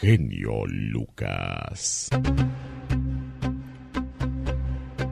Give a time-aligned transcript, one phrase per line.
[0.00, 2.08] genio Lucas.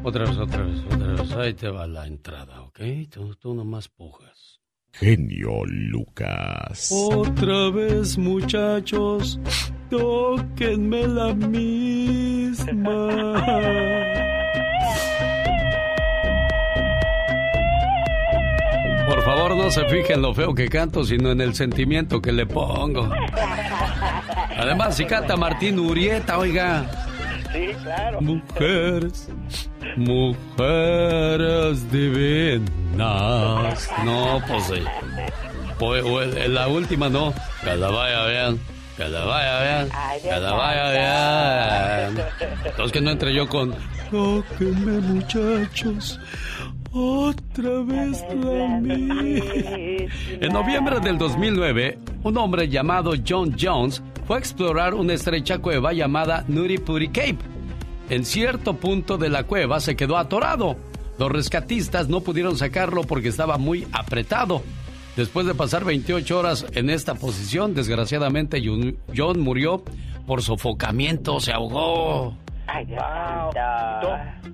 [0.03, 1.33] Otra vez, otra vez, otra vez.
[1.33, 2.81] Ahí te va la entrada, ¿ok?
[3.11, 4.61] Tú, tú nomás pujas.
[4.93, 6.91] Genio Lucas.
[6.93, 9.41] Otra vez, muchachos,
[9.91, 13.09] tóquenme la misma.
[19.09, 22.33] Por favor, no se fijen en lo feo que canto, sino en el sentimiento que
[22.33, 23.09] le pongo.
[24.67, 26.85] Además, si canta Martín Urieta, oiga.
[27.53, 28.21] Sí, claro.
[28.21, 29.29] Mujeres,
[29.97, 32.99] mujeres divinas.
[34.05, 34.83] No, pues sí.
[35.79, 36.05] Pues,
[36.37, 37.33] en la última no.
[37.63, 38.61] Que la vaya bien.
[38.97, 39.89] Que la vaya bien.
[40.21, 42.27] Que la vaya bien.
[42.65, 43.73] Entonces que no entre yo con.
[44.11, 46.19] Tóquenme, muchachos.
[46.91, 48.79] Otra vez la
[50.41, 55.93] En noviembre del 2009, un hombre llamado John Jones fue a explorar una estrecha cueva
[55.93, 57.39] llamada Nuripuri Cape.
[58.11, 60.77] En cierto punto de la cueva se quedó atorado.
[61.19, 64.63] Los rescatistas no pudieron sacarlo porque estaba muy apretado.
[65.17, 68.63] Después de pasar 28 horas en esta posición, desgraciadamente
[69.17, 69.83] John murió
[70.27, 72.37] por sofocamiento, se ahogó.
[72.77, 73.51] Ay, wow.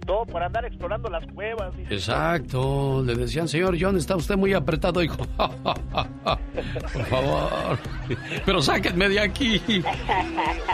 [0.07, 1.73] todo, por andar explorando las cuevas.
[1.91, 3.03] Exacto.
[3.05, 5.03] Le decían, señor John, está usted muy apretado.
[5.03, 7.79] Hijo, por favor.
[8.45, 9.61] Pero sáquenme de aquí.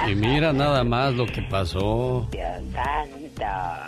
[0.09, 2.29] Y mira nada más lo que pasó.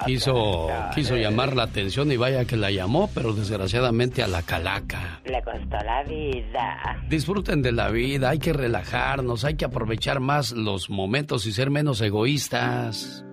[0.07, 5.21] Quiso, quiso llamar la atención y vaya que la llamó, pero desgraciadamente a la calaca.
[5.25, 6.99] Le costó la vida.
[7.09, 11.71] Disfruten de la vida, hay que relajarnos, hay que aprovechar más los momentos y ser
[11.71, 13.25] menos egoístas.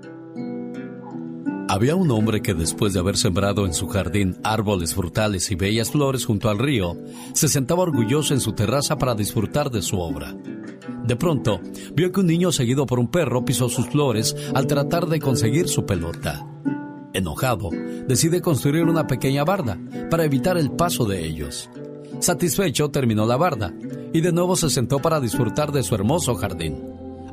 [1.70, 5.92] Había un hombre que después de haber sembrado en su jardín árboles frutales y bellas
[5.92, 6.96] flores junto al río,
[7.34, 10.34] se sentaba orgulloso en su terraza para disfrutar de su obra.
[11.04, 11.60] De pronto,
[11.94, 15.68] vio que un niño seguido por un perro pisó sus flores al tratar de conseguir
[15.68, 16.48] su pelota.
[17.14, 17.70] Enojado,
[18.08, 19.78] decide construir una pequeña barda
[20.10, 21.70] para evitar el paso de ellos.
[22.20, 23.74] Satisfecho, terminó la barda
[24.14, 26.82] y de nuevo se sentó para disfrutar de su hermoso jardín.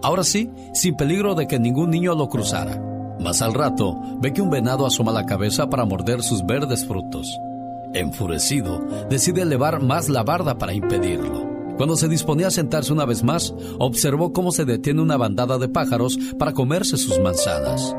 [0.02, 2.93] Ahora sí, sin peligro de que ningún niño lo cruzara.
[3.24, 7.26] Más al rato, ve que un venado asoma la cabeza para morder sus verdes frutos.
[7.94, 11.48] Enfurecido, decide elevar más la barda para impedirlo.
[11.78, 15.70] Cuando se disponía a sentarse una vez más, observó cómo se detiene una bandada de
[15.70, 17.96] pájaros para comerse sus manzanas.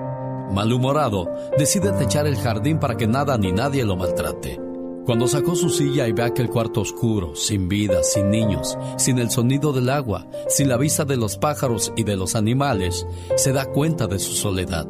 [0.51, 4.61] Malhumorado, decide techar el jardín para que nada ni nadie lo maltrate.
[5.07, 9.31] Cuando sacó su silla y ve aquel cuarto oscuro, sin vida, sin niños, sin el
[9.31, 13.07] sonido del agua, sin la vista de los pájaros y de los animales,
[13.37, 14.87] se da cuenta de su soledad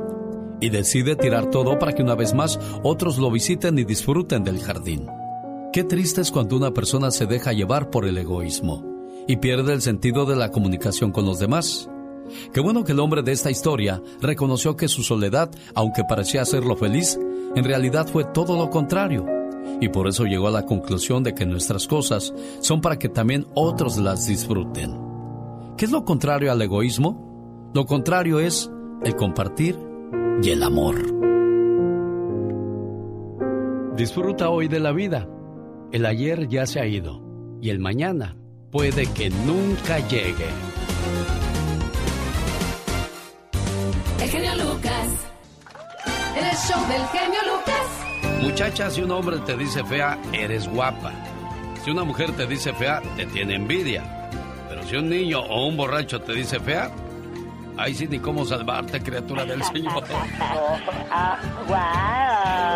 [0.60, 4.60] y decide tirar todo para que una vez más otros lo visiten y disfruten del
[4.60, 5.08] jardín.
[5.74, 8.84] Qué triste es cuando una persona se deja llevar por el egoísmo
[9.28, 11.90] y pierde el sentido de la comunicación con los demás.
[12.54, 16.76] Qué bueno que el hombre de esta historia reconoció que su soledad, aunque parecía hacerlo
[16.76, 17.20] feliz,
[17.56, 19.26] en realidad fue todo lo contrario.
[19.82, 23.46] Y por eso llegó a la conclusión de que nuestras cosas son para que también
[23.54, 24.98] otros las disfruten.
[25.78, 27.72] ¿Qué es lo contrario al egoísmo?
[27.74, 28.72] Lo contrario es
[29.04, 29.78] el compartir
[30.42, 30.96] y el amor.
[33.96, 35.28] Disfruta hoy de la vida.
[35.92, 37.22] El ayer ya se ha ido
[37.62, 38.36] y el mañana
[38.72, 40.50] puede que nunca llegue.
[44.22, 45.08] El genio Lucas.
[46.38, 48.42] El show del genio Lucas.
[48.42, 51.14] Muchacha, si un hombre te dice fea, eres guapa.
[51.84, 54.30] Si una mujer te dice fea, te tiene envidia.
[54.68, 56.92] Pero si un niño o un borracho te dice fea,
[57.78, 60.04] Ay, sí, ni cómo salvarte, criatura del Señor.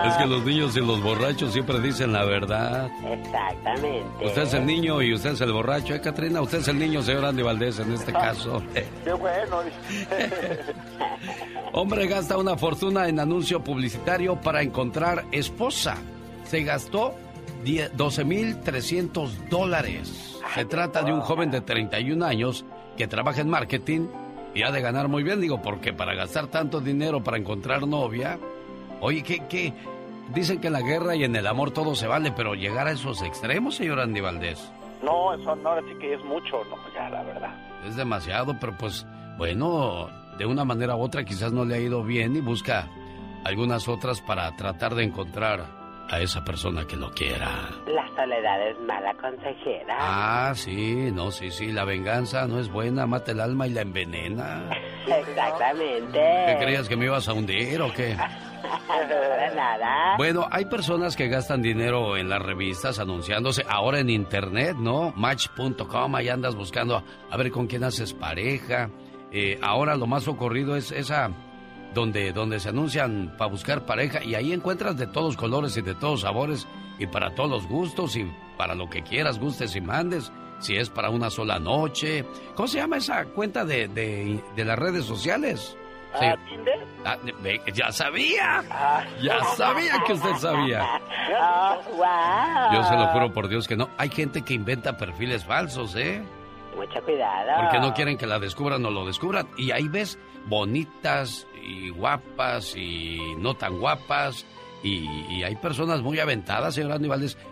[0.05, 2.89] Es que los niños y los borrachos siempre dicen la verdad.
[3.05, 4.25] Exactamente.
[4.25, 6.41] Usted es el niño y usted es el borracho, ¿eh, Catrina?
[6.41, 8.61] Usted es el niño, señor Andy Valdés, en este caso.
[9.03, 9.59] Qué bueno.
[11.73, 15.95] Hombre gasta una fortuna en anuncio publicitario para encontrar esposa.
[16.45, 17.15] Se gastó
[17.63, 20.37] 12.300 dólares.
[20.55, 22.65] Se trata de un joven de 31 años
[22.97, 24.07] que trabaja en marketing
[24.53, 28.39] y ha de ganar muy bien, digo, porque para gastar tanto dinero para encontrar novia,
[29.01, 29.73] oye, ¿qué, qué?
[30.33, 32.91] Dicen que en la guerra y en el amor todo se vale, pero llegar a
[32.91, 34.71] esos extremos, señor Andy Valdés.
[35.03, 37.55] No, eso no, sí que es mucho, no, ya, la verdad.
[37.87, 39.07] Es demasiado, pero pues,
[39.37, 42.87] bueno, de una manera u otra quizás no le ha ido bien y busca
[43.45, 45.78] algunas otras para tratar de encontrar
[46.09, 47.69] a esa persona que lo quiera.
[47.87, 49.97] La soledad es mala consejera.
[49.99, 53.81] Ah, sí, no, sí, sí, la venganza no es buena, mata el alma y la
[53.81, 54.69] envenena.
[55.07, 56.19] Exactamente.
[56.47, 58.15] ¿Qué creías que me ibas a hundir o qué?
[59.55, 60.17] nada.
[60.17, 65.13] Bueno, hay personas que gastan dinero en las revistas anunciándose ahora en internet, ¿no?
[65.15, 68.89] Match.com, ahí andas buscando a ver con quién haces pareja.
[69.31, 71.29] eh, ahora lo más ocurrido es esa
[71.93, 75.95] donde, donde se anuncian para buscar pareja y ahí encuentras de todos colores y de
[75.95, 80.31] todos sabores y para todos los gustos y para lo que quieras, gustes y mandes,
[80.59, 82.25] si es para una sola noche.
[82.55, 85.77] ¿Cómo se llama esa cuenta de, de, las redes sociales?
[86.13, 86.79] Ah, ¿Tinder?
[87.05, 87.17] Ah,
[87.73, 88.63] ya sabía.
[88.69, 89.05] Ah.
[89.21, 90.83] Ya sabía que usted sabía.
[92.73, 93.89] Yo se lo juro por Dios que no.
[93.97, 96.21] Hay gente que inventa perfiles falsos, ¿eh?
[96.79, 97.61] Mucha cuidado.
[97.61, 99.49] Porque no quieren que la descubran o lo descubran.
[99.57, 104.45] Y ahí ves bonitas y guapas y no tan guapas.
[104.81, 107.09] Y, hay personas muy aventadas, señor Andy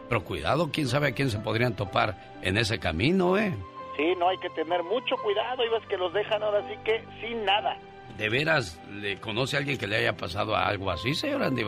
[0.08, 3.54] pero cuidado, quién sabe a quién se podrían topar en ese camino, ¿eh?
[3.98, 7.04] Sí, no hay que tener mucho cuidado, y ves que los dejan ahora sí que
[7.20, 7.78] sin nada.
[8.18, 11.66] ¿De veras le conoce a alguien que le haya pasado algo así, señor Andy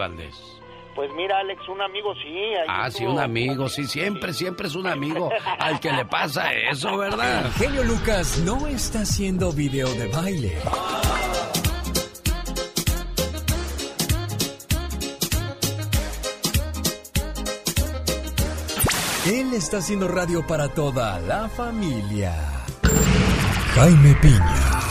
[0.99, 2.51] Pues mira, Alex, un amigo sí.
[2.67, 6.97] Ah, sí, un amigo, sí, siempre, siempre es un amigo al que le pasa eso,
[6.97, 7.49] ¿verdad?
[7.53, 10.57] genio Lucas no está haciendo video de baile.
[19.25, 22.35] Él está haciendo radio para toda la familia.
[23.73, 24.81] Jaime Piña,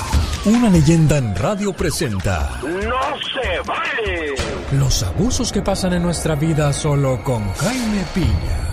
[0.46, 2.61] una leyenda en radio presenta.
[2.62, 4.35] ¡No se vale!
[4.73, 8.64] Los abusos que pasan en nuestra vida solo con Jaime Piña.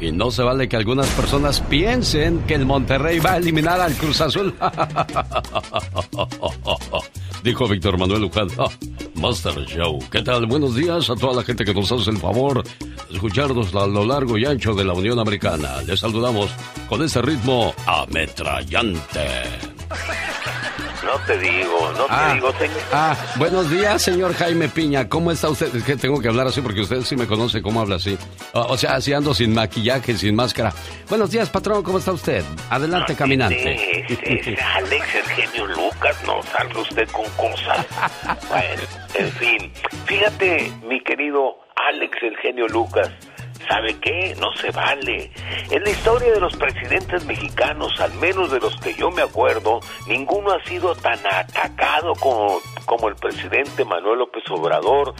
[0.00, 3.94] Y no se vale que algunas personas piensen que el Monterrey va a eliminar al
[3.94, 4.52] Cruz Azul.
[7.44, 8.48] Dijo Víctor Manuel Luján.
[9.14, 10.00] Master Show.
[10.10, 10.46] ¿Qué tal?
[10.46, 14.04] Buenos días a toda la gente que nos hace el favor de escucharnos a lo
[14.04, 15.80] largo y ancho de la Unión Americana.
[15.82, 16.50] Les saludamos
[16.88, 19.28] con este ritmo ametrallante.
[21.04, 22.82] No te digo, no te ah, digo, señor.
[22.92, 25.08] Ah, buenos días, señor Jaime Piña.
[25.08, 25.74] ¿Cómo está usted?
[25.74, 28.16] Es que tengo que hablar así porque usted sí me conoce cómo habla así.
[28.52, 30.72] O, sea, así ando sin maquillaje, sin máscara.
[31.08, 32.44] Buenos días, patrón, ¿cómo está usted?
[32.70, 34.06] Adelante, caminante.
[34.74, 37.86] Alex, el genio Lucas, no salga usted con cosas.
[38.48, 38.82] bueno,
[39.14, 39.72] en fin.
[40.06, 43.10] Fíjate, mi querido Alex, el genio Lucas.
[43.68, 44.34] ¿Sabe qué?
[44.38, 45.30] No se vale.
[45.70, 49.80] En la historia de los presidentes mexicanos, al menos de los que yo me acuerdo,
[50.06, 55.14] ninguno ha sido tan atacado como, como el presidente Manuel López Obrador.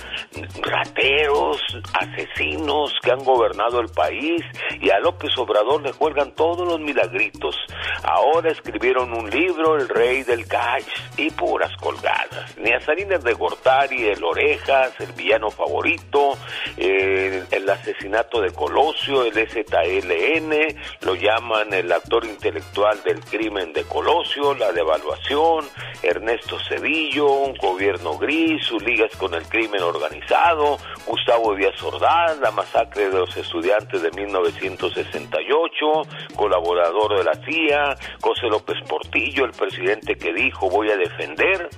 [0.60, 1.60] Rateros,
[1.94, 4.42] asesinos que han gobernado el país
[4.80, 7.56] y a López Obrador le cuelgan todos los milagritos.
[8.02, 10.86] Ahora escribieron un libro, El Rey del Cash,
[11.16, 12.56] y puras colgadas.
[12.58, 16.36] Ni a Salinas de Gortari, el Orejas, el villano favorito,
[16.76, 24.54] el asesinato de Colosio, el ZLN, lo llaman el actor intelectual del crimen de Colosio,
[24.54, 25.66] la devaluación,
[26.02, 32.50] Ernesto Cedillo, un gobierno gris, sus ligas con el crimen organizado, Gustavo Díaz Ordaz, la
[32.50, 35.86] masacre de los estudiantes de 1968,
[36.34, 41.68] colaborador de la CIA, José López Portillo, el presidente que dijo voy a defender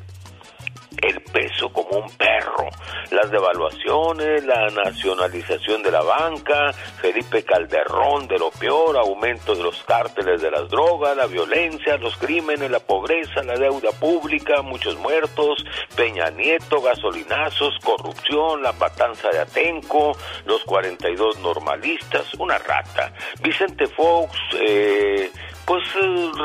[1.07, 2.69] el peso como un perro,
[3.11, 9.83] las devaluaciones, la nacionalización de la banca, Felipe Calderón de lo peor, aumento de los
[9.85, 15.65] cárteles de las drogas, la violencia, los crímenes, la pobreza, la deuda pública, muchos muertos,
[15.97, 20.17] Peña Nieto, gasolinazos, corrupción, la matanza de Atenco,
[20.47, 23.13] los 42 normalistas, una rata,
[23.43, 25.31] Vicente Fox, eh,
[25.67, 25.83] pues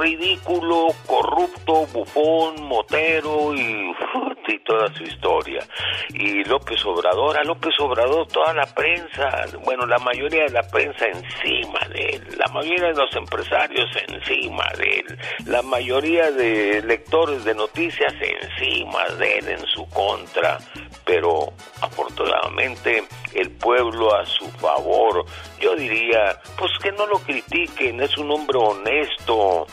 [0.01, 3.59] ridículo, corrupto, bufón, motero y,
[4.47, 5.61] y, toda su historia.
[6.09, 11.05] Y López Obrador, a López Obrador toda la prensa, bueno, la mayoría de la prensa
[11.05, 17.43] encima de él, la mayoría de los empresarios encima de él, la mayoría de lectores
[17.43, 20.57] de noticias encima de él en su contra,
[21.05, 23.03] pero afortunadamente
[23.33, 25.25] el pueblo a su favor.
[25.59, 29.67] Yo diría, pues que no lo critiquen, es un hombre honesto,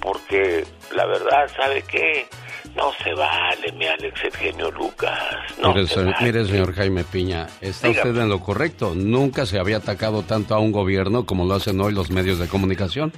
[0.00, 0.64] porque
[0.94, 2.26] la verdad, ¿sabe qué?
[2.74, 5.18] No se vale, mi Alex Eugenio Lucas.
[5.62, 5.72] No
[6.20, 8.94] mire, señor Jaime Piña, está usted en lo correcto.
[8.94, 12.48] Nunca se había atacado tanto a un gobierno como lo hacen hoy los medios de
[12.48, 13.12] comunicación.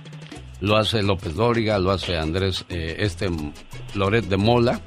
[0.61, 3.29] Lo hace López Dóriga, lo hace Andrés, eh, este
[3.95, 4.81] Loret de Mola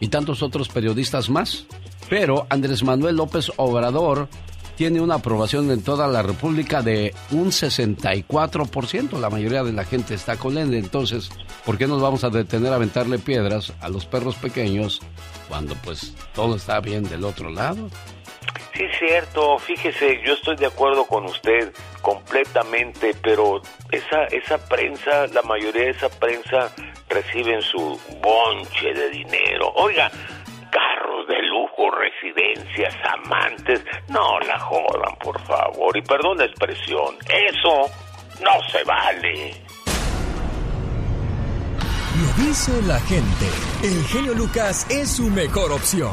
[0.00, 1.66] y tantos otros periodistas más.
[2.12, 4.28] Pero Andrés Manuel López Obrador
[4.76, 9.18] tiene una aprobación en toda la República de un 64%.
[9.18, 10.74] La mayoría de la gente está con él.
[10.74, 11.30] Entonces,
[11.64, 15.00] ¿por qué nos vamos a detener a aventarle piedras a los perros pequeños
[15.48, 17.88] cuando pues todo está bien del otro lado?
[18.74, 19.58] Sí, cierto.
[19.58, 25.90] Fíjese, yo estoy de acuerdo con usted completamente, pero esa, esa prensa, la mayoría de
[25.92, 26.74] esa prensa
[27.08, 29.72] reciben su bonche de dinero.
[29.76, 30.10] Oiga,
[31.90, 33.82] residencias, amantes.
[34.08, 35.96] No la jodan, por favor.
[35.96, 37.90] Y perdón la expresión, eso
[38.40, 39.54] no se vale.
[42.20, 43.46] Lo dice la gente.
[43.82, 46.12] el genio Lucas es su mejor opción.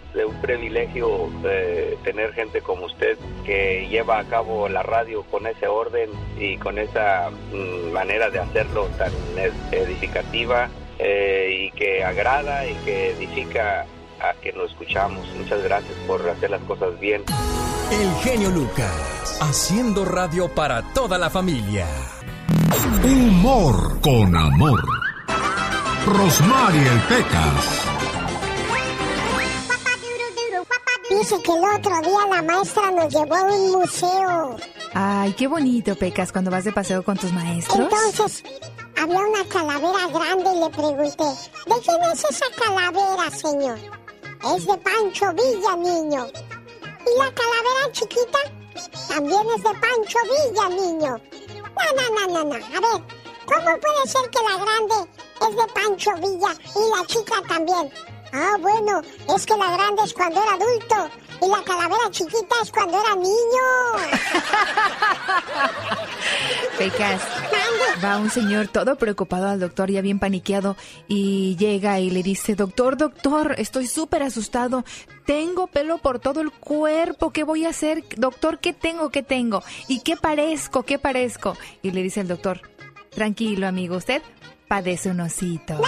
[0.13, 5.47] es un privilegio eh, tener gente como usted que lleva a cabo la radio con
[5.47, 9.11] ese orden y con esa mm, manera de hacerlo tan
[9.71, 13.85] edificativa eh, y que agrada y que edifica
[14.19, 15.27] a que lo escuchamos.
[15.35, 17.23] Muchas gracias por hacer las cosas bien.
[17.91, 21.87] El genio Lucas, haciendo radio para toda la familia.
[23.03, 24.81] Humor con amor.
[26.05, 28.00] Rosmarie Pecas.
[31.11, 34.55] Dice que el otro día la maestra nos llevó a un museo.
[34.93, 37.79] Ay, qué bonito, Pecas, cuando vas de paseo con tus maestros.
[37.79, 38.43] Entonces,
[38.97, 41.23] había una calavera grande y le pregunté,
[41.65, 43.77] ¿de quién es esa calavera, señor?
[44.55, 46.27] Es de Pancho Villa, niño.
[46.27, 48.39] ¿Y la calavera chiquita?
[49.09, 51.21] También es de Pancho Villa, niño.
[51.75, 52.55] No, no, no, no, no.
[52.55, 53.03] A ver,
[53.45, 57.91] ¿cómo puede ser que la grande es de Pancho Villa y la chica también?
[58.33, 59.01] Ah, bueno,
[59.35, 61.09] es que la grande es cuando era adulto
[61.41, 63.31] y la calavera chiquita es cuando era niño.
[66.77, 67.21] Pecas,
[68.03, 72.55] va un señor todo preocupado al doctor, ya bien paniqueado, y llega y le dice,
[72.55, 74.85] doctor, doctor, estoy súper asustado,
[75.25, 78.03] tengo pelo por todo el cuerpo, ¿qué voy a hacer?
[78.17, 79.09] Doctor, ¿qué tengo?
[79.09, 79.63] ¿Qué tengo?
[79.87, 80.83] ¿Y qué parezco?
[80.83, 81.57] ¿Qué parezco?
[81.81, 82.61] Y le dice el doctor,
[83.09, 84.21] tranquilo amigo, usted
[84.71, 85.73] padece un osito.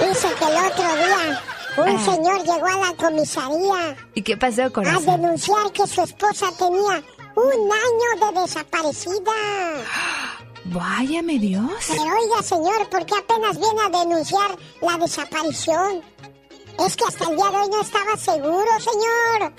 [0.00, 1.42] Dice que el otro día
[1.78, 2.04] un Ah.
[2.04, 5.06] señor llegó a la comisaría ¿Y qué pasó, a corazón?
[5.06, 7.02] denunciar que su esposa tenía
[7.36, 9.32] un año de desaparecida.
[10.66, 11.70] Váyame Dios.
[11.88, 14.50] Pero oiga, señor, ¿por qué apenas viene a denunciar
[14.82, 16.02] la desaparición?
[16.86, 19.52] Es que hasta el día de hoy no estaba seguro, señor.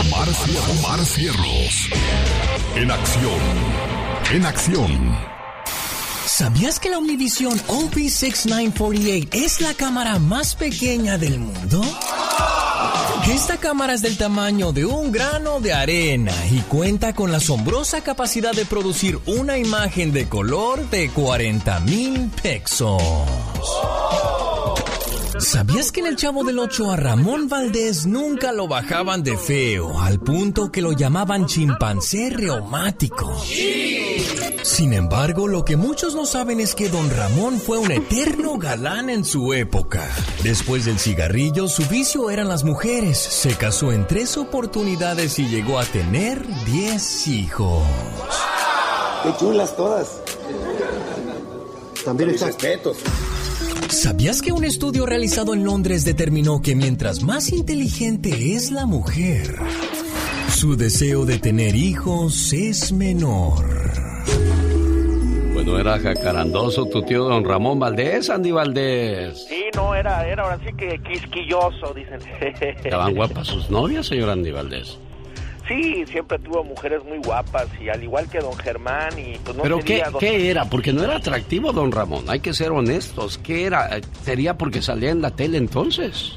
[0.00, 1.88] Omar, Cier- Omar Cierros.
[2.74, 3.40] En acción.
[4.32, 5.16] En acción.
[6.26, 11.82] ¿Sabías que la Omnivisión OP6948 es la cámara más pequeña del mundo?
[13.32, 18.02] Esta cámara es del tamaño de un grano de arena y cuenta con la asombrosa
[18.02, 23.02] capacidad de producir una imagen de color de 40 mil pesos.
[25.38, 30.00] ¿Sabías que en el Chavo del Ocho a Ramón Valdés nunca lo bajaban de feo,
[30.00, 33.36] al punto que lo llamaban chimpancé reumático?
[34.62, 39.10] Sin embargo, lo que muchos no saben es que don Ramón fue un eterno galán
[39.10, 40.08] en su época.
[40.42, 43.18] Después del cigarrillo, su vicio eran las mujeres.
[43.18, 47.82] Se casó en tres oportunidades y llegó a tener 10 hijos.
[49.22, 50.20] Qué chulas todas.
[52.04, 52.98] También está respetos.
[53.88, 59.56] ¿Sabías que un estudio realizado en Londres determinó que mientras más inteligente es la mujer,
[60.48, 63.64] su deseo de tener hijos es menor?
[65.54, 69.46] Bueno, era jacarandoso tu tío don Ramón Valdés, Andy Valdés.
[69.48, 72.20] Sí, no, era, era ahora sí que quisquilloso, dicen.
[72.40, 74.98] Estaban guapas sus novias, señor Andy Valdés.
[75.68, 79.62] Sí, siempre tuvo mujeres muy guapas y al igual que don Germán y pues no
[79.64, 80.64] Pero ¿qué, don- ¿qué era?
[80.66, 83.38] Porque no era atractivo don Ramón, hay que ser honestos.
[83.38, 83.90] ¿Qué era?
[84.22, 86.34] ¿Sería porque salía en la tele entonces?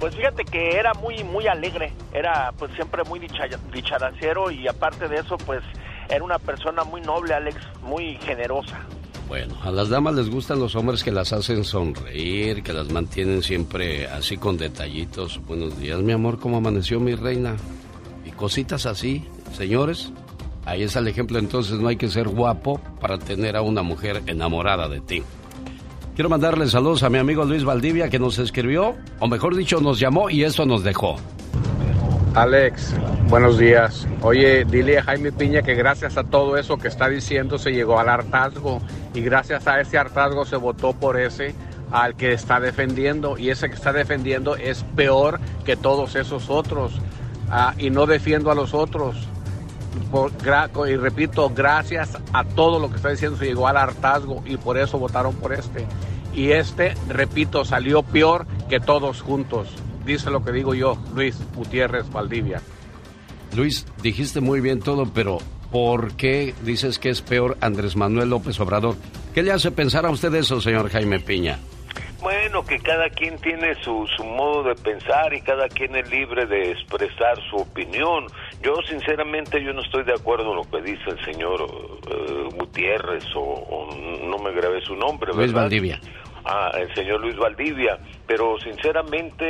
[0.00, 5.06] Pues fíjate que era muy muy alegre, era pues siempre muy dicha- dicharacero y aparte
[5.06, 5.62] de eso pues
[6.08, 8.80] era una persona muy noble, Alex, muy generosa.
[9.28, 13.42] Bueno, a las damas les gustan los hombres que las hacen sonreír, que las mantienen
[13.44, 15.40] siempre así con detallitos.
[15.46, 17.56] Buenos días, mi amor, ¿cómo amaneció mi reina?
[18.36, 20.12] Cositas así, señores.
[20.64, 24.22] Ahí está el ejemplo, entonces no hay que ser guapo para tener a una mujer
[24.26, 25.22] enamorada de ti.
[26.14, 29.98] Quiero mandarle saludos a mi amigo Luis Valdivia que nos escribió, o mejor dicho, nos
[29.98, 31.16] llamó y eso nos dejó.
[32.34, 32.94] Alex,
[33.28, 34.06] buenos días.
[34.22, 37.98] Oye, dile a Jaime Piña que gracias a todo eso que está diciendo se llegó
[37.98, 38.80] al hartazgo
[39.14, 41.54] y gracias a ese hartazgo se votó por ese
[41.90, 47.00] al que está defendiendo y ese que está defendiendo es peor que todos esos otros
[47.54, 49.14] Ah, y no defiendo a los otros.
[50.88, 54.78] Y repito, gracias a todo lo que está diciendo se llegó al hartazgo y por
[54.78, 55.86] eso votaron por este.
[56.34, 59.68] Y este, repito, salió peor que todos juntos.
[60.06, 62.62] Dice lo que digo yo, Luis Gutiérrez Valdivia.
[63.54, 65.36] Luis, dijiste muy bien todo, pero
[65.70, 68.96] ¿por qué dices que es peor Andrés Manuel López Obrador?
[69.34, 71.58] ¿Qué le hace pensar a usted eso, señor Jaime Piña?
[72.22, 76.46] Bueno, que cada quien tiene su, su modo de pensar y cada quien es libre
[76.46, 78.26] de expresar su opinión.
[78.62, 81.66] Yo sinceramente yo no estoy de acuerdo en lo que dice el señor
[82.08, 83.88] eh, Gutiérrez o,
[84.22, 85.32] no me grabé su nombre.
[85.32, 85.42] ¿verdad?
[85.42, 86.00] Luis Valdivia.
[86.44, 89.44] Ah, el señor Luis Valdivia, pero sinceramente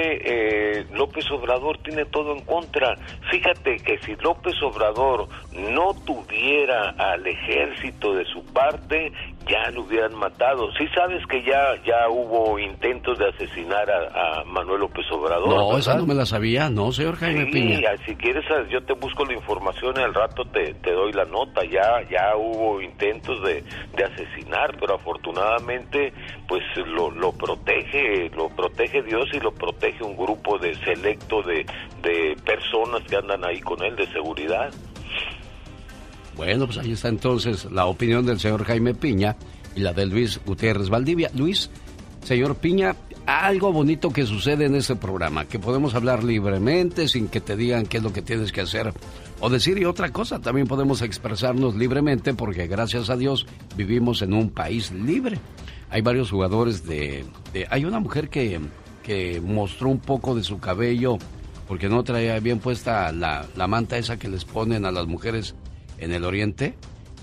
[0.80, 2.96] eh, López Obrador tiene todo en contra.
[3.30, 9.10] Fíjate que si López Obrador no tuviera al ejército de su parte,
[9.48, 10.70] ya lo hubieran matado.
[10.78, 15.48] Sí sabes que ya ya hubo intentos de asesinar a, a Manuel López Obrador.
[15.48, 15.78] No, ¿verdad?
[15.80, 17.90] esa no me la sabía, no, señor Jaime Sí, Piña.
[18.06, 21.24] si quieres, ah, yo te busco la información y al rato te, te doy la
[21.24, 21.64] nota.
[21.64, 23.62] Ya ya hubo intentos de,
[23.96, 26.12] de asesinar, pero afortunadamente,
[26.48, 31.64] pues lo, lo protege, lo protege Dios y lo protege un grupo de selecto de,
[32.02, 34.72] de personas que andan ahí con él de seguridad.
[36.36, 39.36] Bueno, pues ahí está entonces la opinión del señor Jaime Piña
[39.76, 41.30] y la de Luis Gutiérrez Valdivia.
[41.34, 41.70] Luis,
[42.24, 42.96] señor Piña,
[43.26, 47.86] algo bonito que sucede en este programa, que podemos hablar libremente sin que te digan
[47.86, 48.92] qué es lo que tienes que hacer
[49.40, 53.46] o decir y otra cosa, también podemos expresarnos libremente porque gracias a Dios
[53.76, 55.38] vivimos en un país libre.
[55.90, 57.24] Hay varios jugadores de...
[57.52, 58.58] de- hay una mujer que,
[59.02, 61.18] que mostró un poco de su cabello
[61.68, 65.54] porque no traía bien puesta la, la manta esa que les ponen a las mujeres
[66.02, 66.74] en el oriente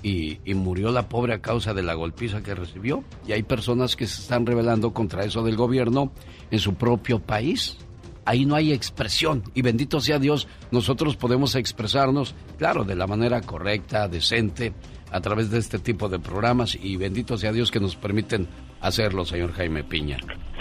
[0.02, 3.04] y, murió la pobre a causa de la golpiza que recibió.
[3.28, 6.12] Y hay personas que se están rebelando contra eso del gobierno
[6.52, 7.78] en su propio país.
[8.26, 13.42] Ahí no hay expresión y bendito sea Dios, nosotros podemos expresarnos, claro, de la manera
[13.42, 14.74] correcta, decente,
[15.12, 18.48] a través de este tipo de programas y bendito sea Dios que nos permiten
[18.82, 20.18] hacerlo, señor Jaime Piña.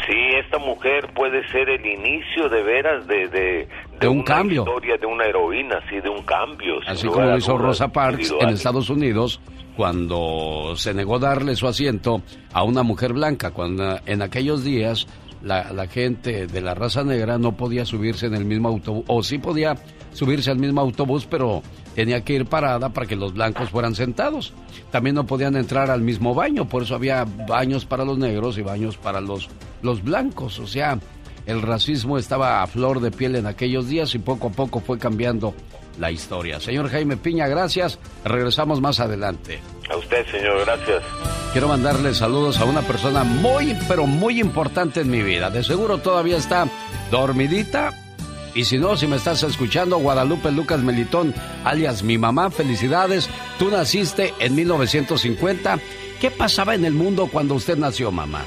[0.06, 3.68] Sí, esta mujer puede ser el inicio de veras de, de,
[4.00, 4.62] De un una cambio.
[4.62, 6.80] historia de una heroína, sí, de un cambio.
[6.86, 8.48] Así como lo hizo Rosa Parks en.
[8.50, 9.40] Estados Unidos
[9.76, 12.20] cuando se negó darle su asiento
[12.52, 15.06] a una mujer blanca, cuando en aquellos días
[15.40, 19.22] la, la gente de la raza negra no podía subirse en el mismo autobús, o
[19.22, 19.76] sí podía
[20.12, 21.62] subirse al mismo autobús, pero
[21.98, 24.52] tenía que ir parada para que los blancos fueran sentados.
[24.92, 28.62] También no podían entrar al mismo baño, por eso había baños para los negros y
[28.62, 29.48] baños para los,
[29.82, 30.60] los blancos.
[30.60, 31.00] O sea,
[31.44, 34.96] el racismo estaba a flor de piel en aquellos días y poco a poco fue
[34.96, 35.54] cambiando
[35.98, 36.60] la historia.
[36.60, 37.98] Señor Jaime Piña, gracias.
[38.24, 39.58] Regresamos más adelante.
[39.90, 41.02] A usted, señor, gracias.
[41.50, 45.50] Quiero mandarle saludos a una persona muy, pero muy importante en mi vida.
[45.50, 46.68] De seguro todavía está
[47.10, 47.90] dormidita.
[48.58, 53.30] Y si no, si me estás escuchando, Guadalupe Lucas Melitón, alias mi mamá, felicidades.
[53.56, 55.78] Tú naciste en 1950.
[56.20, 58.44] ¿Qué pasaba en el mundo cuando usted nació, mamá?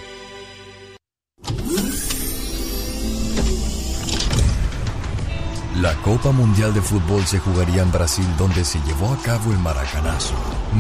[5.80, 9.60] La Copa Mundial de Fútbol se jugaría en Brasil donde se llevó a cabo el
[9.60, 10.36] Maracanazo,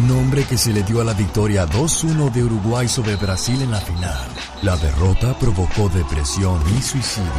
[0.09, 3.79] nombre que se le dio a la victoria 2-1 de Uruguay sobre Brasil en la
[3.79, 4.27] final.
[4.61, 7.31] La derrota provocó depresión y suicidio.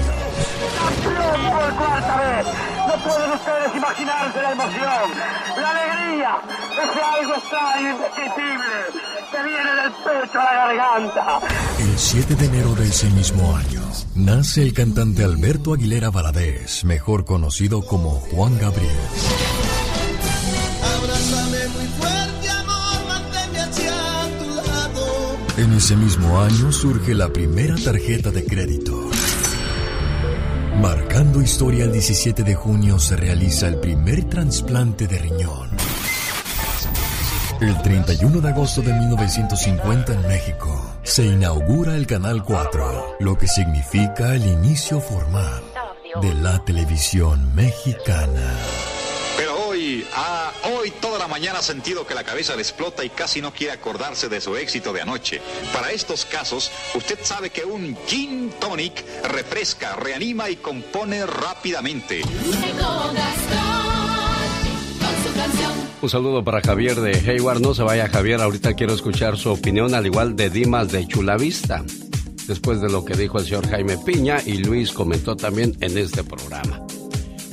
[2.92, 5.10] No pueden ustedes imaginarse la emoción,
[5.56, 6.36] la alegría,
[6.72, 8.76] ese algo extraño, indescriptible,
[9.30, 11.40] que viene del pecho a la garganta.
[11.78, 13.80] El 7 de enero de ese mismo año,
[14.14, 18.90] nace el cantante Alberto Aguilera Valadez, mejor conocido como Juan Gabriel.
[20.98, 23.92] Abrázame muy fuerte, amor, manténme hacia
[24.38, 25.36] tu lado.
[25.56, 29.08] En ese mismo año surge la primera tarjeta de crédito.
[30.80, 35.70] Marcando historia el 17 de junio se realiza el primer trasplante de riñón.
[37.60, 43.46] El 31 de agosto de 1950 en México se inaugura el Canal 4, lo que
[43.46, 45.62] significa el inicio formal
[46.20, 48.91] de la televisión mexicana.
[50.14, 53.52] Ah, hoy toda la mañana ha sentido que la cabeza le explota y casi no
[53.52, 55.40] quiere acordarse de su éxito de anoche.
[55.72, 62.22] Para estos casos, usted sabe que un gin tonic refresca, reanima y compone rápidamente.
[66.02, 67.60] Un saludo para Javier de Hayward.
[67.60, 71.84] No se vaya Javier, ahorita quiero escuchar su opinión, al igual de Dimas de Chulavista.
[72.46, 76.24] Después de lo que dijo el señor Jaime Piña y Luis comentó también en este
[76.24, 76.84] programa.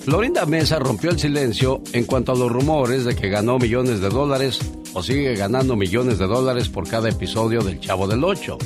[0.10, 4.10] Florinda Mesa rompió el silencio en cuanto a los rumores de que ganó millones de
[4.10, 4.58] dólares
[4.96, 8.58] o sigue ganando millones de dólares por cada episodio del Chavo del Ocho.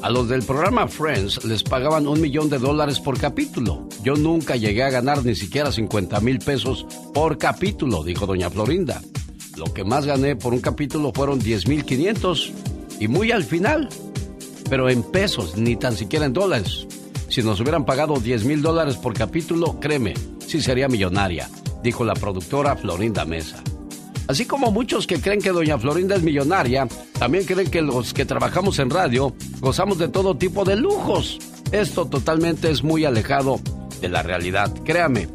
[0.00, 3.86] A los del programa Friends les pagaban un millón de dólares por capítulo.
[4.02, 9.02] Yo nunca llegué a ganar ni siquiera 50 mil pesos por capítulo, dijo doña Florinda.
[9.58, 12.52] Lo que más gané por un capítulo fueron 10 mil 500
[13.00, 13.90] y muy al final,
[14.70, 16.86] pero en pesos, ni tan siquiera en dólares.
[17.28, 20.14] Si nos hubieran pagado 10 mil dólares por capítulo, créeme,
[20.46, 21.48] sí sería millonaria,
[21.82, 23.62] dijo la productora Florinda Mesa.
[24.26, 28.24] Así como muchos que creen que doña Florinda es millonaria, también creen que los que
[28.24, 31.38] trabajamos en radio gozamos de todo tipo de lujos.
[31.72, 33.60] Esto totalmente es muy alejado
[34.00, 34.72] de la realidad.
[34.84, 35.28] Créame,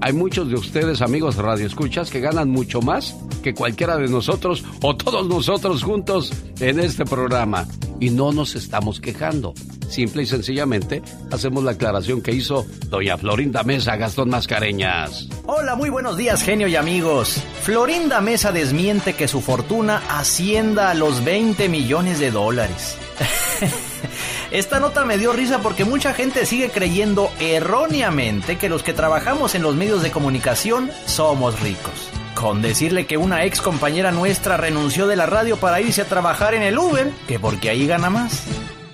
[0.00, 4.96] hay muchos de ustedes, amigos radioescuchas, que ganan mucho más que cualquiera de nosotros o
[4.96, 7.66] todos nosotros juntos en este programa.
[8.00, 9.52] Y no nos estamos quejando.
[9.88, 15.28] Simple y sencillamente hacemos la aclaración que hizo doña Florinda Mesa Gastón Mascareñas.
[15.46, 17.42] Hola, muy buenos días, genio y amigos.
[17.62, 22.96] Florinda Mesa desmiente que su fortuna ascienda a los 20 millones de dólares.
[24.50, 29.54] Esta nota me dio risa porque mucha gente sigue creyendo erróneamente que los que trabajamos
[29.54, 32.10] en los medios de comunicación somos ricos.
[32.34, 36.54] Con decirle que una ex compañera nuestra renunció de la radio para irse a trabajar
[36.54, 38.44] en el Uber, que porque ahí gana más.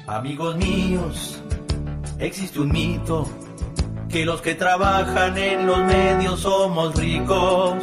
[0.06, 1.42] Amigos míos,
[2.18, 3.26] existe un mito
[4.10, 7.82] que los que trabajan en los medios somos ricos.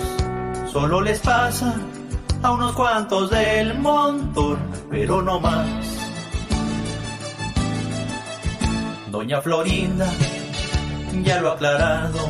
[0.71, 1.75] Solo les pasa
[2.43, 4.59] a unos cuantos del montón,
[4.91, 6.02] pero no más.
[9.13, 10.07] Doña Florinda
[11.23, 12.27] ya lo ha aclarado.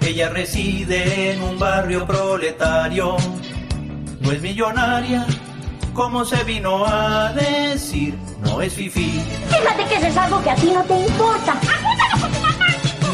[0.00, 3.16] Ella reside en un barrio proletario.
[4.18, 5.24] No es millonaria,
[5.94, 8.18] como se vino a decir.
[8.40, 9.22] No es fifí.
[9.50, 11.54] Fíjate que eso es algo que a ti no te importa.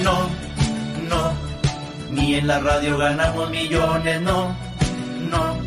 [0.02, 0.30] No,
[1.06, 1.32] no.
[2.12, 4.56] Ni en la radio ganamos millones, no,
[5.30, 5.58] no.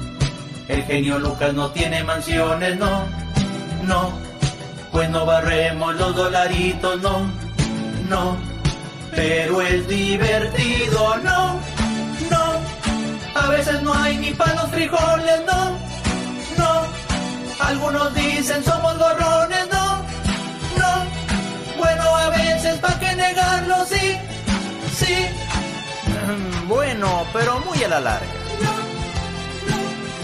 [0.68, 3.04] El genio Lucas no tiene mansiones, no,
[3.84, 4.27] no.
[4.98, 7.30] Pues no barremos los dolaritos, no,
[8.10, 8.36] no.
[9.12, 11.60] Pero es divertido, no,
[12.32, 13.40] no.
[13.40, 15.78] A veces no hay ni para los frijoles, no,
[16.58, 16.82] no.
[17.60, 19.98] Algunos dicen somos gorrones, no,
[20.80, 21.78] no.
[21.78, 24.18] Bueno, a veces para qué negarlo, sí,
[24.96, 25.28] sí.
[26.68, 28.34] Bueno, pero muy a la larga.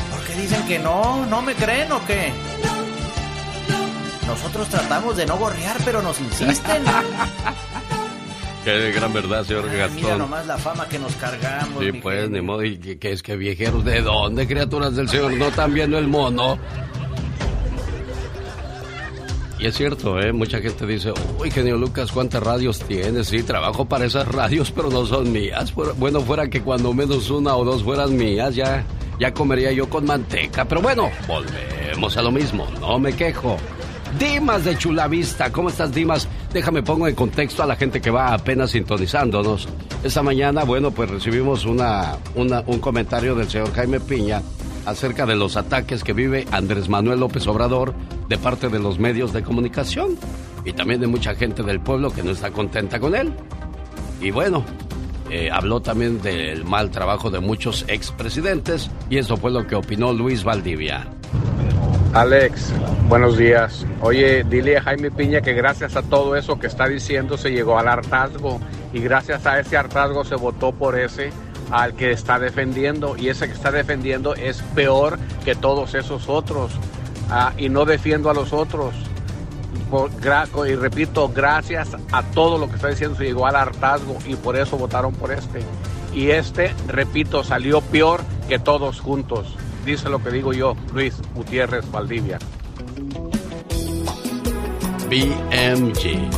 [0.09, 1.27] ¿Por qué dicen que no?
[1.27, 2.33] ¿No me creen o qué?
[4.33, 6.83] Nosotros tratamos de no gorrear, pero nos insisten.
[8.65, 9.95] Qué gran verdad, señor Gastón.
[9.95, 11.83] Mira nomás la fama que nos cargamos.
[11.83, 12.63] Sí, pues, ni modo.
[12.63, 13.85] ¿Y qué, qué es que viejeros?
[13.85, 15.33] ¿De dónde, criaturas del Señor?
[15.33, 16.57] ¿No están viendo el mono?
[19.59, 20.33] Y es cierto, ¿eh?
[20.33, 23.27] Mucha gente dice, uy, genio Lucas, ¿cuántas radios tienes?
[23.27, 25.75] Sí, trabajo para esas radios, pero no son mías.
[25.75, 28.83] Bueno, fuera que cuando menos una o dos fueran mías, ya,
[29.19, 30.65] ya comería yo con manteca.
[30.65, 33.57] Pero bueno, volvemos a lo mismo, no me quejo.
[34.19, 36.27] Dimas de Chulavista, ¿cómo estás, Dimas?
[36.53, 39.67] Déjame pongo en contexto a la gente que va apenas sintonizándonos.
[40.03, 44.41] Esta mañana, bueno, pues recibimos una, una- un comentario del señor Jaime Piña
[44.85, 47.93] acerca de los ataques que vive Andrés Manuel López Obrador
[48.29, 50.17] de parte de los medios de comunicación
[50.65, 53.33] y también de mucha gente del pueblo que no está contenta con él.
[54.21, 54.63] Y bueno,
[55.29, 60.13] eh, habló también del mal trabajo de muchos expresidentes y eso fue lo que opinó
[60.13, 61.07] Luis Valdivia.
[62.13, 62.71] Alex,
[63.09, 63.85] buenos días.
[64.01, 67.77] Oye, dile a Jaime Piña que gracias a todo eso que está diciendo se llegó
[67.79, 68.59] al hartazgo
[68.93, 71.31] y gracias a ese hartazgo se votó por ese
[71.71, 76.71] al que está defendiendo y ese que está defendiendo es peor que todos esos otros
[77.29, 78.93] Ah, y no defiendo a los otros.
[80.67, 84.55] Y repito, gracias a todo lo que está diciendo se llegó al hartazgo y por
[84.55, 85.61] eso votaron por este.
[86.13, 89.55] Y este, repito, salió peor que todos juntos.
[89.85, 92.39] Dice lo que digo yo, Luis Gutiérrez Valdivia.
[95.09, 96.29] BMG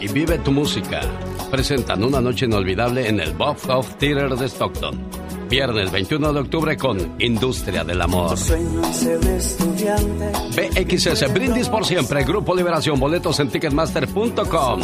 [0.00, 1.00] y Vive tu Música
[1.50, 3.56] presentan una noche inolvidable en el Bob
[3.98, 5.00] Theater de Stockton.
[5.48, 8.36] Viernes 21 de octubre con Industria del Amor.
[10.54, 14.80] BXS Brindis por siempre, Grupo Liberación, boletos en ticketmaster.com.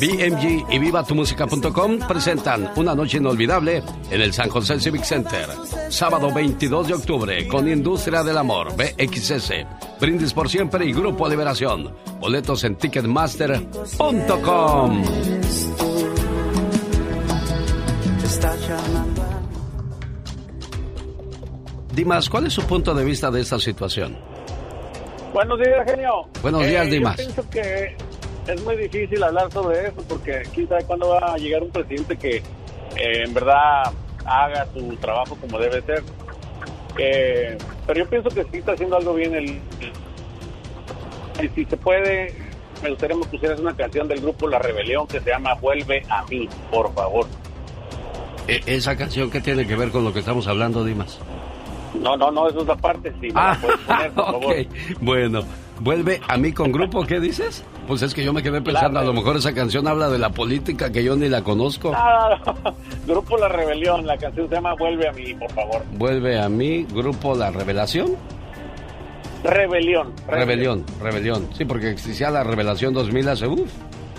[0.00, 5.48] BMG y vivatumusica.com presentan una noche inolvidable en el San José Civic Center.
[5.88, 9.52] Sábado 22 de octubre con Industria del Amor, BXS,
[10.00, 11.92] Brindis por siempre y Grupo Liberación.
[12.20, 15.02] Boletos en ticketmaster.com.
[22.00, 24.16] Dimas, ¿cuál es su punto de vista de esta situación?
[25.34, 26.26] Buenos días, genio.
[26.40, 27.18] Buenos días, Eh, Dimas.
[27.18, 27.94] Yo pienso que
[28.50, 32.16] es muy difícil hablar sobre eso porque quién sabe cuándo va a llegar un presidente
[32.16, 32.42] que eh,
[33.26, 33.92] en verdad
[34.24, 36.02] haga su trabajo como debe ser.
[36.98, 39.34] Eh, pero yo pienso que sí está haciendo algo bien.
[39.34, 39.60] El,
[41.44, 42.34] y si se puede,
[42.82, 46.24] me gustaría que pusieras una canción del grupo La Rebelión que se llama Vuelve a
[46.24, 47.26] mí, por favor.
[48.48, 51.18] E- ¿Esa canción qué tiene que ver con lo que estamos hablando, Dimas?
[51.94, 53.12] No, no, no, eso es la parte.
[53.20, 54.32] Sí, Ah, puedes poner, por ok.
[54.42, 54.54] favor.
[55.00, 55.40] Bueno,
[55.82, 57.64] Vuelve a mí con grupo, ¿qué dices?
[57.88, 60.28] Pues es que yo me quedé pensando, a lo mejor esa canción habla de la
[60.28, 61.92] política que yo ni la conozco.
[63.06, 65.82] Grupo La Rebelión, la canción se llama Vuelve a mí, por favor.
[65.96, 68.14] Vuelve a mí, grupo La Revelación.
[69.42, 70.12] Rebelión.
[70.28, 71.48] Rebelión, rebelión.
[71.56, 73.70] Sí, porque existía la Revelación 2000 hace uf,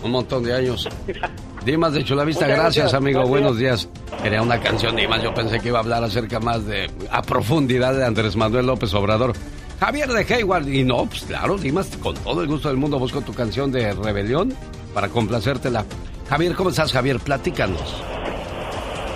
[0.04, 0.88] un montón de años.
[1.66, 2.94] Dimas de Chulavista, gracias, gracias.
[2.96, 3.20] amigo.
[3.20, 3.30] Gracias.
[3.30, 3.90] Buenos días.
[4.24, 5.22] Quería una canción, Dimas.
[5.22, 6.90] Yo pensé que iba a hablar acerca más de.
[7.12, 9.34] a profundidad de Andrés Manuel López Obrador.
[9.80, 10.68] Javier de Hayward.
[10.68, 13.94] Y no, pues claro, Dimas, con todo el gusto del mundo busco tu canción de
[13.94, 14.54] Rebelión
[14.94, 15.86] para complacértela.
[16.30, 17.20] Javier, ¿cómo estás, Javier?
[17.20, 17.82] Platícanos.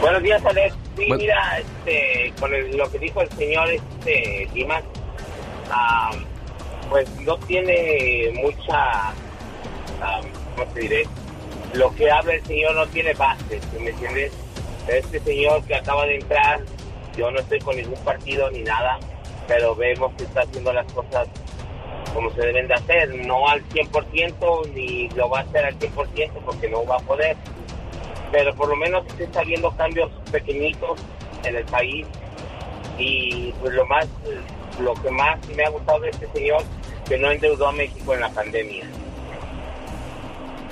[0.01, 0.75] Buenos días, Alex.
[0.97, 4.83] Sí, mira, este, con el- lo que dijo el señor este, Dimas,
[5.71, 6.11] ah,
[6.89, 9.09] pues no tiene mucha,
[10.01, 10.21] ah,
[10.55, 11.03] ¿cómo te diré?
[11.73, 14.31] Lo que habla el señor no tiene base, ¿sí ¿me entiendes?
[14.87, 16.61] Este señor que acaba de entrar,
[17.17, 18.99] yo no estoy con ningún partido ni nada,
[19.47, 21.27] pero vemos que está haciendo las cosas
[22.13, 26.31] como se deben de hacer, no al 100% ni lo va a hacer al 100%
[26.45, 27.35] porque no va a poder
[28.31, 30.99] pero por lo menos se está viendo cambios pequeñitos
[31.43, 32.05] en el país
[32.97, 34.07] y pues lo más
[34.81, 36.61] lo que más me ha gustado de este señor
[37.07, 38.85] que no endeudó a México en la pandemia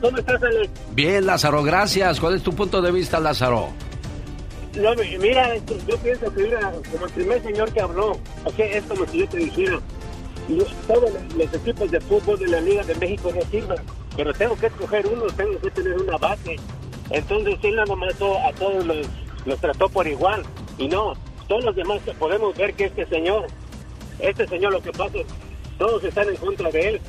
[0.00, 0.70] ¿Cómo estás, Alex?
[0.92, 2.20] Bien, Lázaro, gracias.
[2.20, 3.68] ¿Cuál es tu punto de vista, Lázaro?
[4.76, 8.12] No, mi- mira, yo pienso que mira, como el primer señor que habló,
[8.44, 9.80] o sea, es como si yo te dijera,
[10.86, 13.78] todos los, equipos de fútbol de la Liga de México no sirven,
[14.16, 16.56] pero tengo que escoger uno, tengo que tener una base.
[17.10, 19.06] Entonces él nada más a a todos los,
[19.44, 20.42] los trató por igual,
[20.78, 21.14] y no,
[21.48, 23.46] todos los demás podemos ver que este señor,
[24.20, 25.18] este señor lo que pasa,
[25.78, 27.00] todos están en contra de él,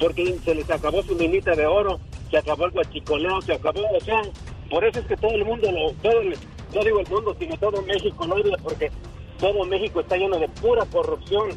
[0.00, 4.00] porque se les acabó su minita de oro, se acabó el guachicoleo, se acabó, o
[4.00, 4.22] sea,
[4.70, 6.36] por eso es que todo el mundo, lo, todo el-
[6.74, 8.90] no digo el mundo, sino todo México lo odia, porque
[9.38, 11.50] todo México está lleno de pura corrupción,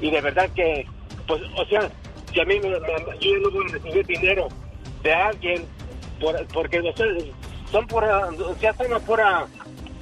[0.00, 0.84] y de verdad que,
[1.26, 1.90] pues, o sea,
[2.32, 4.48] si a mí me, me- yo no voy a recibir dinero
[5.02, 5.64] de alguien,
[6.20, 7.06] por, porque, o sea,
[7.72, 9.46] son pura, o sea, son una pura,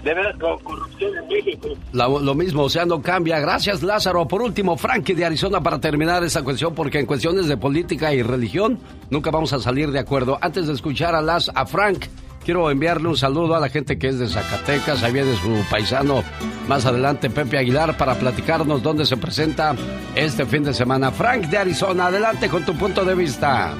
[0.04, 1.68] de verdad, co- corrupción en México.
[1.92, 3.40] La- lo mismo, o sea, no cambia.
[3.40, 4.28] Gracias, Lázaro.
[4.28, 8.22] Por último, Frankie de Arizona para terminar esa cuestión, porque en cuestiones de política y
[8.22, 8.78] religión
[9.10, 10.38] nunca vamos a salir de acuerdo.
[10.40, 12.04] Antes de escuchar a, Las, a Frank,
[12.44, 15.02] quiero enviarle un saludo a la gente que es de Zacatecas.
[15.02, 16.22] Ahí viene su paisano
[16.68, 19.74] más adelante, Pepe Aguilar, para platicarnos dónde se presenta
[20.14, 21.10] este fin de semana.
[21.10, 23.72] Frank de Arizona, adelante con tu punto de vista.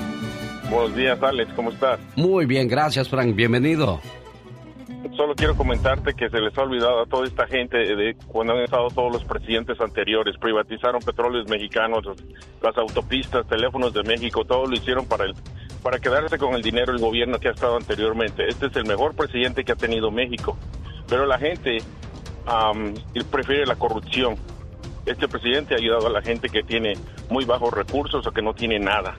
[0.70, 2.00] Buenos días, Alex, ¿cómo estás?
[2.16, 3.34] Muy bien, gracias, Frank.
[3.34, 4.00] Bienvenido.
[5.16, 8.60] Solo quiero comentarte que se les ha olvidado a toda esta gente de cuando han
[8.60, 10.36] estado todos los presidentes anteriores.
[10.38, 12.04] Privatizaron petróleos mexicanos,
[12.60, 15.34] las- autopistas, teléfonos de México, todo lo hicieron para, el,
[15.84, 18.48] para quedarse con el dinero el gobierno que ha estado anteriormente.
[18.48, 20.58] Este es el mejor presidente que ha tenido México.
[21.08, 21.78] Pero la gente
[22.46, 22.94] am,
[23.30, 24.34] prefiere la corrupción.
[25.06, 26.94] Este presidente ha ayudado a la gente que tiene
[27.30, 29.16] muy bajos recursos o que no tiene nada.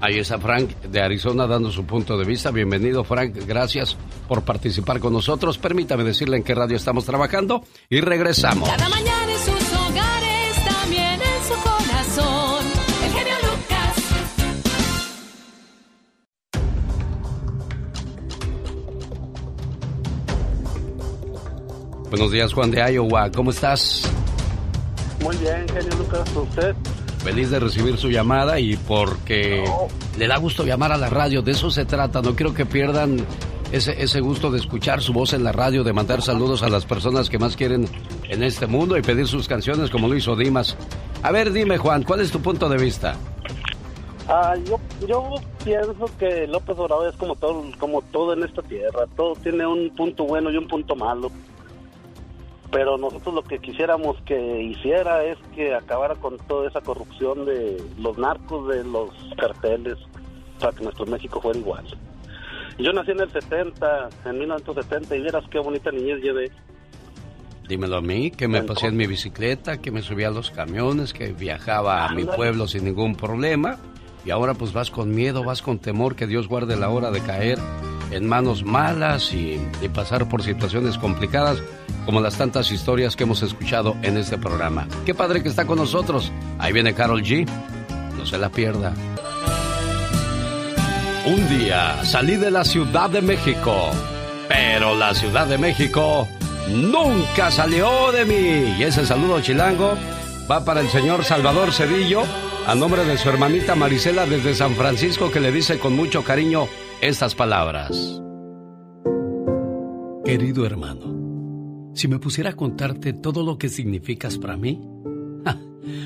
[0.00, 2.50] Ahí está Frank de Arizona dando su punto de vista.
[2.50, 3.36] Bienvenido, Frank.
[3.46, 5.58] Gracias por participar con nosotros.
[5.58, 8.66] Permítame decirle en qué radio estamos trabajando y regresamos.
[8.66, 12.64] Cada mañana en sus hogares, también en su corazón.
[13.04, 13.96] El genio Lucas.
[22.08, 23.30] Buenos días, Juan de Iowa.
[23.30, 24.10] ¿Cómo estás?
[25.22, 26.74] Muy bien, genio Lucas, usted.
[27.22, 29.64] Feliz de recibir su llamada y porque
[30.18, 31.42] le da gusto llamar a la radio.
[31.42, 32.22] De eso se trata.
[32.22, 33.18] No quiero que pierdan
[33.72, 36.86] ese, ese gusto de escuchar su voz en la radio, de mandar saludos a las
[36.86, 37.86] personas que más quieren
[38.28, 40.76] en este mundo y pedir sus canciones como lo hizo Dimas.
[41.22, 43.16] A ver, dime, Juan, ¿cuál es tu punto de vista?
[44.26, 44.78] Ah, yo,
[45.08, 49.06] yo pienso que López Obrador es como todo, como todo en esta tierra.
[49.16, 51.30] Todo tiene un punto bueno y un punto malo.
[52.70, 57.82] Pero nosotros lo que quisiéramos que hiciera es que acabara con toda esa corrupción de
[57.98, 59.98] los narcos, de los carteles,
[60.60, 61.84] para que nuestro México fuera igual.
[62.78, 66.50] Yo nací en el 70, en 1970, y vieras qué bonita niñez llevé.
[67.68, 71.12] Dímelo a mí, que me pasé en mi bicicleta, que me subía a los camiones,
[71.12, 73.78] que viajaba a mi pueblo sin ningún problema.
[74.24, 77.20] Y ahora pues vas con miedo, vas con temor que Dios guarde la hora de
[77.20, 77.58] caer
[78.10, 79.60] en manos malas y,
[79.94, 81.58] pasar por situaciones complicadas
[82.04, 84.86] como las tantas historias que hemos escuchado en este programa.
[85.04, 86.32] Qué padre que está con nosotros.
[86.58, 87.48] Ahí viene Carol G.
[88.16, 88.92] No se la pierda.
[91.26, 93.90] Un día salí de la Ciudad de México,
[94.48, 96.26] pero la Ciudad de México
[96.68, 98.76] nunca salió de mí.
[98.78, 99.96] Y ese saludo chilango
[100.50, 102.22] va para el señor Salvador Cedillo,
[102.70, 106.68] a nombre de su hermanita Marisela desde San Francisco, que le dice con mucho cariño
[107.00, 108.22] estas palabras.
[110.24, 114.80] Querido hermano, si me pusiera a contarte todo lo que significas para mí,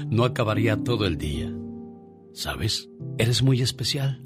[0.09, 1.55] no acabaría todo el día.
[2.33, 2.89] ¿Sabes?
[3.19, 4.25] Eres muy especial.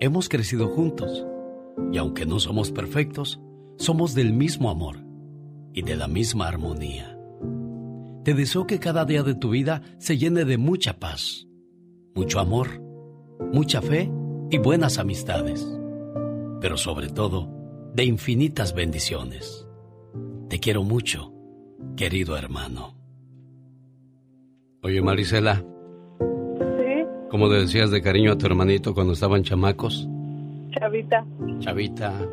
[0.00, 1.26] Hemos crecido juntos
[1.92, 3.38] y aunque no somos perfectos,
[3.76, 5.04] somos del mismo amor
[5.74, 7.13] y de la misma armonía.
[8.24, 11.46] Te deseo que cada día de tu vida se llene de mucha paz,
[12.14, 12.80] mucho amor,
[13.52, 14.10] mucha fe
[14.50, 15.78] y buenas amistades,
[16.58, 17.50] pero sobre todo
[17.92, 19.68] de infinitas bendiciones.
[20.48, 21.34] Te quiero mucho,
[21.98, 22.94] querido hermano.
[24.82, 25.56] Oye, Marisela.
[25.56, 30.08] Sí, ¿Cómo le decías de cariño a tu hermanito cuando estaban chamacos?
[30.70, 31.26] Chavita.
[31.58, 32.26] Chavita.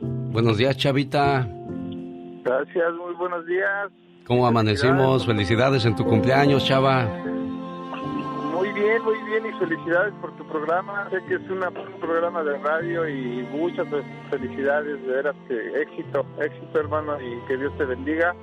[0.00, 1.46] Buenos días, Chavita.
[2.44, 3.90] Gracias, muy buenos días.
[4.28, 5.24] ¿Cómo amanecimos?
[5.24, 7.06] Felicidades en tu cumpleaños, Chava.
[8.52, 11.08] Muy bien, muy bien y felicidades por tu programa.
[11.08, 11.64] Sé que es un
[11.98, 13.86] programa de radio y muchas
[14.28, 18.34] felicidades, de veras que éxito, éxito hermano y que Dios te bendiga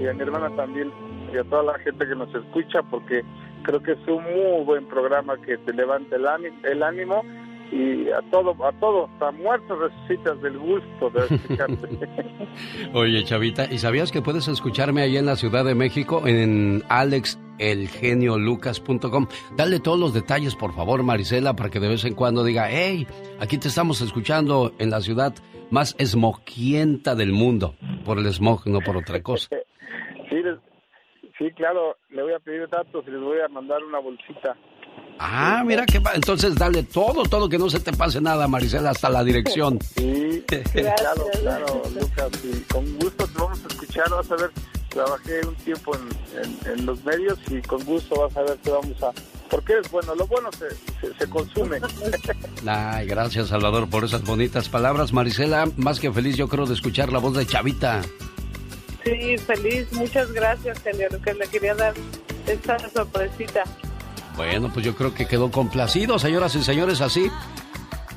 [0.00, 0.92] y a mi hermana también
[1.32, 3.22] y a toda la gente que nos escucha porque
[3.62, 7.22] creo que es un muy buen programa que te levanta el ánimo, el ánimo
[7.70, 12.08] y a todo, a todos, a muertos resucitas del gusto de escucharte.
[12.94, 19.26] Oye, Chavita, ¿y sabías que puedes escucharme ahí en la Ciudad de México en alexelgeniolucas.com?
[19.56, 23.06] Dale todos los detalles, por favor, Marisela, para que de vez en cuando diga, hey,
[23.40, 25.34] aquí te estamos escuchando en la ciudad
[25.70, 27.74] más esmoquienta del mundo.
[28.04, 29.48] Por el smog, no por otra cosa.
[30.30, 30.58] Sí, les-
[31.38, 34.54] sí, claro, le voy a pedir datos y les voy a mandar una bolsita.
[35.18, 36.12] Ah, mira que va.
[36.14, 39.78] Entonces dale todo, todo, que no se te pase nada, Marisela, hasta la dirección.
[39.98, 44.50] Sí, claro, claro, Lucas, y con gusto te vamos a escuchar, vas a ver,
[44.88, 46.08] trabajé un tiempo en,
[46.42, 49.10] en- en los medios y con gusto vas a ver que vamos a...
[49.50, 50.68] Porque es bueno, lo bueno se,
[51.00, 51.80] se, se consume.
[52.66, 55.12] Ay, gracias, Salvador, por esas bonitas palabras.
[55.12, 58.02] Marisela, más que feliz, yo creo, de escuchar la voz de Chavita.
[59.04, 59.92] Sí, feliz.
[59.92, 61.94] Muchas gracias, señor, que le quería dar
[62.46, 63.64] esta sorpresita.
[64.38, 67.28] Bueno, pues yo creo que quedó complacido, señoras y señores, así.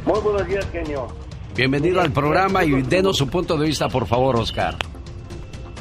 [0.06, 1.08] Muy buenos días, genio.
[1.54, 4.78] Bienvenido al programa y denos su punto de vista, por favor, Oscar.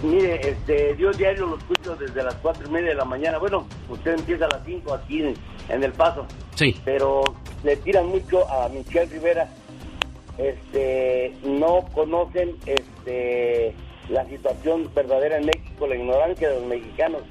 [0.03, 3.39] Mire, este, yo diario lo escucho desde las cuatro y media de la mañana.
[3.39, 5.35] Bueno, usted empieza a las cinco aquí en,
[5.69, 6.27] en El Paso.
[6.57, 6.75] Sí.
[6.85, 7.23] Pero
[7.63, 9.49] le tiran mucho a Michelle Rivera.
[10.40, 13.74] Este, no conocen este,
[14.09, 17.22] la situación verdadera en México, la ignorancia de los mexicanos.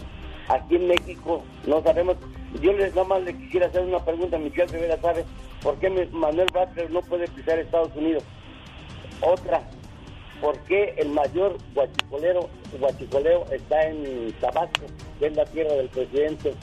[0.47, 2.17] Aquí en México no sabemos.
[2.61, 5.25] Yo les nada más le quisiera hacer una pregunta a Michelle Rivera, ¿sabe
[5.63, 8.23] por qué Manuel Butler no puede pisar Estados Unidos?
[9.21, 9.61] Otra,
[10.39, 12.47] ¿por qué el mayor guachicolero,
[12.79, 14.85] guachicoleo está en Tabasco,
[15.19, 16.53] que es la tierra del presidente?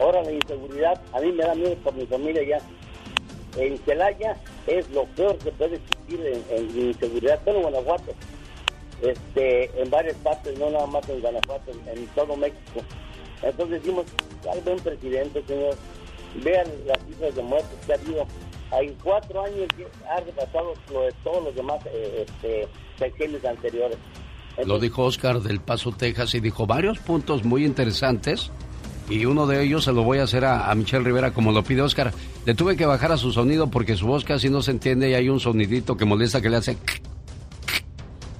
[0.00, 2.58] Ahora la inseguridad, a mí me da miedo por mi familia ya.
[3.56, 4.36] En Celaya
[4.66, 8.12] es lo peor que puede existir en, en inseguridad, todo en Guanajuato,
[9.02, 12.80] este, en varias partes, no nada más en Guanajuato, en, en todo México.
[13.42, 14.06] Entonces decimos,
[14.52, 15.74] hay buen presidente, señor,
[16.44, 18.26] vean las cifras de muertes que ha habido.
[18.70, 19.66] Hay cuatro años
[20.08, 23.98] ha repasado lo de todos los demás eh, este, sexenios anteriores.
[24.64, 28.52] Lo dijo Oscar del Paso, Texas, y dijo varios puntos muy interesantes.
[29.10, 31.64] Y uno de ellos se lo voy a hacer a, a Michelle Rivera como lo
[31.64, 32.12] pide Oscar.
[32.46, 35.14] Le tuve que bajar a su sonido porque su voz casi no se entiende y
[35.14, 36.78] hay un sonidito que molesta que le hace...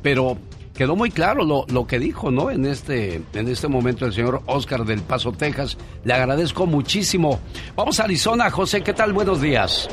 [0.00, 0.38] Pero
[0.74, 2.50] quedó muy claro lo, lo que dijo, ¿no?
[2.50, 5.76] En este, en este momento el señor Oscar del Paso, Texas.
[6.04, 7.40] Le agradezco muchísimo.
[7.74, 9.12] Vamos a Arizona, José, ¿qué tal?
[9.12, 9.88] Buenos días.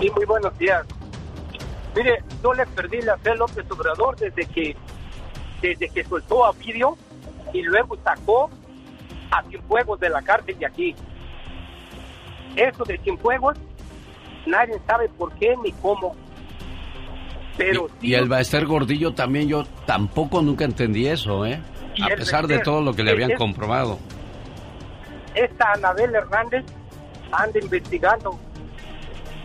[0.00, 0.84] Sí, muy buenos días.
[1.94, 4.74] Mire, yo le perdí la fe a López Obrador desde que,
[5.62, 6.96] desde que soltó a Video
[7.52, 8.50] y luego sacó
[9.30, 10.94] a Cienfuegos de la cárcel de aquí.
[12.56, 13.56] Eso de Cienfuegos,
[14.46, 16.14] nadie sabe por qué ni cómo.
[17.56, 21.60] Pero Y el Baester Gordillo también yo tampoco nunca entendí eso, ¿eh?
[21.94, 23.98] Y A pesar de todo lo que le habían es- comprobado.
[25.34, 26.64] esta Anabel Hernández
[27.32, 28.38] anda investigando,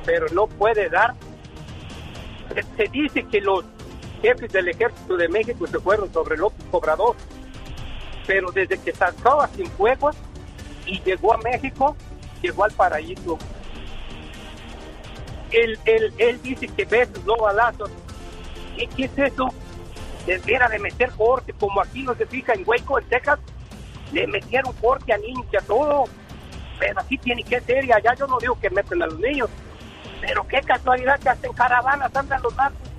[0.06, 1.14] pero no puede dar.
[2.54, 3.64] Se- Se dice que los
[4.22, 7.16] jefes del ejército de México se fueron sobre López Obrador,
[8.28, 10.16] pero desde que sacó a Cienfuegos
[10.86, 11.96] y llegó a México,
[12.42, 13.38] llegó al paraíso.
[15.52, 17.92] Él, él, él dice que besos, no balazos.
[18.78, 19.50] ¿Y qué es eso?
[20.26, 23.40] debiera de meter corte, como aquí no se fija en Hueco, en Texas,
[24.12, 26.06] le metieron corte a niños y a todo.
[26.80, 29.50] Pero así tiene que ser, y allá yo no digo que meten a los niños.
[30.20, 32.90] Pero qué casualidad que hasta en caravanas andan los narcos.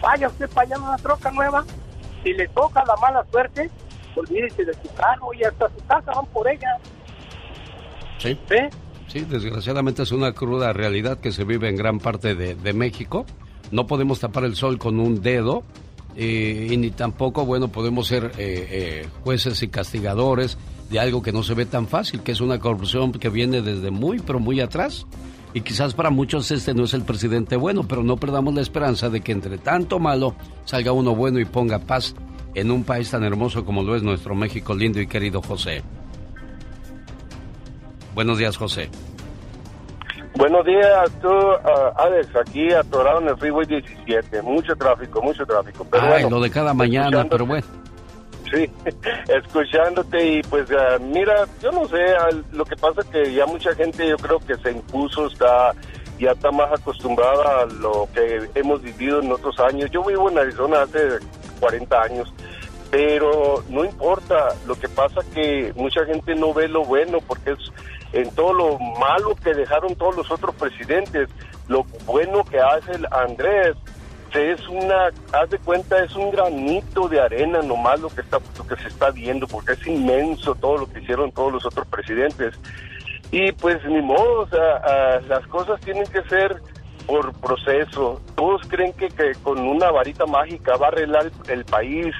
[0.00, 1.64] Vaya usted para allá una troca nueva,
[2.22, 3.70] si le toca la mala suerte,
[4.16, 6.78] olvídese de su carro y hasta su casa van por ella.
[8.18, 8.38] Sí.
[9.08, 13.26] Sí, desgraciadamente es una cruda realidad que se vive en gran parte de, de México.
[13.72, 15.64] No podemos tapar el sol con un dedo
[16.16, 20.58] eh, y ni tampoco, bueno, podemos ser eh, eh, jueces y castigadores
[20.90, 23.90] de algo que no se ve tan fácil, que es una corrupción que viene desde
[23.90, 25.06] muy, pero muy atrás.
[25.54, 29.08] Y quizás para muchos este no es el presidente bueno, pero no perdamos la esperanza
[29.08, 30.34] de que entre tanto malo
[30.64, 32.14] salga uno bueno y ponga paz
[32.54, 35.82] en un país tan hermoso como lo es nuestro México lindo y querido José.
[38.14, 38.88] Buenos días, José.
[40.34, 44.42] Buenos días, tú, ah, Alex, aquí atorado en el Freeway 17.
[44.42, 45.86] Mucho tráfico, mucho tráfico.
[45.90, 47.66] Pero Ay, bueno, lo de cada mañana, pero bueno.
[48.52, 48.68] Sí,
[49.28, 53.74] escuchándote y pues ah, mira, yo no sé, al- lo que pasa que ya mucha
[53.74, 55.72] gente yo creo que se impuso, está
[56.18, 59.90] ya está más acostumbrada a lo que hemos vivido en otros años.
[59.90, 60.98] Yo vivo en Arizona hace
[61.60, 62.32] 40 años,
[62.90, 67.58] pero no importa, lo que pasa que mucha gente no ve lo bueno porque es
[68.12, 71.28] en todo lo malo que dejaron todos los otros presidentes,
[71.68, 73.76] lo bueno que hace el Andrés
[74.38, 78.66] es una, haz de cuenta, es un granito de arena nomás lo que está, lo
[78.66, 82.54] que se está viendo, porque es inmenso todo lo que hicieron todos los otros presidentes.
[83.32, 86.60] Y pues ni modo, o ah, las cosas tienen que ser
[87.06, 88.20] por proceso.
[88.36, 92.14] Todos creen que, que con una varita mágica va a arreglar el, el país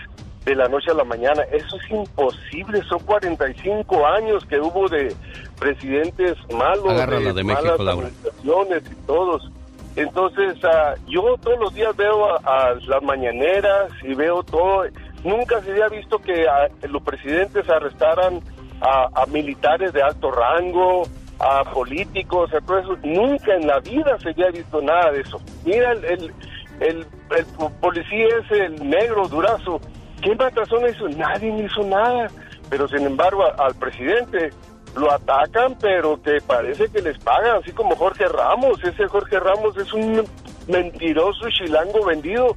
[0.45, 1.43] de la noche a la mañana.
[1.53, 5.15] Eso es imposible, son 45 años que hubo de
[5.59, 8.07] presidentes malos, de México, malas Laura.
[8.09, 9.51] administraciones y todos.
[9.97, 14.85] Entonces, ah, yo todos los días veo a, a las mañaneras y veo todo.
[15.25, 18.41] Nunca se había visto que ah, los presidentes arrestaran
[18.81, 21.03] a, a militares de alto rango,
[21.41, 22.97] a políticos, a todo eso.
[23.03, 25.41] Nunca en la vida se había visto nada de eso.
[25.65, 26.33] Mira, el, el,
[26.81, 29.81] el, el po- policía ese, el negro, durazo.
[30.23, 31.09] ¿Qué matazón hizo?
[31.09, 32.29] Nadie hizo nada.
[32.69, 34.51] Pero sin embargo, a- al presidente
[34.97, 38.83] lo atacan, pero que parece que les pagan, así como Jorge Ramos.
[38.85, 40.25] Ese Jorge Ramos es un
[40.69, 42.57] mentiroso chilango vendido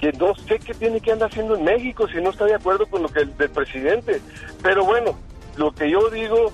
[0.00, 2.86] que no sé qué tiene que andar haciendo en México si no está de acuerdo
[2.86, 4.20] con lo que el del presidente.
[4.62, 5.18] Pero bueno,
[5.56, 6.52] lo que yo digo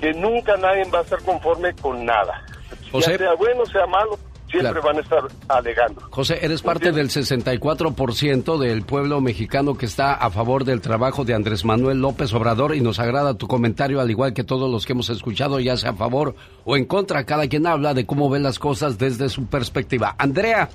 [0.00, 2.42] que nunca nadie va a estar conforme con nada.
[2.90, 3.12] José.
[3.12, 4.82] Ya sea bueno, sea malo, siempre Claro.
[4.82, 6.00] van a estar alegando.
[6.10, 11.34] José, eres parte del 64% del pueblo mexicano que está a favor del trabajo de
[11.34, 14.92] Andrés Manuel López Obrador y nos agrada tu comentario, al igual que todos los que
[14.92, 16.34] hemos escuchado, ya sea a favor
[16.64, 17.24] o en contra.
[17.24, 20.14] Cada quien habla de cómo ve las cosas desde su perspectiva.
[20.18, 20.68] Andrea,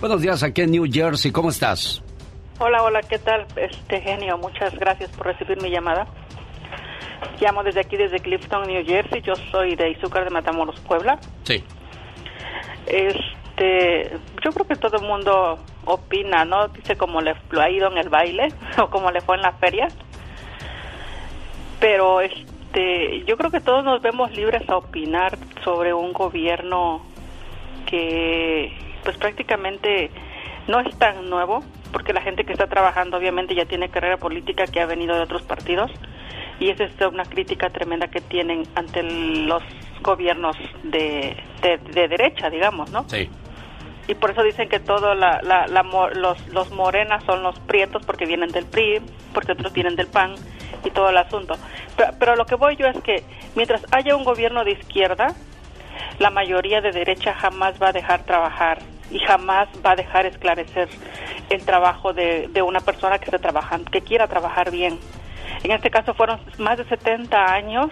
[0.00, 2.02] buenos días aquí en New Jersey, ¿cómo estás?
[2.58, 3.46] Hola, hola, ¿qué tal?
[3.56, 6.06] Este genio, muchas gracias por recibir mi llamada.
[7.40, 9.22] Llamo desde aquí, desde Clifton, New Jersey.
[9.22, 11.18] Yo soy de Izúcar de Matamoros, Puebla.
[11.44, 11.64] Sí.
[12.86, 14.10] Este,
[14.44, 16.68] yo creo que todo el mundo opina, ¿no?
[16.68, 19.52] Dice cómo le lo ha ido en el baile o cómo le fue en la
[19.52, 19.88] feria.
[21.80, 27.02] Pero este, yo creo que todos nos vemos libres a opinar sobre un gobierno
[27.86, 30.10] que pues prácticamente
[30.68, 34.64] no es tan nuevo, porque la gente que está trabajando obviamente ya tiene carrera política
[34.66, 35.90] que ha venido de otros partidos
[36.62, 39.64] y esa es una crítica tremenda que tienen ante los
[40.00, 43.04] gobiernos de, de, de derecha, digamos, ¿no?
[43.08, 43.28] Sí.
[44.06, 45.82] Y por eso dicen que todo la, la, la
[46.14, 49.00] los, los morenas son los prietos porque vienen del PRI,
[49.34, 50.36] porque otros vienen del PAN
[50.84, 51.56] y todo el asunto.
[51.96, 53.24] Pero, pero lo que voy yo es que
[53.56, 55.34] mientras haya un gobierno de izquierda,
[56.20, 58.78] la mayoría de derecha jamás va a dejar trabajar
[59.10, 60.88] y jamás va a dejar esclarecer
[61.50, 65.00] el trabajo de, de una persona que esté trabajando, que quiera trabajar bien.
[65.64, 67.90] En este caso fueron más de 70 años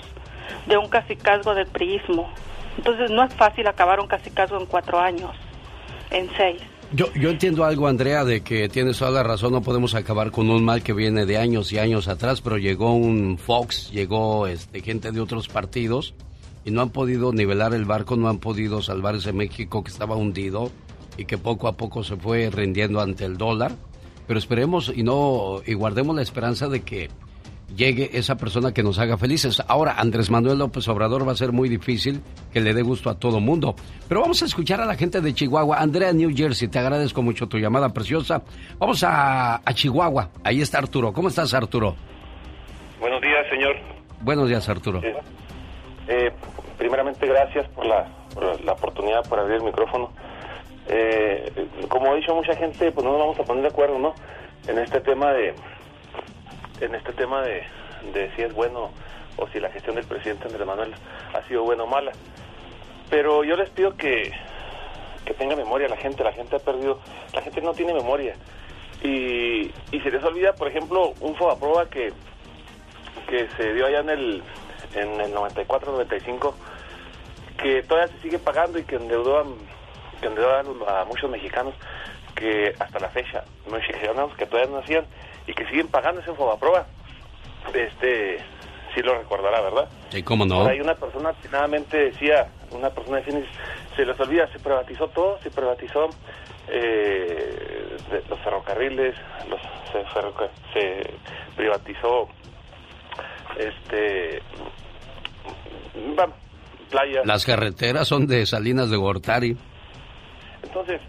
[0.67, 2.29] de un cacicazgo del priismo.
[2.77, 5.33] Entonces no es fácil acabar un cacicazgo en cuatro años,
[6.11, 6.61] en seis.
[6.93, 10.51] Yo, yo entiendo algo, Andrea, de que tienes toda la razón, no podemos acabar con
[10.51, 14.81] un mal que viene de años y años atrás, pero llegó un Fox, llegó este,
[14.81, 16.15] gente de otros partidos
[16.65, 20.17] y no han podido nivelar el barco, no han podido salvar ese México que estaba
[20.17, 20.73] hundido
[21.17, 23.73] y que poco a poco se fue rindiendo ante el dólar.
[24.27, 27.09] Pero esperemos y no y guardemos la esperanza de que
[27.77, 29.63] llegue esa persona que nos haga felices.
[29.69, 32.21] Ahora, Andrés Manuel López Obrador va a ser muy difícil
[32.53, 33.75] que le dé gusto a todo mundo.
[34.09, 35.79] Pero vamos a escuchar a la gente de Chihuahua.
[35.79, 38.43] Andrea, New Jersey, te agradezco mucho tu llamada preciosa.
[38.79, 40.31] Vamos a, a Chihuahua.
[40.45, 41.13] Ahí está Arturo.
[41.13, 41.95] ¿Cómo estás, Arturo?
[43.01, 43.77] Buenos días, señor.
[44.21, 45.01] Buenos días, Arturo.
[46.09, 46.31] Eh,
[46.77, 50.11] primeramente, gracias por la, por la oportunidad por abrir el micrófono.
[50.89, 51.51] eh,
[51.89, 54.15] como ha dicho mucha gente, pues no nos vamos a poner de acuerdo, ¿no?
[54.67, 55.55] En este tema de,
[56.81, 57.63] en este tema de,
[58.35, 58.91] si es bueno
[59.37, 60.95] o si la gestión del presidente Andrés Manuel
[61.35, 62.13] ha sido buena o mala.
[63.09, 64.33] Pero yo les pido que,
[65.25, 67.01] que tenga memoria la gente, la gente ha perdido,
[67.35, 68.35] la gente no tiene memoria.
[69.03, 72.13] Y, se les olvida, por ejemplo, un FOBAPROA que,
[73.29, 74.43] que se dio allá en el,
[74.95, 76.55] en el 94-95,
[77.63, 79.45] que todavía se sigue pagando y que endeudó a,
[80.21, 81.75] que endeudó a, a muchos mexicanos
[82.35, 85.05] que hasta la fecha, mexicanos que todavía no hacían
[85.51, 86.87] y que siguen pagando ese FOBAPROA.
[87.75, 88.39] Este,
[88.95, 89.89] sí lo recordará, ¿verdad?
[90.11, 90.65] Sí, cómo no.
[90.67, 93.49] Hay una persona finalmente decía, una persona de Phoenix,
[93.97, 96.09] se les olvida, se privatizó todo, se privatizó
[96.69, 99.15] eh, de- los ferrocarriles,
[99.49, 99.61] los,
[99.93, 101.11] se, ferroca- se
[101.57, 102.29] privatizó
[103.59, 104.41] este
[106.19, 106.29] va,
[106.91, 107.27] playas.
[107.27, 109.57] Las carreteras son de Salinas de Gortari.
[110.63, 111.01] Entonces,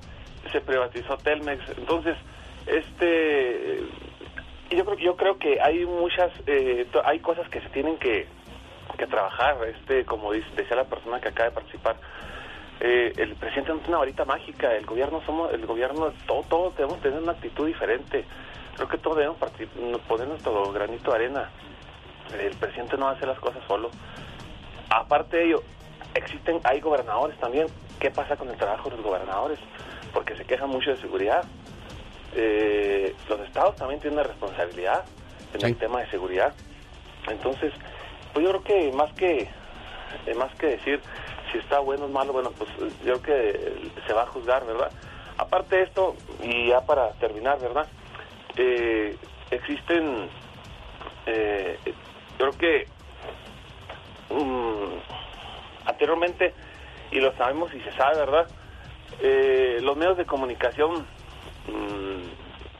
[0.51, 1.61] se privatizó Telmex.
[1.77, 2.17] Entonces,
[2.65, 3.79] este
[4.75, 8.27] yo creo yo creo que hay muchas eh, hay cosas que se tienen que,
[8.97, 11.95] que trabajar, este como decía la persona que acaba de participar.
[12.79, 16.75] Eh, el presidente no tiene una varita mágica, el gobierno somos el gobierno todo todos
[16.75, 18.25] debemos tener una actitud diferente.
[18.75, 19.37] Creo que todos debemos
[20.07, 21.49] poner nuestro granito de arena.
[22.39, 23.91] El presidente no hace las cosas solo.
[24.89, 25.63] Aparte de ello,
[26.15, 27.67] existen, hay gobernadores también.
[27.99, 29.59] ¿Qué pasa con el trabajo de los gobernadores?
[30.13, 31.45] Porque se quejan mucho de seguridad.
[32.35, 35.03] Eh, los estados también tienen una responsabilidad
[35.53, 36.53] en el tema de seguridad.
[37.27, 37.73] Entonces,
[38.33, 39.49] pues yo creo que más que
[40.25, 41.01] eh, más que decir
[41.51, 44.65] si está bueno o malo, bueno, pues eh, yo creo que se va a juzgar,
[44.65, 44.91] ¿verdad?
[45.37, 47.87] Aparte de esto, y ya para terminar, ¿verdad?
[48.57, 49.17] Eh,
[49.49, 50.29] existen,
[51.25, 51.77] eh,
[52.39, 52.87] yo creo que
[54.33, 56.53] mm, anteriormente,
[57.11, 58.47] y lo sabemos y se sabe, ¿verdad?
[59.21, 61.05] Eh, los medios de comunicación,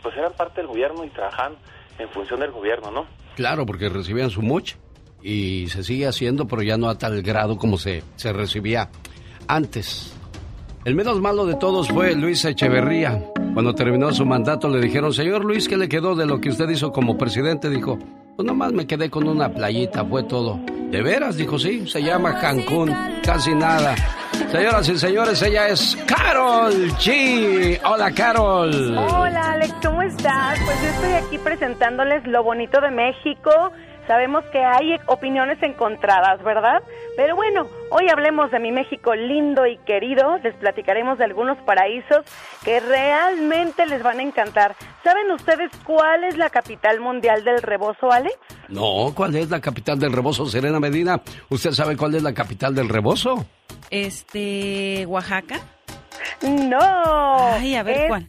[0.01, 1.53] pues eran parte del gobierno y trabajaban
[1.99, 3.05] en función del gobierno, ¿no?
[3.35, 4.73] Claro, porque recibían su moch
[5.21, 8.89] y se sigue haciendo, pero ya no a tal grado como se, se recibía
[9.47, 10.15] antes.
[10.83, 13.23] El menos malo de todos fue Luis Echeverría.
[13.53, 16.67] Cuando terminó su mandato le dijeron, señor Luis, ¿qué le quedó de lo que usted
[16.69, 17.69] hizo como presidente?
[17.69, 17.99] Dijo,
[18.35, 20.59] pues nomás me quedé con una playita, fue todo.
[20.89, 21.37] ¿De veras?
[21.37, 22.91] Dijo, sí, se llama Cancún,
[23.23, 23.95] casi nada.
[24.49, 27.79] Señoras y señores, ella es Carol G.
[27.85, 28.97] Hola, Carol.
[28.97, 30.59] Hola Alex, ¿cómo estás?
[30.65, 33.71] Pues yo estoy aquí presentándoles lo bonito de México.
[34.11, 36.83] Sabemos que hay opiniones encontradas, ¿verdad?
[37.15, 40.37] Pero bueno, hoy hablemos de mi México lindo y querido.
[40.39, 42.19] Les platicaremos de algunos paraísos
[42.65, 44.75] que realmente les van a encantar.
[45.01, 48.35] ¿Saben ustedes cuál es la capital mundial del rebozo, Alex?
[48.67, 51.21] No, ¿cuál es la capital del rebozo, Serena Medina?
[51.47, 53.45] ¿Usted sabe cuál es la capital del rebozo?
[53.91, 55.57] Este, Oaxaca.
[56.41, 57.53] No.
[57.53, 58.27] Ay, a ver es cuál.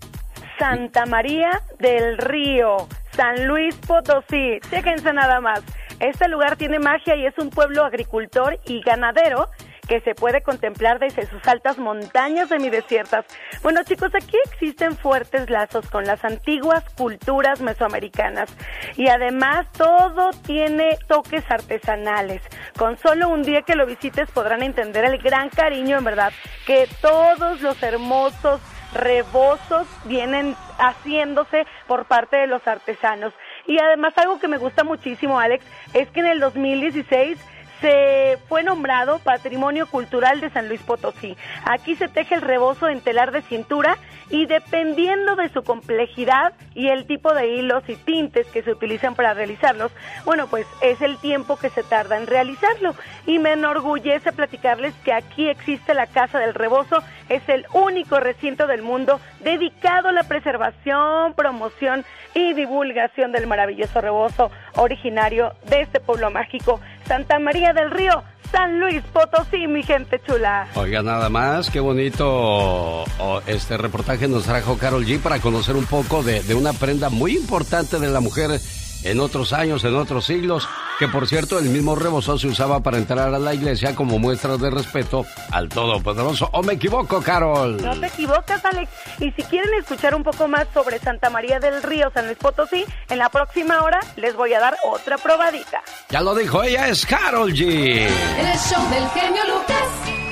[0.62, 2.86] Santa María del Río,
[3.16, 4.60] San Luis Potosí.
[4.70, 5.60] Chéquense nada más.
[5.98, 9.48] Este lugar tiene magia y es un pueblo agricultor y ganadero
[9.88, 13.24] que se puede contemplar desde sus altas montañas semidesiertas.
[13.64, 18.48] Bueno, chicos, aquí existen fuertes lazos con las antiguas culturas mesoamericanas
[18.96, 22.40] y además todo tiene toques artesanales.
[22.78, 26.32] Con solo un día que lo visites podrán entender el gran cariño, en verdad,
[26.66, 28.60] que todos los hermosos
[28.94, 33.32] rebozos vienen haciéndose por parte de los artesanos.
[33.66, 35.64] Y además algo que me gusta muchísimo, Alex,
[35.94, 37.38] es que en el 2016
[37.82, 41.36] se fue nombrado Patrimonio Cultural de San Luis Potosí.
[41.64, 43.98] Aquí se teje el rebozo en telar de cintura
[44.30, 49.14] y dependiendo de su complejidad y el tipo de hilos y tintes que se utilizan
[49.14, 49.92] para realizarlos,
[50.24, 52.94] bueno, pues es el tiempo que se tarda en realizarlo.
[53.26, 58.66] Y me enorgullece platicarles que aquí existe la Casa del Rebozo, es el único recinto
[58.66, 62.04] del mundo dedicado a la preservación, promoción
[62.34, 66.80] y divulgación del maravilloso rebozo originario de este pueblo mágico,
[67.12, 70.66] Santa María del Río, San Luis Potosí, mi gente chula.
[70.76, 73.04] Oiga, nada más, qué bonito
[73.46, 77.36] este reportaje nos trajo Carol G para conocer un poco de, de una prenda muy
[77.36, 78.58] importante de la mujer
[79.04, 82.98] en otros años, en otros siglos, que por cierto el mismo rebozo se usaba para
[82.98, 86.48] entrar a la iglesia como muestra de respeto al Todopoderoso.
[86.52, 87.82] ¿O me equivoco, Carol?
[87.82, 88.90] No te equivocas, Alex.
[89.20, 92.84] Y si quieren escuchar un poco más sobre Santa María del Río, San Luis Potosí,
[93.08, 95.82] en la próxima hora les voy a dar otra probadita.
[96.10, 97.66] Ya lo dijo ella, es Carol G.
[97.66, 100.22] El show del genio Lucas.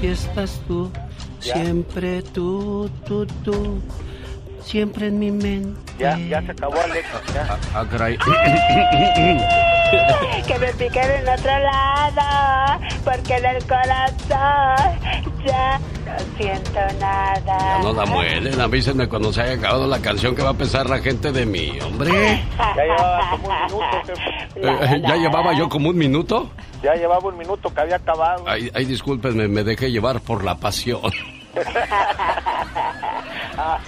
[0.00, 0.90] Si estás tú,
[1.40, 3.80] siempre tú, tú, tú,
[4.66, 5.80] siempre en mi mente.
[5.98, 7.06] Ya, ya se acabó, Alex.
[7.32, 7.58] Ya.
[7.74, 8.18] Ah, caray.
[10.46, 14.98] que me piquen en otro lado, porque en el corazón
[15.46, 15.80] ya
[16.36, 17.40] siento nada.
[17.44, 20.90] Ya no la muelen, avísenme cuando se haya acabado la canción que va a pensar
[20.90, 22.42] la gente de mí, hombre.
[22.58, 24.46] Ya llevaba como un minuto, jefe.
[24.56, 26.48] Eh, ¿Ya llevaba yo como un minuto?
[26.82, 28.44] Ya llevaba un minuto que había acabado.
[28.46, 31.12] Ay, ay, discúlpenme, me dejé llevar por la pasión.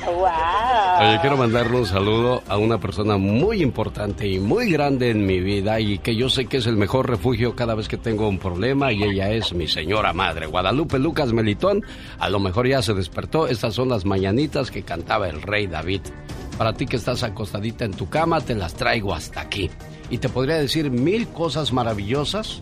[0.06, 1.00] Wow.
[1.00, 5.40] Oye, quiero mandarle un saludo a una persona muy importante y muy grande en mi
[5.40, 8.38] vida y que yo sé que es el mejor refugio cada vez que tengo un
[8.38, 11.84] problema y ella es mi señora madre, Guadalupe Lucas Melitón.
[12.18, 13.46] A lo mejor ya se despertó.
[13.46, 16.02] Estas son las mañanitas que cantaba el rey David.
[16.56, 19.70] Para ti que estás acostadita en tu cama, te las traigo hasta aquí.
[20.10, 22.58] Y te podría decir mil cosas maravillosas,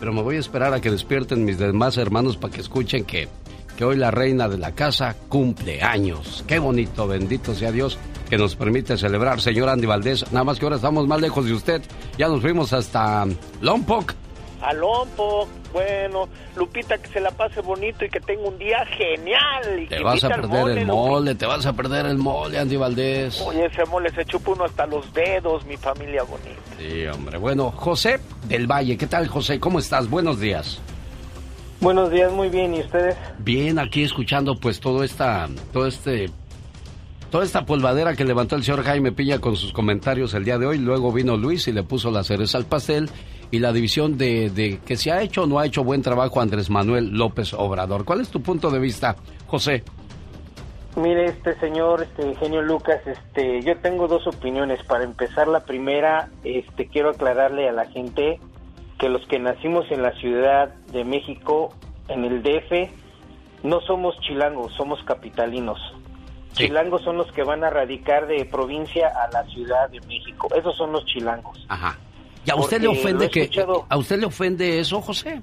[0.00, 3.28] pero me voy a esperar a que despierten mis demás hermanos para que escuchen que
[3.76, 6.44] que hoy la reina de la casa cumple años.
[6.46, 7.98] Qué bonito, bendito sea Dios
[8.28, 10.24] que nos permite celebrar, señor Andy Valdés.
[10.32, 11.82] Nada más que ahora estamos más lejos de usted.
[12.16, 13.26] Ya nos fuimos hasta
[13.60, 14.14] Lompoc.
[14.62, 19.82] A Lompoc, bueno, Lupita, que se la pase bonito y que tenga un día genial.
[19.82, 20.94] Y Te vas a perder mole, el Lupita.
[20.94, 23.42] mole, te vas a perder el mole, Andy Valdés.
[23.42, 26.62] Oye, ese mole se chupa uno hasta los dedos, mi familia bonita.
[26.78, 27.36] Sí, hombre.
[27.36, 29.60] Bueno, José del Valle, ¿qué tal, José?
[29.60, 30.08] ¿Cómo estás?
[30.08, 30.80] Buenos días.
[31.80, 32.74] Buenos días, muy bien.
[32.74, 33.16] ¿Y ustedes?
[33.38, 36.30] Bien, aquí escuchando pues todo esta, todo este,
[37.30, 40.66] toda esta polvadera que levantó el señor Jaime Piña con sus comentarios el día de
[40.66, 40.78] hoy.
[40.78, 43.10] Luego vino Luis y le puso la cereza al pastel
[43.50, 46.40] y la división de, de que si ha hecho o no ha hecho buen trabajo
[46.40, 48.04] Andrés Manuel López Obrador.
[48.04, 49.16] ¿Cuál es tu punto de vista,
[49.46, 49.84] José?
[50.96, 54.82] Mire, este señor, este genio Lucas, este, yo tengo dos opiniones.
[54.84, 58.38] Para empezar, la primera, este, quiero aclararle a la gente
[58.98, 61.74] que los que nacimos en la Ciudad de México,
[62.08, 62.90] en el DF,
[63.62, 65.78] no somos chilangos, somos capitalinos.
[66.52, 70.48] Chilangos son los que van a radicar de provincia a la Ciudad de México.
[70.54, 71.64] Esos son los chilangos.
[71.68, 71.98] Ajá.
[72.46, 75.42] ¿Y a usted le ofende que escuchado- a usted le ofende eso, José?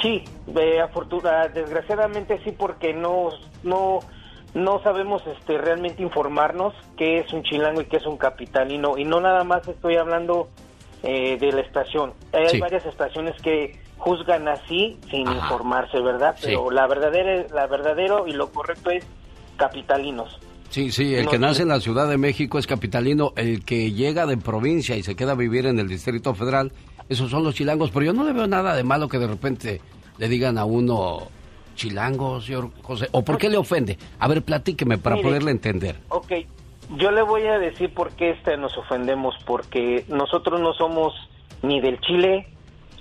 [0.00, 3.30] Sí, de afortuna- desgraciadamente sí, porque no,
[3.64, 3.98] no,
[4.54, 8.96] no sabemos este, realmente informarnos qué es un chilango y qué es un capitalino.
[8.98, 10.48] Y no nada más estoy hablando
[11.02, 12.12] eh, de la estación.
[12.32, 12.60] Hay Sí.
[12.60, 15.38] varias estaciones que juzgan así sin Ajá.
[15.44, 16.34] informarse, ¿verdad?
[16.38, 16.46] Sí.
[16.46, 19.04] Pero la verdadera, la verdadero y lo correcto es
[19.56, 20.38] capitalinos.
[20.70, 23.90] Sí, sí, el No, que nace en la Ciudad de México es capitalino, el que
[23.92, 26.72] llega de provincia y se queda a vivir en el Distrito Federal,
[27.08, 29.80] esos son los chilangos, pero yo no le veo nada de malo que de repente
[30.18, 31.28] le digan a uno
[31.74, 33.96] chilango, señor José, o por qué le ofende.
[34.18, 35.28] A ver, platíqueme para Mire.
[35.28, 35.96] poderle entender.
[36.10, 36.32] Ok,
[36.88, 41.14] yo le voy a decir por qué este nos ofendemos, porque nosotros no somos
[41.62, 42.48] ni del chile,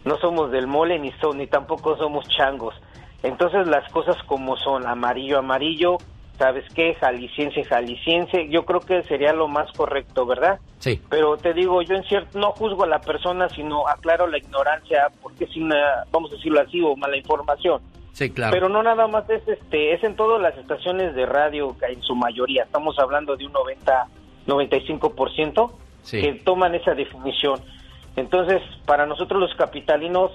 [0.05, 2.75] no somos del mole, ni, so- ni tampoco somos changos.
[3.23, 6.01] Entonces las cosas como son, amarillo, amarillo,
[6.37, 6.95] ¿sabes qué?
[6.95, 10.59] Jalisciense, jalisciense, yo creo que sería lo más correcto, ¿verdad?
[10.79, 11.01] Sí.
[11.09, 15.09] Pero te digo, yo en cierto, no juzgo a la persona, sino aclaro la ignorancia,
[15.21, 17.81] porque es una, vamos a decirlo así, o mala información.
[18.17, 18.51] Sí, claro.
[18.51, 22.15] Pero no nada más es este, es en todas las estaciones de radio, en su
[22.15, 24.07] mayoría, estamos hablando de un 90,
[24.47, 26.21] 95% Sí.
[26.21, 27.59] que toman esa definición.
[28.15, 30.31] Entonces, para nosotros los capitalinos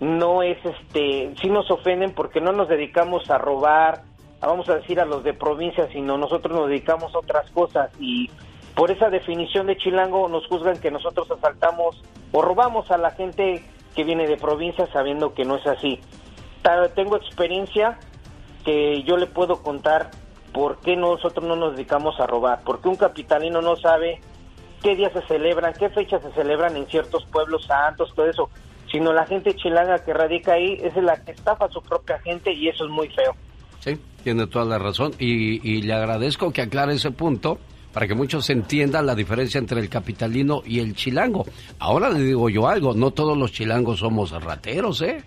[0.00, 4.02] no es este, sí nos ofenden porque no nos dedicamos a robar,
[4.40, 7.92] a, vamos a decir a los de provincia, sino nosotros nos dedicamos a otras cosas
[8.00, 8.28] y
[8.74, 12.02] por esa definición de chilango nos juzgan que nosotros asaltamos
[12.32, 13.62] o robamos a la gente
[13.94, 16.00] que viene de provincia sabiendo que no es así.
[16.94, 17.98] Tengo experiencia
[18.64, 20.10] que yo le puedo contar
[20.52, 24.20] por qué nosotros no nos dedicamos a robar, porque un capitalino no sabe
[24.82, 28.50] qué días se celebran, qué fechas se celebran en ciertos pueblos santos, todo eso,
[28.90, 32.52] sino la gente chilanga que radica ahí es la que estafa a su propia gente
[32.52, 33.34] y eso es muy feo.
[33.78, 37.58] Sí, tiene toda la razón y, y le agradezco que aclare ese punto
[37.92, 41.44] para que muchos entiendan la diferencia entre el capitalino y el chilango.
[41.78, 45.24] Ahora le digo yo algo, no todos los chilangos somos rateros, ¿eh?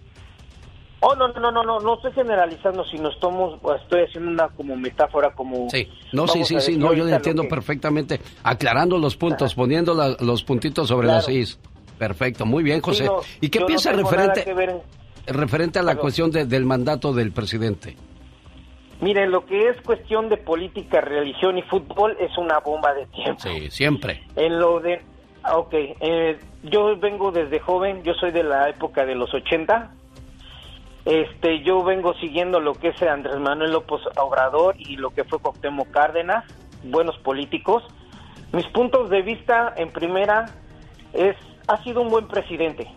[1.06, 5.32] Oh, no, no, no, no, no estoy generalizando, sino estamos, estoy haciendo una como metáfora,
[5.34, 5.70] como...
[5.70, 10.44] Sí, no, sí, sí, sí, no, yo entiendo perfectamente, aclarando los puntos, poniendo la- los
[10.44, 11.60] puntitos sobre las is.
[11.98, 13.10] Perfecto, muy bien, José.
[13.42, 14.46] ¿Y qué piensa referente,
[15.28, 17.98] referente a la cuestión de- del mandato del presidente?
[19.02, 23.42] Mire, lo que es cuestión de política, religión y fútbol es una bomba de tiempo.
[23.42, 24.24] Sí, siempre.
[24.38, 25.02] En lo de...
[25.44, 29.92] ah, Ok, eh, yo vengo desde joven, yo soy de la época de los 80.
[31.06, 35.40] Este, yo vengo siguiendo lo que es Andrés Manuel López Obrador y lo que fue
[35.40, 36.46] Cuauhtémoc Cárdenas,
[36.84, 37.84] buenos políticos.
[38.54, 40.46] Mis puntos de vista, en primera,
[41.12, 41.36] es
[41.68, 42.88] ha sido un buen presidente.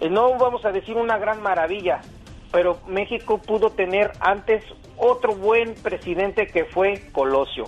[0.00, 2.00] Eh, No vamos a decir una gran maravilla,
[2.52, 4.64] pero México pudo tener antes
[4.96, 7.64] otro buen presidente que fue Colosio.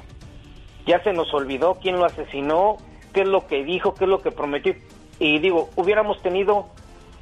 [0.87, 2.77] Ya se nos olvidó quién lo asesinó,
[3.13, 4.75] qué es lo que dijo, qué es lo que prometió.
[5.19, 6.69] Y digo, hubiéramos tenido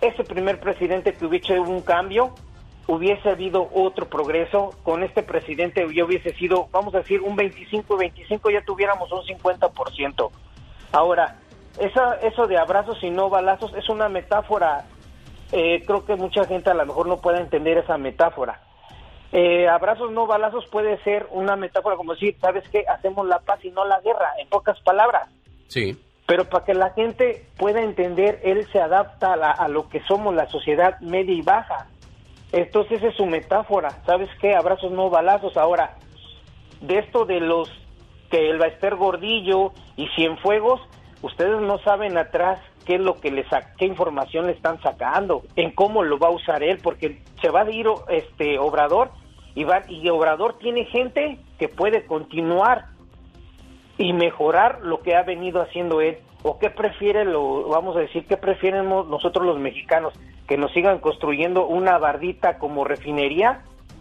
[0.01, 2.35] ese primer presidente que hubiera hecho un cambio,
[2.87, 4.75] hubiese habido otro progreso.
[4.83, 9.11] Con este presidente ya hubiese sido, vamos a decir, un 25 y 25, ya tuviéramos
[9.13, 10.31] un 50%.
[10.93, 11.37] Ahora,
[11.79, 14.85] esa, eso de abrazos y no balazos es una metáfora.
[15.53, 18.61] Eh, creo que mucha gente a lo mejor no puede entender esa metáfora.
[19.33, 22.85] Eh, abrazos no balazos puede ser una metáfora como decir, ¿sabes qué?
[22.89, 25.29] Hacemos la paz y no la guerra, en pocas palabras.
[25.69, 25.97] Sí.
[26.31, 30.01] Pero para que la gente pueda entender, él se adapta a, la- a lo que
[30.05, 31.89] somos la sociedad media y baja.
[32.53, 33.91] Entonces esa es su metáfora.
[34.07, 34.55] ¿Sabes qué?
[34.55, 35.57] Abrazos no balazos.
[35.57, 35.97] Ahora,
[36.83, 37.69] de esto de los
[38.31, 40.81] que el Baester Gordillo y Cienfuegos,
[41.21, 45.43] ustedes no saben atrás qué es lo que le sa- qué información le están sacando,
[45.57, 49.11] en cómo lo va a usar él, porque se va a ir este Obrador
[49.57, 52.85] y va y Obrador tiene gente que puede continuar
[54.01, 58.25] y mejorar lo que ha venido haciendo él o qué prefiere lo vamos a decir
[58.25, 60.15] qué prefieren nosotros los mexicanos
[60.49, 63.61] que nos sigan construyendo una bardita como refinería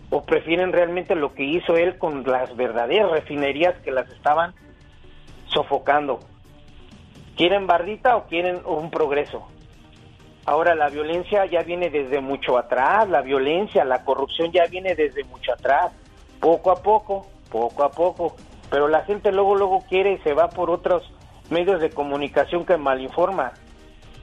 [0.10, 4.54] o prefieren realmente lo que hizo él con las verdaderas refinerías que las estaban
[5.48, 6.22] sofocando
[7.36, 9.50] quieren bardita o quieren un progreso
[10.46, 15.26] ahora la violencia ya viene desde mucho atrás la violencia la corrupción ya viene desde
[15.26, 15.92] mucho atrás
[16.40, 18.38] poco a poco poco a poco
[18.70, 21.04] pero la gente luego luego quiere y se va por otros
[21.50, 23.54] medios de comunicación que malinforma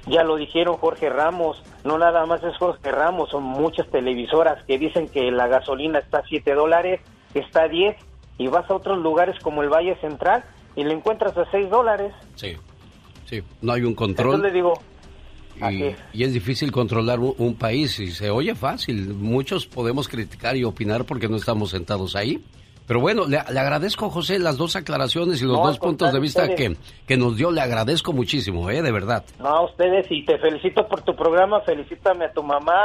[0.07, 4.79] ya lo dijeron Jorge Ramos, no nada más es Jorge Ramos, son muchas televisoras que
[4.79, 7.01] dicen que la gasolina está a 7 dólares,
[7.35, 7.97] está a 10,
[8.39, 10.45] y vas a otros lugares como el Valle Central
[10.77, 12.13] y le encuentras a 6 dólares.
[12.37, 12.57] Sí,
[13.25, 14.75] sí, no hay un Entonces le control digo,
[15.57, 19.15] y, y es difícil controlar un, un país y se oye fácil.
[19.15, 22.45] Muchos podemos criticar y opinar porque no estamos sentados ahí.
[22.87, 26.21] Pero bueno, le, le agradezco, José, las dos aclaraciones y los No, dos puntos de
[26.21, 26.77] vista que,
[27.07, 27.51] que nos dio.
[27.51, 28.83] Le agradezco muchísimo, ¿eh?
[28.83, 29.25] De verdad.
[29.41, 32.81] no a ustedes y te felicito por tu programa, felicítame a tu mamá,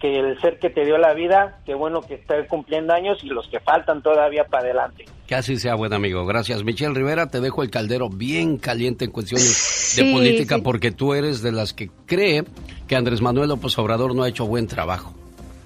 [0.00, 3.28] que el ser que te dio la vida, qué bueno que está cumpliendo años y
[3.28, 5.04] los que faltan todavía para adelante.
[5.26, 6.26] Que así sea, buen amigo.
[6.26, 6.62] Gracias.
[6.64, 10.60] Michelle Rivera, te dejo el caldero bien caliente en cuestiones Sí, de política sí.
[10.62, 12.44] porque tú eres de las que cree
[12.86, 15.14] que Andrés Manuel López Obrador no ha hecho buen trabajo.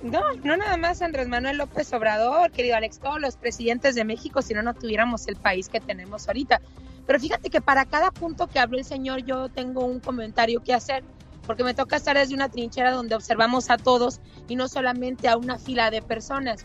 [0.03, 4.41] No, no nada más Andrés Manuel López Obrador, querido Alex, todos los presidentes de México,
[4.41, 6.63] si no, no tuviéramos el país que tenemos ahorita.
[7.07, 10.73] Pero fíjate que para cada punto que habló el señor, yo tengo un comentario que
[10.73, 11.05] hacer,
[11.47, 15.37] porque me toca estar desde una trinchera donde observamos a todos y no solamente a
[15.37, 16.65] una fila de personas.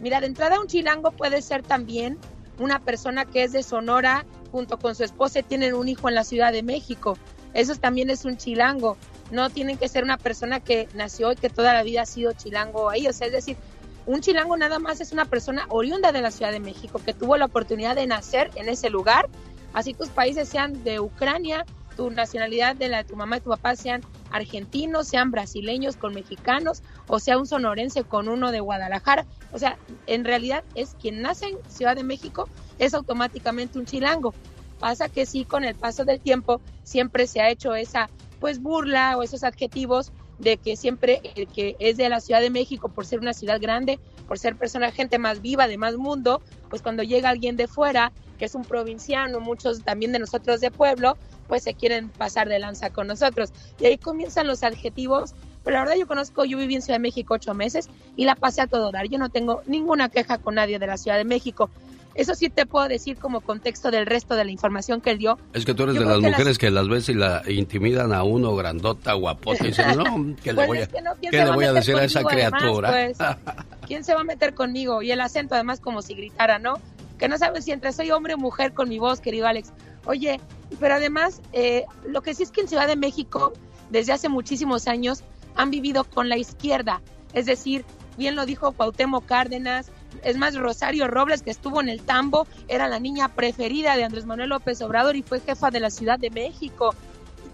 [0.00, 2.18] Mira, de entrada un chilango puede ser también
[2.58, 6.24] una persona que es de Sonora, junto con su esposa tienen un hijo en la
[6.24, 7.16] Ciudad de México.
[7.54, 8.96] Eso también es un chilango.
[9.30, 12.32] No tienen que ser una persona que nació y que toda la vida ha sido
[12.32, 13.06] chilango ahí.
[13.06, 13.56] O sea, es decir,
[14.04, 17.36] un chilango nada más es una persona oriunda de la Ciudad de México que tuvo
[17.36, 19.28] la oportunidad de nacer en ese lugar.
[19.72, 21.64] Así tus países sean de Ucrania,
[21.96, 26.14] tu nacionalidad de la de tu mamá y tu papá sean argentinos, sean brasileños con
[26.14, 29.26] mexicanos, o sea un sonorense con uno de Guadalajara.
[29.52, 32.48] O sea, en realidad es quien nace en Ciudad de México
[32.78, 34.34] es automáticamente un chilango.
[34.82, 38.10] Pasa que sí, con el paso del tiempo siempre se ha hecho esa
[38.40, 40.10] pues burla o esos adjetivos
[40.40, 43.60] de que siempre el que es de la Ciudad de México por ser una ciudad
[43.60, 47.68] grande, por ser persona gente más viva, de más mundo, pues cuando llega alguien de
[47.68, 48.10] fuera,
[48.40, 51.16] que es un provinciano, muchos también de nosotros de pueblo,
[51.46, 53.52] pues se quieren pasar de lanza con nosotros.
[53.78, 55.32] Y ahí comienzan los adjetivos.
[55.62, 58.34] Pero la verdad yo conozco, yo viví en Ciudad de México ocho meses y la
[58.34, 59.06] pasé a todo dar.
[59.06, 61.70] Yo no tengo ninguna queja con nadie de la Ciudad de México.
[62.14, 65.38] Eso sí te puedo decir como contexto del resto de la información que él dio.
[65.54, 67.42] Es que tú eres Yo de las que mujeres las- que las ves y la
[67.48, 71.02] intimidan a uno grandota, guapota, y dicen, no, ¿qué le Pues voy a, es que
[71.02, 72.90] no, ¿quién ¿qué se le a voy a decir a esa además, criatura?
[72.90, 73.18] pues?
[73.86, 75.02] ¿Quién se va a meter conmigo?
[75.02, 76.74] Y el acento además como si gritara, ¿no?
[77.18, 79.72] Que no sabes si entre soy hombre o mujer con mi voz, querido Alex.
[80.04, 80.40] Oye,
[80.80, 83.52] pero además, eh, lo que sí es que en Ciudad de México,
[83.90, 85.22] desde hace muchísimos años,
[85.54, 87.00] han vivido con la izquierda.
[87.32, 87.84] Es decir,
[88.18, 89.90] bien lo dijo Cuauhtémoc Cárdenas,
[90.22, 94.26] es más, Rosario Robles, que estuvo en el tambo, era la niña preferida de Andrés
[94.26, 96.94] Manuel López Obrador y fue jefa de la Ciudad de México,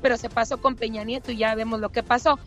[0.03, 2.39] pero se pasó con Peña Nieto y ya vemos lo que pasó.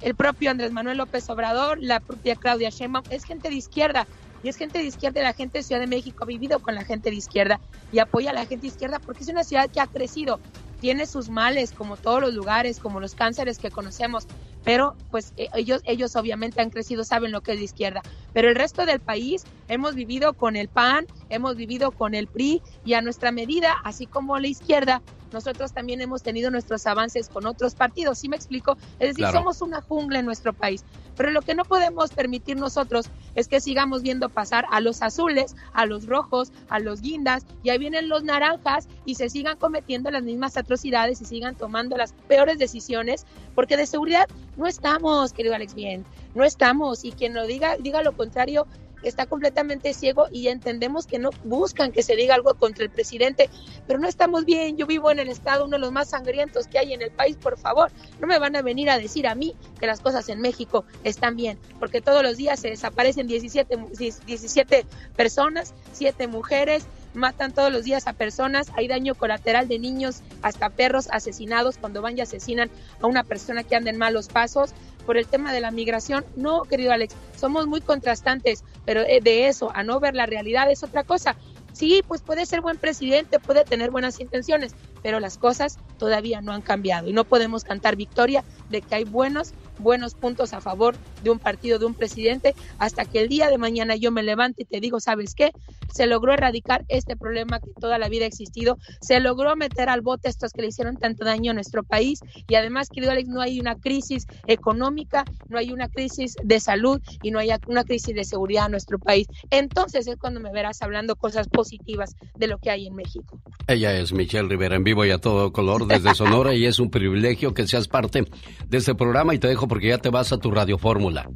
[0.00, 4.06] El propio Andrés Manuel López Obrador, la propia Claudia Sheinbaum, es gente de izquierda.
[4.42, 6.84] Y es gente de izquierda la gente de Ciudad de México ha vivido con la
[6.84, 7.60] gente de izquierda
[7.92, 10.40] y apoya a la gente de izquierda porque es una ciudad que ha crecido.
[10.80, 14.26] Tiene sus males, como todos los lugares, como los cánceres que conocemos,
[14.64, 18.02] pero pues eh, ellos, ellos obviamente han crecido, saben lo que es de izquierda.
[18.32, 22.60] Pero el resto del país hemos vivido con el PAN, hemos vivido con el PRI
[22.84, 25.00] y a nuestra medida, así como la izquierda,
[25.32, 28.18] nosotros también hemos tenido nuestros avances con otros partidos.
[28.18, 28.76] ¿Sí me explico?
[28.98, 29.38] Es decir, Claro.
[29.38, 30.84] somos una jungla en nuestro país.
[31.16, 33.06] Pero lo que no podemos permitir nosotros
[33.36, 37.70] es que sigamos viendo pasar a los azules, a los rojos, a los guindas, y
[37.70, 42.12] ahí vienen los naranjas y se sigan cometiendo las mismas atrocidades y sigan tomando las
[42.26, 43.24] peores decisiones,
[43.54, 44.26] porque de seguridad
[44.56, 46.04] No estamos, querido Alex, bien.
[46.34, 47.04] No estamos.
[47.04, 48.66] Y quien lo diga, diga lo contrario,
[49.02, 53.48] está completamente ciego y entendemos que no buscan que se diga algo contra el presidente,
[53.86, 54.76] pero no estamos bien.
[54.76, 57.36] Yo vivo en el estado, uno de los más sangrientos que hay en el país,
[57.36, 57.90] por favor,
[58.20, 61.36] no me van a venir a decir a mí que las cosas en México están
[61.36, 63.78] bien, porque todos los días se desaparecen 17,
[64.26, 64.86] 17
[65.16, 70.70] personas, 7 mujeres, matan todos los días a personas, hay daño colateral de niños, hasta
[70.70, 72.70] perros asesinados cuando van y asesinan
[73.00, 74.70] a una persona que anda en malos pasos.
[75.10, 79.48] Por el tema de la migración, no, querido Alex, somos muy contrastantes, pero eh, de
[79.48, 81.34] eso a no ver la realidad es otra cosa.
[81.72, 86.52] Sí, pues puede ser buen presidente, puede tener buenas intenciones, pero las cosas todavía no
[86.52, 90.96] han cambiado y no podemos cantar victoria de que hay buenos buenos puntos a favor
[91.22, 94.62] de un partido, de un presidente, hasta que el día de mañana yo me levante
[94.62, 95.52] y te digo, ¿sabes qué?
[95.92, 100.00] Se logró erradicar este problema que toda la vida ha existido, se logró meter al
[100.00, 103.40] bote estos que le hicieron tanto daño a nuestro país y además, querido Alex, no
[103.40, 108.14] hay una crisis económica, no hay una crisis de salud y no hay una crisis
[108.14, 109.26] de seguridad en nuestro país.
[109.50, 113.40] Entonces es cuando me verás hablando cosas positivas de lo que hay en México.
[113.66, 116.90] Ella es Michelle Rivera en vivo y a todo color desde Sonora y es un
[116.90, 118.24] privilegio que seas parte
[118.68, 121.30] de este programa y te dejo porque ya te vas a tu radio fórmula.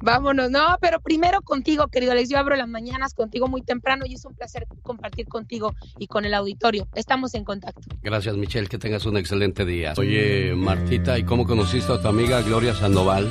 [0.00, 2.28] Vámonos, no, pero primero contigo, querido Alex.
[2.28, 6.24] Yo abro las mañanas contigo muy temprano y es un placer compartir contigo y con
[6.24, 6.86] el auditorio.
[6.94, 7.80] Estamos en contacto.
[8.00, 8.68] Gracias, Michelle.
[8.68, 9.94] Que tengas un excelente día.
[9.98, 13.28] Oye, Martita, ¿y cómo conociste a tu amiga Gloria Sandoval?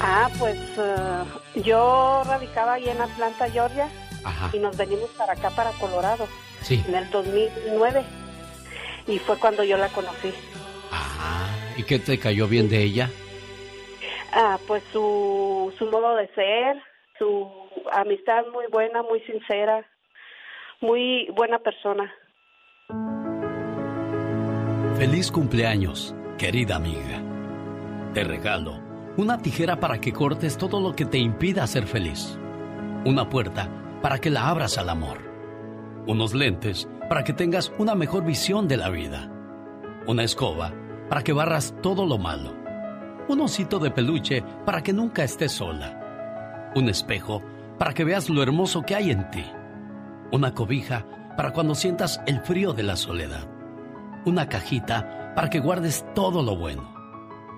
[0.00, 3.88] Ah, pues eh, yo radicaba ahí en Atlanta, Georgia,
[4.52, 6.28] y nos venimos para acá, para Colorado,
[6.62, 6.80] sí.
[6.86, 8.04] en el 2009,
[9.08, 10.32] y fue cuando yo la conocí.
[10.92, 13.10] Ah, ¿y qué te cayó bien de ella?
[14.32, 16.82] Ah, pues su, su modo de ser,
[17.18, 17.50] su
[17.92, 19.84] amistad muy buena, muy sincera,
[20.80, 22.12] muy buena persona.
[24.96, 27.20] Feliz cumpleaños, querida amiga.
[28.14, 28.80] Te regalo
[29.16, 32.38] una tijera para que cortes todo lo que te impida ser feliz.
[33.04, 33.68] Una puerta
[34.00, 35.18] para que la abras al amor.
[36.06, 39.30] Unos lentes para que tengas una mejor visión de la vida.
[40.06, 40.72] Una escoba
[41.10, 42.61] para que barras todo lo malo.
[43.28, 46.70] Un osito de peluche para que nunca estés sola.
[46.74, 47.42] Un espejo
[47.78, 49.44] para que veas lo hermoso que hay en ti.
[50.30, 51.06] Una cobija
[51.36, 53.46] para cuando sientas el frío de la soledad.
[54.24, 56.92] Una cajita para que guardes todo lo bueno.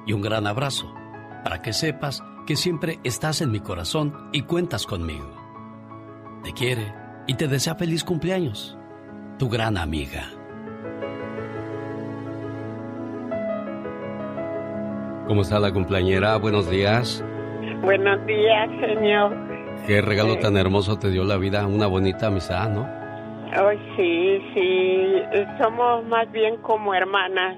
[0.06, 0.92] Y un gran abrazo
[1.42, 5.30] para que sepas que siempre estás en mi corazón y cuentas conmigo.
[6.42, 6.94] Te quiere
[7.26, 8.76] y te desea feliz cumpleaños.
[9.38, 10.30] Tu gran amiga.
[15.26, 16.36] ¿Cómo está la cumpleañera?
[16.36, 17.24] Buenos días.
[17.82, 19.34] Buenos días, señor.
[19.86, 22.86] Qué regalo tan hermoso te dio la vida, una bonita amistad, ¿no?
[23.52, 25.22] Ay, sí, sí,
[25.62, 27.56] somos más bien como hermanas,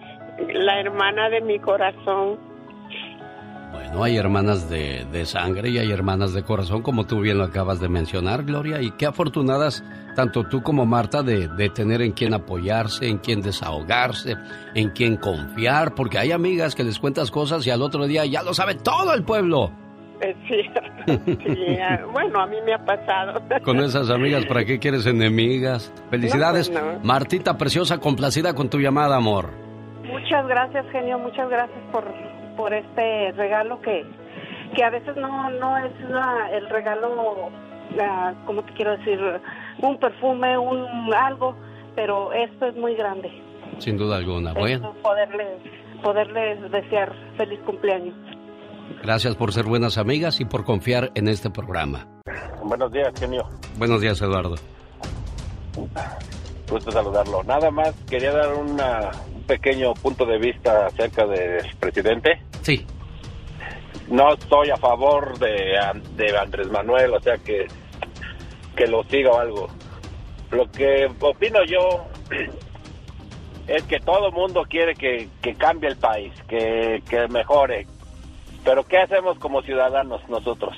[0.52, 2.38] la hermana de mi corazón.
[3.72, 7.44] Bueno, hay hermanas de, de, sangre y hay hermanas de corazón, como tú bien lo
[7.44, 12.12] acabas de mencionar, Gloria, y qué afortunadas tanto tú como Marta de, de tener en
[12.12, 14.34] quien apoyarse, en quien desahogarse,
[14.74, 18.42] en quien confiar, porque hay amigas que les cuentas cosas y al otro día ya
[18.42, 19.70] lo sabe todo el pueblo.
[20.20, 20.80] Es cierto.
[21.26, 21.78] Sí,
[22.12, 23.42] bueno, a mí me ha pasado.
[23.62, 25.92] Con esas amigas, ¿para qué quieres enemigas?
[26.10, 26.70] Felicidades.
[26.70, 27.04] No, pues no.
[27.04, 29.50] Martita Preciosa, complacida con tu llamada, amor.
[30.04, 31.18] Muchas gracias, genio.
[31.18, 32.04] Muchas gracias por,
[32.56, 34.04] por este regalo que,
[34.74, 37.50] que a veces no, no es la, el regalo,
[37.94, 39.20] la, ¿cómo te quiero decir?
[39.82, 41.54] Un perfume, un algo,
[41.94, 43.30] pero esto es muy grande.
[43.78, 44.50] Sin duda alguna.
[44.50, 45.58] Esto, Bueno, Poderles,
[46.02, 48.14] poderles desear feliz cumpleaños.
[49.02, 52.06] gracias por ser buenas amigas y por confiar en este programa.
[52.62, 53.44] Buenos días, genio.
[53.78, 54.56] Buenos días, Eduardo.
[56.70, 57.42] Gusto saludarlo.
[57.44, 62.40] Nada más quería dar una, un pequeño punto de vista acerca del presidente.
[62.62, 62.86] Sí.
[64.08, 65.78] No estoy a favor de,
[66.16, 67.66] de Andrés Manuel, o sea que,
[68.76, 69.68] que lo siga o algo.
[70.50, 72.04] Lo que opino yo
[73.66, 77.86] es que todo mundo quiere que, que cambie el país, que, que mejore.
[78.64, 80.76] Pero ¿qué hacemos como ciudadanos nosotros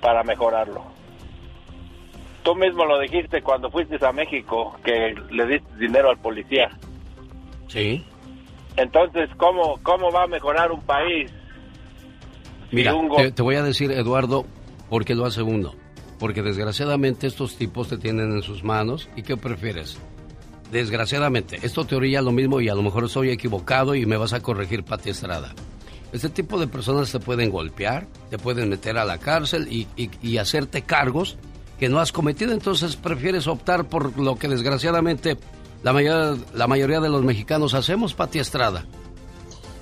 [0.00, 0.84] para mejorarlo?
[2.42, 6.70] Tú mismo lo dijiste cuando fuiste a México, que le diste dinero al policía.
[7.70, 8.04] Sí.
[8.76, 11.30] Entonces, ¿cómo, cómo va a mejorar un país?
[12.72, 14.44] Mira, un te, te voy a decir, Eduardo,
[14.88, 15.72] por qué lo hace uno.
[16.18, 19.08] Porque desgraciadamente estos tipos te tienen en sus manos.
[19.16, 19.98] ¿Y qué prefieres?
[20.70, 24.32] Desgraciadamente, esto te orilla lo mismo y a lo mejor estoy equivocado y me vas
[24.32, 25.52] a corregir, Pati Estrada.
[26.12, 30.10] Este tipo de personas te pueden golpear, te pueden meter a la cárcel y, y-
[30.22, 31.38] y hacerte cargos
[31.78, 32.52] que no has cometido.
[32.52, 35.36] Entonces prefieres optar por lo que desgraciadamente
[35.82, 38.84] la, mayor- la mayoría de los mexicanos hacemos, Pati Estrada.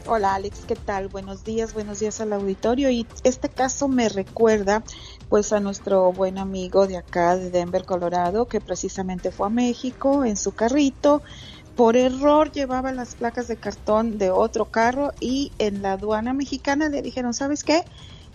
[0.07, 1.09] Hola Alex, ¿qué tal?
[1.09, 2.89] Buenos días, buenos días al auditorio.
[2.89, 4.83] Y este caso me recuerda
[5.29, 10.25] pues a nuestro buen amigo de acá de Denver, Colorado, que precisamente fue a México
[10.25, 11.21] en su carrito.
[11.77, 16.89] Por error llevaba las placas de cartón de otro carro y en la aduana mexicana
[16.89, 17.85] le dijeron, ¿sabes qué?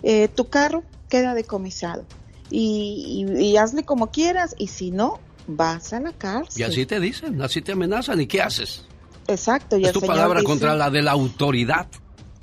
[0.04, 2.04] Eh, tu carro queda decomisado
[2.50, 6.60] y, hazle como quieras y si no, vas a la cárcel.
[6.60, 8.20] Y así te dicen, así te amenazan.
[8.20, 8.84] ¿Y qué haces?
[9.28, 9.76] Exacto.
[9.78, 11.86] Y Es tu señor palabra dice- contra la de la autoridad.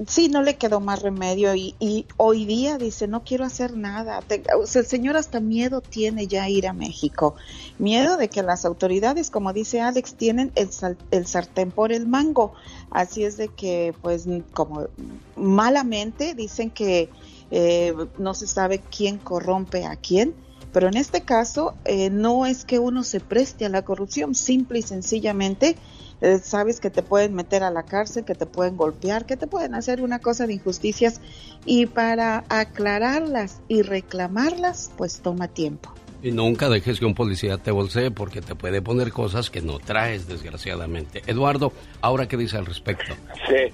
[0.07, 4.21] Sí, no le quedó más remedio y, y hoy día dice, no quiero hacer nada.
[4.23, 7.35] Te- o sea, el señor hasta miedo tiene ya ir a México.
[7.77, 12.07] Miedo de que las autoridades, como dice Alex, tienen el, sal- el sartén por el
[12.07, 12.53] mango.
[12.89, 14.87] Así es de que, pues, como
[15.35, 17.09] malamente dicen que
[17.51, 20.33] eh, no se sabe quién corrompe a quién.
[20.73, 24.79] Pero en este caso, eh, no es que uno se preste a la corrupción, simple
[24.79, 25.75] y sencillamente
[26.21, 29.47] eh, sabes que te pueden meter a la cárcel, que te pueden golpear, que te
[29.47, 31.19] pueden hacer una cosa de injusticias
[31.65, 35.93] y para aclararlas y reclamarlas, pues toma tiempo.
[36.21, 39.79] Y nunca dejes que un policía te bolsee porque te puede poner cosas que no
[39.79, 41.23] traes, desgraciadamente.
[41.25, 43.15] Eduardo, ¿ahora qué dice al respecto?
[43.47, 43.73] Sí.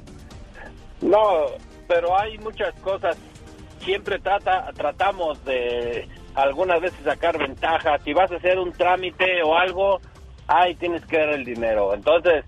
[1.02, 1.48] No,
[1.90, 3.18] pero hay muchas cosas.
[3.84, 6.08] Siempre trata, tratamos de
[6.38, 7.98] algunas veces sacar ventaja.
[8.06, 10.00] Si vas a hacer un trámite o algo,
[10.48, 11.94] ahí tienes que dar el dinero.
[11.94, 12.46] Entonces,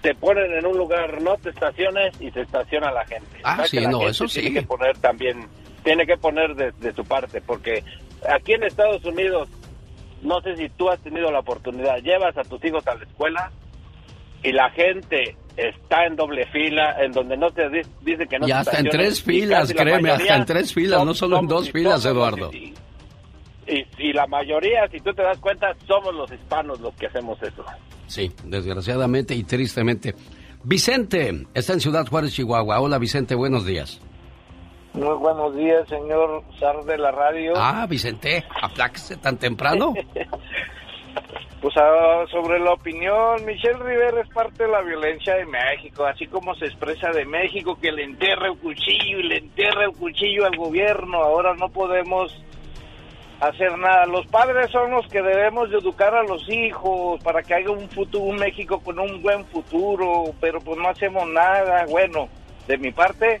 [0.00, 3.38] te ponen en un lugar, no te estaciones y se estaciona la gente.
[3.44, 4.40] Ah, sí, que la no, gente eso sí.
[4.40, 5.46] Tiene que poner también,
[5.84, 7.84] tiene que poner de, de su parte, porque
[8.28, 9.48] aquí en Estados Unidos,
[10.22, 13.50] no sé si tú has tenido la oportunidad, llevas a tus hijos a la escuela
[14.42, 18.48] y la gente está en doble fila, en donde no te di- dice que no
[18.48, 22.02] y hasta en tres filas, créeme, hasta en tres filas, no solo en dos filas,
[22.06, 22.50] Eduardo.
[22.54, 22.72] Y,
[23.66, 27.64] y la mayoría, si tú te das cuenta, somos los hispanos los que hacemos eso.
[28.06, 30.14] Sí, desgraciadamente y tristemente.
[30.62, 32.80] Vicente, está en Ciudad Juárez, Chihuahua.
[32.80, 34.00] Hola, Vicente, buenos días.
[34.92, 37.52] Muy buenos días, señor Sar de la radio.
[37.56, 39.94] Ah, Vicente, apláquese tan temprano.
[41.60, 46.26] Pues ah, sobre la opinión, Michelle Rivera es parte de la violencia de México, así
[46.26, 50.46] como se expresa de México que le enterra el cuchillo y le enterra el cuchillo
[50.46, 51.18] al gobierno.
[51.18, 52.32] Ahora no podemos
[53.40, 54.06] hacer nada.
[54.06, 57.88] Los padres son los que debemos de educar a los hijos para que haya un
[57.88, 61.86] futuro, un México con un buen futuro, pero pues no hacemos nada.
[61.86, 62.28] Bueno,
[62.68, 63.40] de mi parte,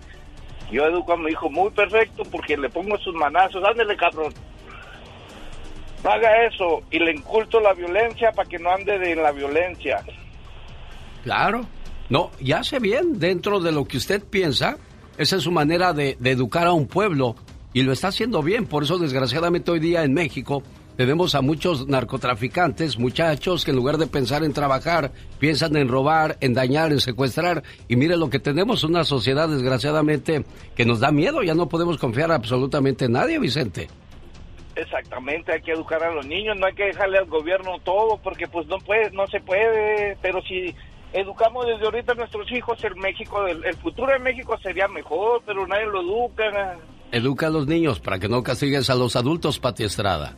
[0.72, 3.62] yo educo a mi hijo muy perfecto porque le pongo sus manazos.
[3.62, 4.32] Ándale, cabrón.
[6.02, 10.02] No haga eso y le inculto la violencia para que no ande de la violencia.
[11.22, 11.66] Claro.
[12.08, 14.78] No, y hace bien dentro de lo que usted piensa.
[15.18, 17.36] Esa es su manera de educar a un pueblo
[17.72, 18.66] y lo está haciendo bien.
[18.66, 20.62] Por eso, desgraciadamente, hoy día en México
[20.96, 26.36] tenemos a muchos narcotraficantes, muchachos que en lugar de pensar en trabajar, piensan en robar,
[26.40, 27.62] en dañar, en secuestrar.
[27.88, 30.44] Y mire lo que tenemos, una sociedad, desgraciadamente,
[30.74, 31.42] que nos da miedo.
[31.42, 33.88] Ya no podemos confiar absolutamente en nadie, Vicente.
[34.76, 38.46] Exactamente, hay que educar a los niños, no hay que dejarle al gobierno todo porque
[38.46, 40.74] pues no puede, no se puede, pero si
[41.12, 45.42] educamos desde ahorita a nuestros hijos, el México, el, el futuro de México sería mejor,
[45.44, 46.78] pero nadie lo educa.
[47.12, 50.36] Educa a los niños para que no castigues a los adultos, Pati Estrada.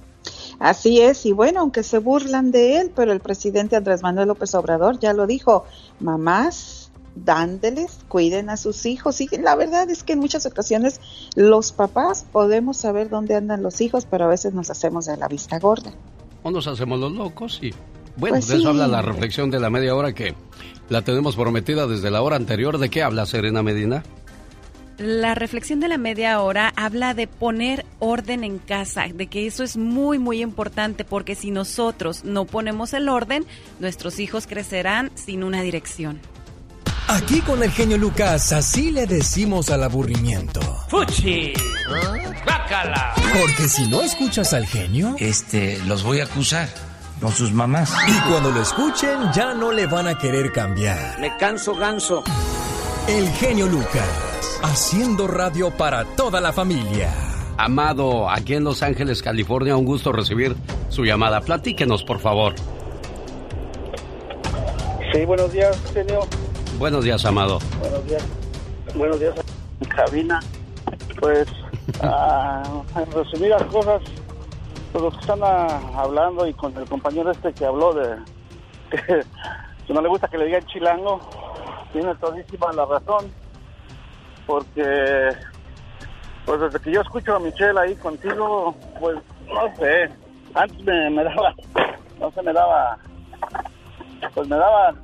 [0.59, 4.55] Así es, y bueno, aunque se burlan de él, pero el presidente Andrés Manuel López
[4.55, 5.65] Obrador ya lo dijo,
[5.99, 9.21] mamás, dándeles, cuiden a sus hijos.
[9.21, 11.01] Y la verdad es que en muchas ocasiones
[11.35, 15.29] los papás podemos saber dónde andan los hijos, pero a veces nos hacemos de la
[15.29, 15.93] vista gorda.
[16.43, 17.73] O nos hacemos los locos y...
[18.15, 20.35] Bueno, Pues de eso habla la reflexión de la media hora que
[20.91, 22.77] la tenemos prometida desde la hora anterior.
[22.77, 24.03] ¿De qué habla Serena Medina?
[24.99, 29.65] La reflexión de la media hora habla de poner orden en casa, de que eso
[29.65, 33.45] es muy, muy importante, porque si nosotros no ponemos el orden,
[33.81, 36.21] nuestros hijos crecerán sin una dirección.
[37.09, 40.61] Aquí con el genio Lucas, así le decimos al aburrimiento.
[40.89, 41.53] ¡Fuchi!
[42.47, 43.15] ¡Bácala!
[43.39, 46.69] Porque si no escuchas al genio, Este, los voy a acusar
[47.21, 47.91] con sus mamás.
[48.09, 51.19] y cuando lo escuchen ya no le van a querer cambiar.
[51.19, 52.23] Me canso ganso.
[53.09, 57.13] El genio Lucas, haciendo radio para toda la familia.
[57.59, 60.55] Amado, aquí en Los Ángeles, California, un gusto recibir
[60.89, 61.41] su llamada.
[61.41, 62.55] Platíquenos, por favor.
[65.13, 66.21] Sí, buenos días, genio.
[66.79, 67.59] Buenos días, Amado.
[67.81, 68.25] Buenos días.
[68.95, 69.35] Buenos días,
[69.81, 70.41] en cabina.
[71.19, 71.49] Pues,
[72.03, 74.01] ah, en resumidas cosas,
[74.93, 78.17] pues los que están ah, hablando y con el compañero este que habló de
[78.91, 78.97] que,
[79.87, 81.21] que no le gusta que le digan chilango,
[81.93, 83.33] tiene todísima la razón.
[84.47, 85.31] Porque,
[86.45, 90.11] pues desde que yo escucho a Michelle ahí contigo, pues, no sé,
[90.55, 91.55] antes me, daba,
[92.19, 92.99] no sé, me daba,
[94.35, 94.95] pues me daba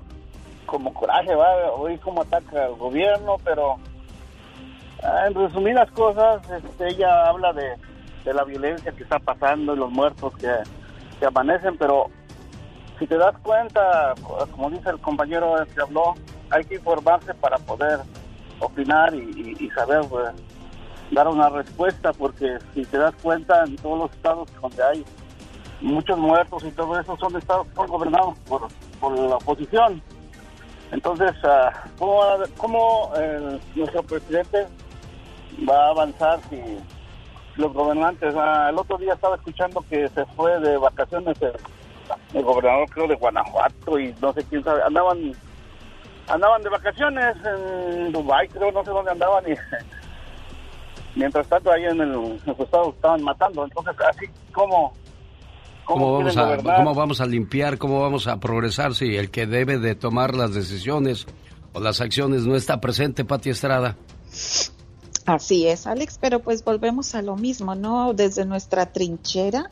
[0.67, 3.77] como coraje, va, oír cómo ataca al gobierno, pero
[5.03, 7.75] ah, en resumidas cosas, este, ella habla de,
[8.25, 10.53] de la violencia que está pasando y los muertos que,
[11.19, 12.11] que amanecen, pero
[12.99, 14.15] si te das cuenta,
[14.51, 16.15] como dice el compañero que habló,
[16.51, 18.01] hay que informarse para poder
[18.61, 20.31] opinar y, y- saber pues,
[21.11, 25.05] dar una respuesta, porque si te das cuenta, en todos los estados donde hay
[25.81, 28.69] muchos muertos y todo eso son estados que son gobernados por,
[29.01, 30.03] por la oposición.
[30.91, 32.21] Entonces, ah, ¿cómo,
[32.57, 34.67] cómo, eh, nuestro presidente
[35.69, 36.61] va a avanzar si
[37.57, 38.35] los gobernantes...
[38.37, 41.37] ah, el otro día estaba escuchando que se fue de vacaciones
[42.33, 45.33] el gobernador, creo, de Guanajuato y no sé quién sabe, andaban
[46.29, 49.55] andaban de vacaciones en Dubái, creo, no sé dónde andaban y
[51.19, 53.65] mientras tanto ahí en, el, en su estado estaban matando.
[53.65, 54.93] Entonces, así como...
[55.85, 56.77] ¿Cómo vamos, quieren a, gobernar?
[56.77, 57.79] ¿Cómo vamos a limpiar?
[57.79, 61.27] ¿Cómo vamos a progresar si el que debe de tomar las decisiones
[61.73, 63.97] o las acciones no está presente, Pati Estrada?
[65.29, 68.15] Así es, Alex, pero pues volvemos a lo mismo, ¿no?
[68.15, 69.69] Desde nuestra trinchera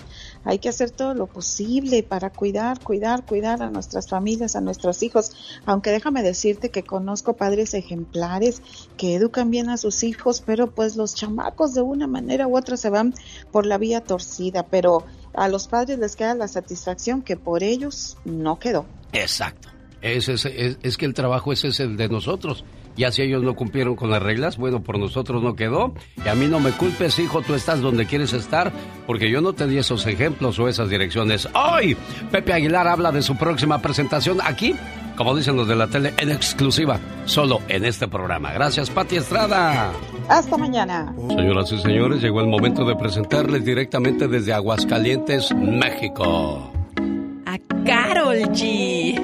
[0.47, 5.03] hay que hacer todo lo posible para cuidar, cuidar, cuidar a nuestras familias, a nuestros
[5.03, 5.33] hijos.
[5.67, 8.63] Aunque déjame decirte que conozco padres ejemplares
[8.97, 12.77] que educan bien a sus hijos, pero pues los chamacos de una manera u otra
[12.77, 13.13] se van
[13.51, 18.17] por la vía torcida, pero a los padres les queda la satisfacción que por ellos
[18.25, 18.87] no quedó.
[19.13, 19.69] Exacto.
[20.01, 22.65] Es, es, es, que el trabajo ese es el de nosotros.
[22.97, 25.95] Ya si ellos no cumplieron con las reglas, bueno, por nosotros no quedó.
[26.25, 28.73] Y a mí no me culpes, hijo, tú estás donde quieres estar,
[29.07, 31.47] porque yo no te di esos ejemplos o esas direcciones.
[31.55, 31.97] Hoy,
[32.31, 34.75] Pepe Aguilar habla de su próxima presentación aquí,
[35.17, 38.53] como dicen los de la tele, en exclusiva, solo en este programa.
[38.53, 39.93] Gracias, Pati Estrada.
[40.29, 41.15] Hasta mañana.
[41.29, 46.73] Señoras y señores, llegó el momento de presentarles directamente desde Aguascalientes, México.
[47.45, 49.21] A Carol G.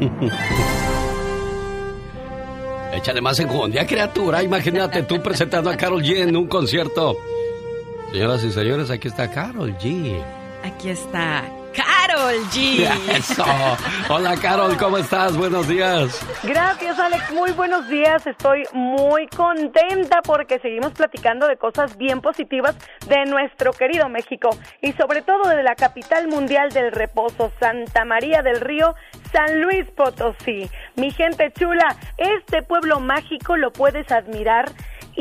[2.92, 4.42] Échale más enjundia, criatura.
[4.42, 7.16] Imagínate tú presentando a Carol G en un concierto.
[8.12, 10.20] Señoras y señores, aquí está Carol G.
[10.64, 11.44] Aquí está
[12.06, 12.88] Carol G.
[13.10, 13.44] Eso.
[14.08, 15.36] Hola, Carol, ¿cómo estás?
[15.36, 16.18] Buenos días.
[16.42, 17.30] Gracias, Alex.
[17.32, 18.26] Muy buenos días.
[18.26, 22.74] Estoy muy contenta porque seguimos platicando de cosas bien positivas
[23.06, 28.40] de nuestro querido México y sobre todo de la capital mundial del reposo, Santa María
[28.42, 28.94] del Río,
[29.30, 30.70] San Luis Potosí.
[30.96, 34.72] Mi gente chula, este pueblo mágico lo puedes admirar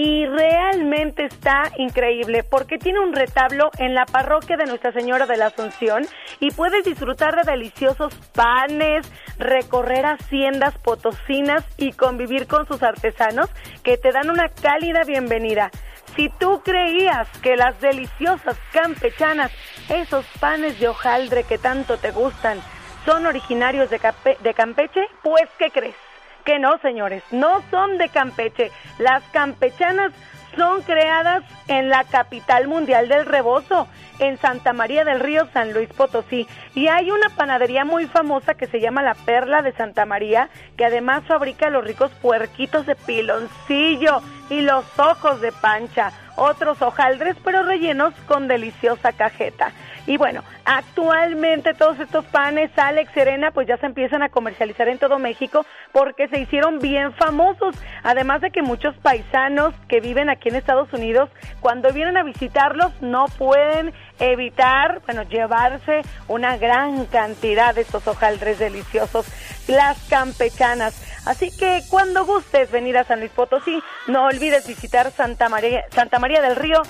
[0.01, 5.35] y realmente está increíble porque tiene un retablo en la parroquia de Nuestra Señora de
[5.35, 6.07] la Asunción
[6.39, 13.49] y puedes disfrutar de deliciosos panes, recorrer haciendas potosinas y convivir con sus artesanos
[13.83, 15.69] que te dan una cálida bienvenida.
[16.15, 19.51] Si tú creías que las deliciosas campechanas,
[19.89, 22.61] esos panes de hojaldre que tanto te gustan,
[23.03, 23.99] son originarios de,
[24.39, 26.08] de Campeche, pues ¿qué crees?
[26.43, 28.71] Que no, señores, no son de Campeche.
[28.97, 30.11] Las campechanas
[30.55, 33.87] son creadas en la capital mundial del rebozo,
[34.19, 36.47] en Santa María del Río, San Luis Potosí.
[36.75, 40.85] Y hay una panadería muy famosa que se llama La Perla de Santa María, que
[40.85, 47.63] además fabrica los ricos puerquitos de piloncillo y los ojos de pancha, otros hojaldres pero
[47.63, 49.71] rellenos con deliciosa cajeta.
[50.09, 54.97] Y bueno, actualmente todos estos panes, Alex, Serena, pues ya se empiezan a comercializar en
[54.97, 57.75] todo México porque se hicieron bien famosos.
[58.01, 61.29] Además de que muchos paisanos que viven aquí en Estados Unidos,
[61.59, 68.57] cuando vienen a visitarlos, no pueden evitar, bueno, llevarse una gran cantidad de estos hojaldres
[68.57, 69.27] deliciosos,
[69.67, 71.05] las campechanas.
[71.27, 76.17] Así que cuando gustes venir a San Luis Potosí, no olvides visitar Santa María, Santa
[76.17, 76.81] María del Río,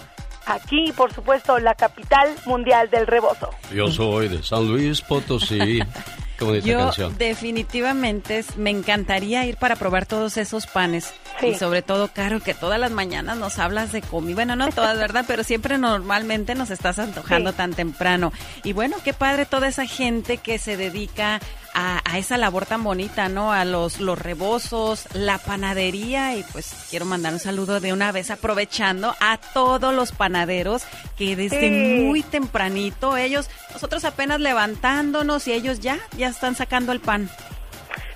[0.49, 3.49] aquí, por supuesto, la capital mundial del rebozo.
[3.73, 5.79] Yo soy de San Luis Potosí.
[6.39, 7.17] Qué bonita Yo canción.
[7.17, 11.13] definitivamente me encantaría ir para probar todos esos panes.
[11.41, 14.35] Y sobre todo, Caro, que todas las mañanas nos hablas de comida.
[14.35, 15.25] Bueno, no todas, ¿verdad?
[15.27, 17.57] Pero siempre normalmente nos estás antojando Sí.
[17.57, 18.31] tan temprano.
[18.63, 21.41] Y bueno, qué padre toda esa gente que se dedica
[21.73, 23.51] a, a esa labor tan bonita, ¿no?
[23.53, 26.35] A los, los rebozos, la panadería.
[26.35, 30.83] Y pues quiero mandar un saludo de una vez aprovechando a todos los panaderos
[31.17, 32.03] que desde Sí.
[32.03, 37.29] muy tempranito ellos, nosotros apenas levantándonos y ellos ya, ya están sacando el pan.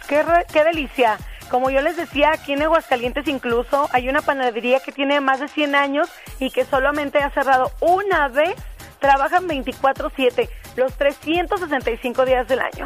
[0.07, 1.17] Qué, re- qué delicia.
[1.49, 5.47] Como yo les decía, aquí en Aguascalientes incluso hay una panadería que tiene más de
[5.47, 6.09] 100 años
[6.39, 8.55] y que solamente ha cerrado una vez.
[8.99, 12.85] Trabajan 24/7, los 365 días del año.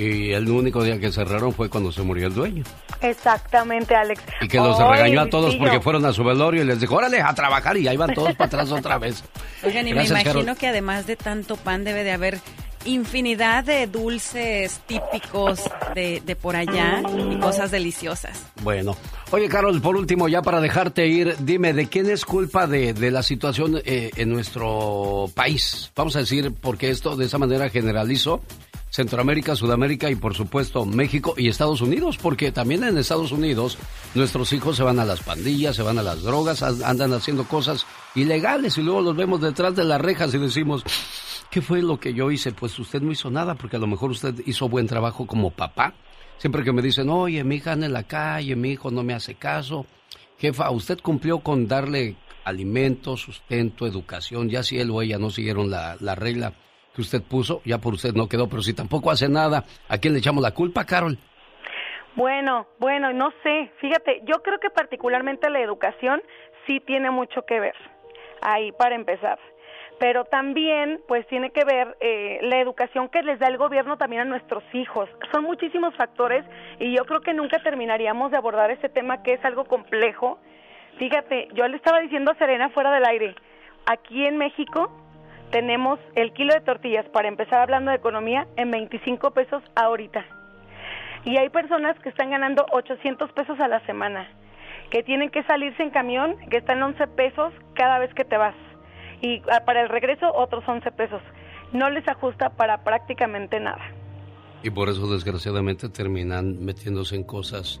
[0.00, 2.64] Y el único día que cerraron fue cuando se murió el dueño.
[3.02, 4.22] Exactamente, Alex.
[4.40, 7.20] Y que los regañó a todos porque fueron a su velorio y les dijo, órale,
[7.20, 7.76] a trabajar.
[7.76, 9.22] Y ahí van todos para atrás otra vez.
[9.62, 10.56] Oigan, y Gracias, me imagino Carol.
[10.58, 12.38] que además de tanto pan debe de haber
[12.86, 15.60] infinidad de dulces típicos
[15.94, 18.46] de, de por allá y cosas deliciosas.
[18.62, 18.96] Bueno,
[19.32, 23.10] oye Carol, por último, ya para dejarte ir, dime, ¿de quién es culpa de, de
[23.10, 25.92] la situación eh, en nuestro país?
[25.94, 28.40] Vamos a decir, porque esto de esa manera generalizo
[28.90, 33.78] Centroamérica, Sudamérica y por supuesto México y Estados Unidos, porque también en Estados Unidos
[34.14, 37.86] nuestros hijos se van a las pandillas, se van a las drogas, andan haciendo cosas
[38.16, 40.82] ilegales y luego los vemos detrás de las rejas y decimos,
[41.50, 42.50] ¿qué fue lo que yo hice?
[42.50, 45.94] Pues usted no hizo nada porque a lo mejor usted hizo buen trabajo como papá.
[46.38, 49.14] Siempre que me dicen, oye, mi hija anda en la calle, mi hijo no me
[49.14, 49.86] hace caso.
[50.38, 55.70] Jefa, usted cumplió con darle alimento, sustento, educación, ya si él o ella no siguieron
[55.70, 56.54] la, la regla
[56.94, 60.12] que usted puso, ya por usted no quedó, pero si tampoco hace nada, ¿a quién
[60.12, 61.18] le echamos la culpa, Carol?
[62.16, 66.20] Bueno, bueno, no sé, fíjate, yo creo que particularmente la educación
[66.66, 67.74] sí tiene mucho que ver,
[68.42, 69.38] ahí para empezar.
[70.00, 74.22] Pero también, pues, tiene que ver eh, la educación que les da el gobierno también
[74.22, 75.10] a nuestros hijos.
[75.30, 76.42] Son muchísimos factores
[76.78, 80.38] y yo creo que nunca terminaríamos de abordar este tema que es algo complejo.
[80.98, 83.34] Fíjate, yo le estaba diciendo a Serena fuera del aire,
[83.86, 84.90] aquí en México
[85.50, 90.24] tenemos el kilo de tortillas, para empezar hablando de economía, en 25 pesos ahorita.
[91.24, 94.28] Y hay personas que están ganando 800 pesos a la semana,
[94.90, 98.54] que tienen que salirse en camión, que están 11 pesos cada vez que te vas.
[99.20, 101.22] Y ah, para el regreso otros 11 pesos.
[101.72, 103.82] No les ajusta para prácticamente nada.
[104.62, 107.80] Y por eso desgraciadamente terminan metiéndose en cosas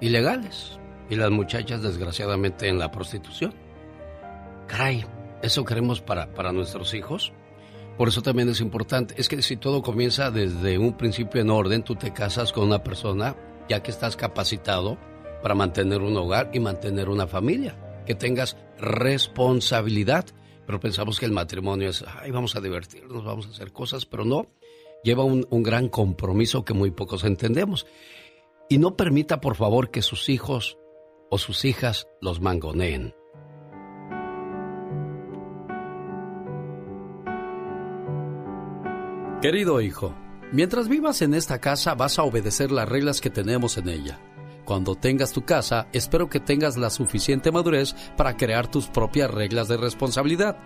[0.00, 0.78] ilegales.
[1.10, 3.52] Y las muchachas desgraciadamente en la prostitución.
[4.66, 5.04] Caray,
[5.42, 7.32] ¿Eso queremos para, para nuestros hijos?
[7.98, 9.14] Por eso también es importante.
[9.18, 12.82] Es que si todo comienza desde un principio en orden, tú te casas con una
[12.82, 13.36] persona
[13.68, 14.98] ya que estás capacitado
[15.42, 17.76] para mantener un hogar y mantener una familia.
[18.06, 20.26] Que tengas responsabilidad.
[20.64, 24.24] Pero pensamos que el matrimonio es, ay, vamos a divertirnos, vamos a hacer cosas, pero
[24.24, 24.46] no.
[25.02, 27.86] Lleva un, un gran compromiso que muy pocos entendemos.
[28.68, 30.78] Y no permita, por favor, que sus hijos
[31.30, 33.12] o sus hijas los mangoneen.
[39.42, 40.14] Querido hijo,
[40.52, 44.20] mientras vivas en esta casa vas a obedecer las reglas que tenemos en ella.
[44.64, 49.66] Cuando tengas tu casa, espero que tengas la suficiente madurez para crear tus propias reglas
[49.66, 50.56] de responsabilidad.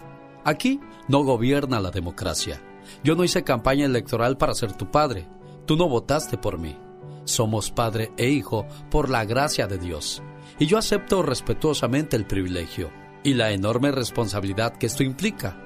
[0.45, 0.79] Aquí
[1.09, 2.61] no gobierna la democracia.
[3.03, 5.27] Yo no hice campaña electoral para ser tu padre.
[5.65, 6.77] Tú no votaste por mí.
[7.25, 10.23] Somos padre e hijo por la gracia de Dios.
[10.59, 12.91] Y yo acepto respetuosamente el privilegio
[13.25, 15.66] y la enorme responsabilidad que esto implica.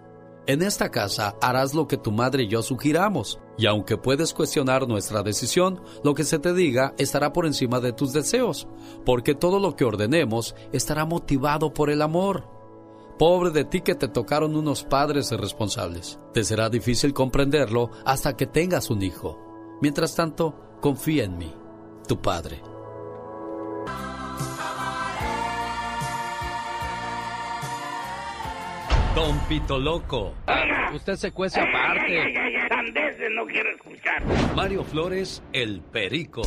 [0.47, 4.87] En esta casa harás lo que tu madre y yo sugiramos, y aunque puedes cuestionar
[4.87, 8.67] nuestra decisión, lo que se te diga estará por encima de tus deseos,
[9.05, 12.49] porque todo lo que ordenemos estará motivado por el amor.
[13.19, 16.17] Pobre de ti que te tocaron unos padres irresponsables.
[16.33, 19.37] Te será difícil comprenderlo hasta que tengas un hijo.
[19.79, 21.53] Mientras tanto, confía en mí,
[22.07, 22.70] tu padre.
[29.15, 30.33] Don Pito Loco.
[30.93, 32.33] Usted se cuece aparte.
[33.31, 34.23] no quiero escuchar.
[34.55, 36.41] Mario Flores, el Perico.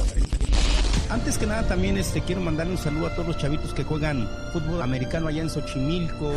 [1.10, 4.26] Antes que nada también este quiero mandarle un saludo a todos los chavitos que juegan
[4.52, 6.32] fútbol americano allá en Xochimilco.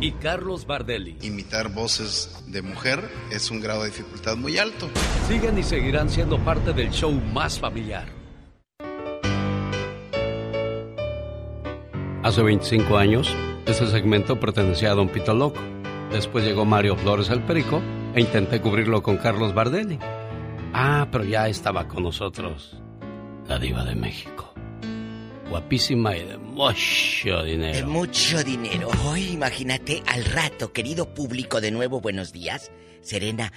[0.00, 1.18] Y, Carlos Bardelli.
[1.20, 4.88] Imitar voces de mujer es un grado de dificultad muy alto.
[5.28, 8.08] Siguen y seguirán siendo parte del show más familiar.
[12.22, 13.34] Hace 25 años
[13.66, 15.60] ese segmento pertenecía a Don Pito Loco.
[16.10, 17.80] Después llegó Mario Flores al Perico
[18.14, 19.98] e intenté cubrirlo con Carlos Bardelli.
[20.72, 22.80] Ah, pero ya estaba con nosotros
[23.46, 24.52] la diva de México.
[25.48, 27.76] Guapísima y de mucho dinero.
[27.76, 28.88] De mucho dinero.
[29.04, 32.70] Hoy imagínate al rato, querido público, de nuevo buenos días.
[33.02, 33.52] Serena,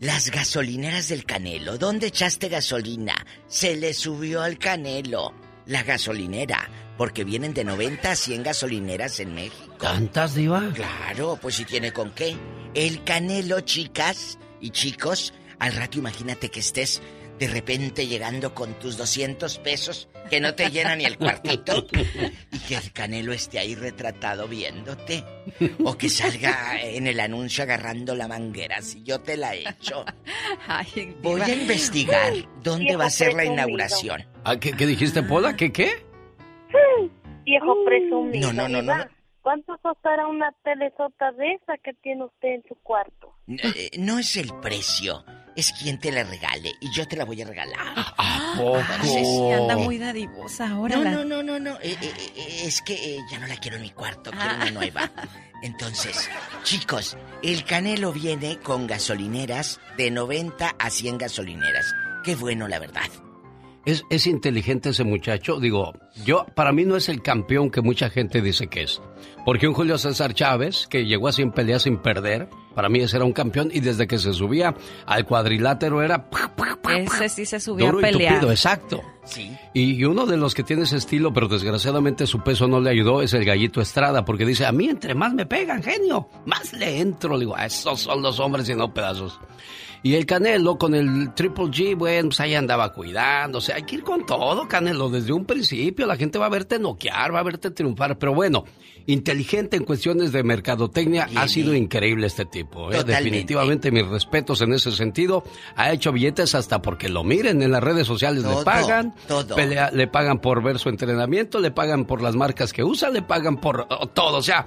[0.00, 1.76] las gasolineras del Canelo.
[1.76, 3.14] ¿Dónde echaste gasolina?
[3.46, 5.34] Se le subió al Canelo.
[5.66, 9.76] La gasolinera porque vienen de 90 a 100 gasolineras en México.
[9.80, 10.70] ¿Tantas, Diva?
[10.74, 12.36] Claro, pues si tiene con qué.
[12.74, 17.02] El Canelo, chicas y chicos, al rato imagínate que estés
[17.38, 21.86] de repente llegando con tus 200 pesos que no te llena ni el cuartito
[22.52, 25.24] y que el Canelo esté ahí retratado viéndote
[25.84, 30.04] o que salga en el anuncio agarrando la manguera si yo te la echo.
[30.66, 32.32] Ay, Voy a investigar
[32.62, 34.24] dónde Viejo va a ser la inauguración.
[34.44, 35.56] Ah, ¿qué, qué dijiste, Pola?
[35.56, 36.04] ¿Qué qué?
[37.44, 38.52] Viejo presumido.
[38.52, 39.04] No, no, no, no.
[39.44, 43.36] ¿Cuánto costará una telesota de esa que tiene usted en su cuarto?
[43.46, 45.22] Eh, No es el precio,
[45.54, 47.78] es quien te la regale y yo te la voy a regalar.
[47.94, 48.80] ¿A poco?
[49.02, 50.96] Sí, anda muy dadivosa ahora.
[50.96, 51.72] No, la- no, no, no, no.
[51.82, 54.70] eh, eh, eh, es que eh, ya no la quiero en mi cuarto, quiero una
[54.70, 55.10] nueva.
[55.62, 56.30] Entonces,
[56.62, 61.94] chicos, el Canelo viene con gasolineras de 90 a 100 gasolineras.
[62.24, 63.10] Qué bueno, la verdad.
[63.86, 65.60] Es, es inteligente ese muchacho.
[65.60, 65.92] Digo,
[66.24, 69.00] yo, para mí no es el campeón que mucha gente dice que es.
[69.44, 73.16] Porque un Julio César Chávez, que llegó a 100 peleas sin perder, para mí ese
[73.16, 74.74] era un campeón y desde que se subía
[75.06, 76.26] al cuadrilátero era
[76.88, 78.34] Ese sí se subió duro a y pelear.
[78.36, 79.02] tupido, exacto.
[79.24, 79.54] Sí.
[79.74, 83.20] Y uno de los que tiene ese estilo, pero desgraciadamente su peso no le ayudó,
[83.22, 87.00] es el Gallito Estrada, porque dice, a mí entre más me pegan, genio, más le
[87.00, 87.34] entro.
[87.34, 89.38] Le digo, "Ah, esos son los hombres y no pedazos.
[90.04, 92.92] Y el Canelo con el Triple G, bueno, pues ahí andaba
[93.62, 96.04] sea, hay que ir con todo, Canelo, desde un principio.
[96.04, 98.18] La gente va a verte noquear, va a verte triunfar.
[98.18, 98.66] Pero bueno,
[99.06, 102.92] inteligente en cuestiones de mercadotecnia, ha sido increíble este tipo.
[102.92, 103.04] ¿eh?
[103.04, 105.44] Definitivamente mis respetos en ese sentido.
[105.76, 109.14] Ha hecho billetes hasta porque lo miren en las redes sociales, le Todo, pagan.
[109.28, 109.54] todo.
[109.56, 113.22] pelea- le pagan por ver su entrenamiento, le pagan por las marcas que usa, le
[113.22, 114.38] pagan por oh, todo.
[114.38, 114.64] O sea,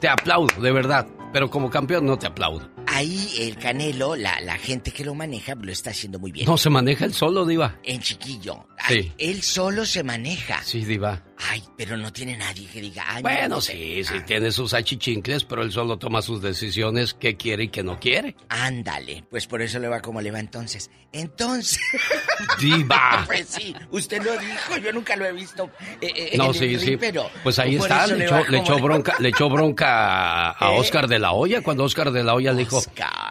[0.00, 1.06] te aplaudo, de verdad.
[1.32, 2.68] Pero como campeón no te aplaudo.
[2.88, 6.44] Ahí el Canelo, la, la gente que lo maneja, lo está haciendo muy bien.
[6.46, 7.76] No se maneja el solo, Diva.
[7.84, 8.66] En chiquillo.
[8.88, 9.12] Sí.
[9.16, 10.60] Él solo se maneja.
[10.64, 11.22] Sí, Diva.
[11.48, 15.44] Ay, pero no tiene nadie que diga, ay, Bueno, no sí, sí, tiene sus achichincles,
[15.44, 18.36] pero él solo toma sus decisiones, qué quiere y qué no quiere.
[18.50, 20.90] Ándale, pues por eso le va como le va entonces.
[21.12, 21.80] Entonces.
[22.60, 23.22] Diva.
[23.26, 25.70] pues sí, usted lo dijo, yo nunca lo he visto.
[26.00, 26.96] eh, eh, No, sí, sí.
[26.96, 30.78] pero Pues ahí está, le echó, le echó bronca, le echó bronca a ¿Eh?
[30.78, 32.80] Oscar de la Hoya cuando Oscar de la Hoya le dijo,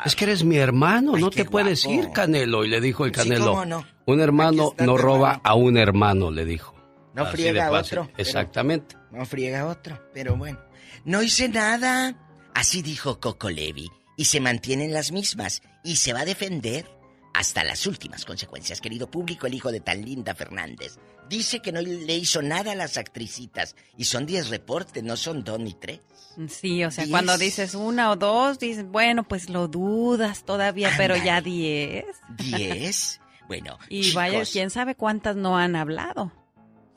[0.06, 2.66] es que eres mi hermano, no te puedes ir, Canelo.
[2.66, 3.86] Y le dijo el Sí, Canelo, cómo no.
[4.06, 6.79] un hermano no roba a un hermano, le dijo.
[7.14, 8.96] No Así friega otro, Exactamente.
[9.12, 10.60] No friega otro, pero bueno.
[11.06, 12.16] No hice nada.
[12.54, 13.90] Así dijo Coco Levi.
[14.16, 15.62] Y se mantienen las mismas.
[15.84, 16.86] Y se va a defender
[17.34, 18.82] hasta las últimas consecuencias.
[18.82, 20.98] Querido público, el hijo de tan linda Fernández.
[21.30, 23.76] Dice que no le hizo nada a las actricitas.
[23.98, 26.02] Y son 10 reportes, no son dos ni tres.
[26.48, 27.12] Sí, o sea, Diez.
[27.12, 32.06] cuando dices una o dos, dices, bueno, pues lo dudas todavía, pero ya diez.
[32.38, 33.22] 10.
[33.48, 36.32] Bueno, Y vaya, quién sabe cuántas no han hablado.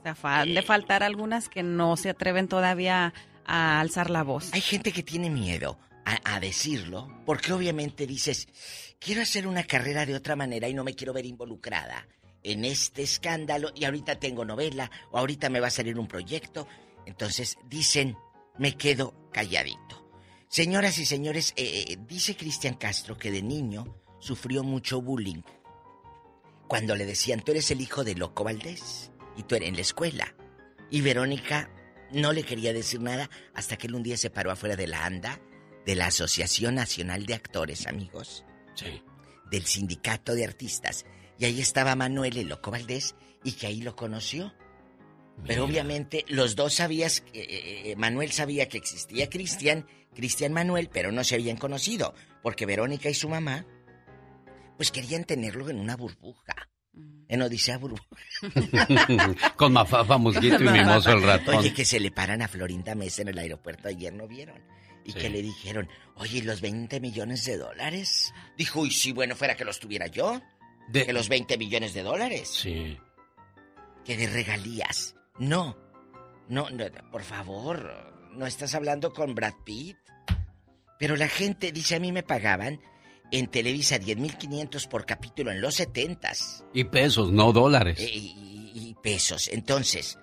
[0.05, 3.15] O sea, de faltar algunas que no se atreven todavía
[3.45, 4.53] a alzar la voz.
[4.53, 8.49] Hay gente que tiene miedo a, a decirlo, porque obviamente dices,
[8.99, 12.07] quiero hacer una carrera de otra manera y no me quiero ver involucrada
[12.43, 16.67] en este escándalo y ahorita tengo novela o ahorita me va a salir un proyecto.
[17.07, 18.17] Entonces dicen,
[18.59, 20.03] me quedo calladito.
[20.49, 25.43] Señoras y señores, eh, eh, dice Cristian Castro que de niño sufrió mucho bullying.
[26.69, 29.83] Cuando le decían, tú eres el hijo de Loco Valdés y tú eres en la
[29.83, 30.35] escuela.
[30.91, 31.71] Y Verónica
[32.13, 35.05] no le quería decir nada hasta que él un día se paró afuera de la
[35.05, 35.41] ANDA,
[35.87, 38.45] de la Asociación Nacional de Actores, amigos.
[38.75, 39.03] Sí.
[39.51, 41.05] Del Sindicato de Artistas.
[41.39, 44.55] Y ahí estaba Manuel, el Loco Valdés, y que ahí lo conoció.
[45.47, 50.89] Pero obviamente los dos sabías, que, eh, eh, Manuel sabía que existía Cristian, Cristian Manuel,
[50.93, 53.67] pero no se habían conocido, porque Verónica y su mamá,
[54.77, 56.69] pues querían tenerlo en una burbuja.
[57.29, 58.05] En Odisea Burbuja.
[59.57, 61.57] Con Mafafa, Mosquito y Mimoso el ratón.
[61.57, 64.61] Oye, que se le paran a Florinda Mesa en el aeropuerto ayer, ¿no vieron?
[65.05, 68.33] Y que le dijeron, oye, ¿los 20 millones de dólares?
[68.57, 70.41] Dijo, uy, sí, bueno, fuera que los tuviera yo.
[70.89, 72.49] De- Que los 20 millones de dólares.
[72.49, 72.99] Sí.
[74.05, 75.17] Que de regalías.
[75.39, 75.77] No.
[76.49, 79.97] No, no, por favor, no estás hablando con Brad Pitt.
[80.99, 82.79] Pero la gente dice, a mí me pagaban
[83.33, 86.65] en Televisa 10.500 por capítulo en los 70s.
[86.73, 87.99] Y pesos, no dólares.
[87.99, 89.49] Eh, y, y pesos.
[89.49, 90.19] Entonces,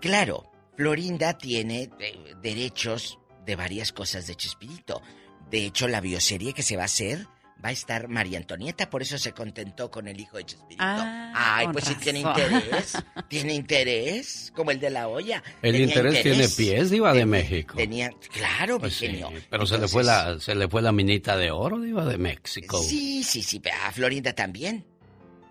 [0.00, 5.02] claro, Florinda tiene eh, derechos de varias cosas de Chespirito.
[5.50, 7.26] De hecho, la bioserie que se va a hacer
[7.64, 10.82] va a estar María Antonieta, por eso se contentó con el hijo de Chespirito.
[10.84, 12.94] Ah, Ay, pues sí tiene interés.
[13.28, 15.42] tiene interés, como el de la olla.
[15.62, 17.76] El interés tiene pies, Diva de México.
[17.76, 19.30] Tenía, claro, Pues mi sí, genio.
[19.48, 22.78] pero se le fue la se le fue la minita de oro, Diva de México.
[22.82, 24.84] Sí, sí, sí, a Florinda también.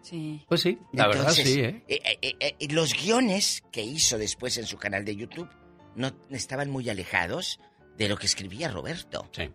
[0.01, 0.43] Sí.
[0.49, 1.83] Pues sí, la verdad sí, ¿eh?
[1.87, 5.47] eh, eh, eh, los guiones que hizo después en su canal de YouTube
[5.95, 7.59] no estaban muy alejados
[7.97, 9.29] de lo que escribía Roberto.
[9.31, 9.49] Sí,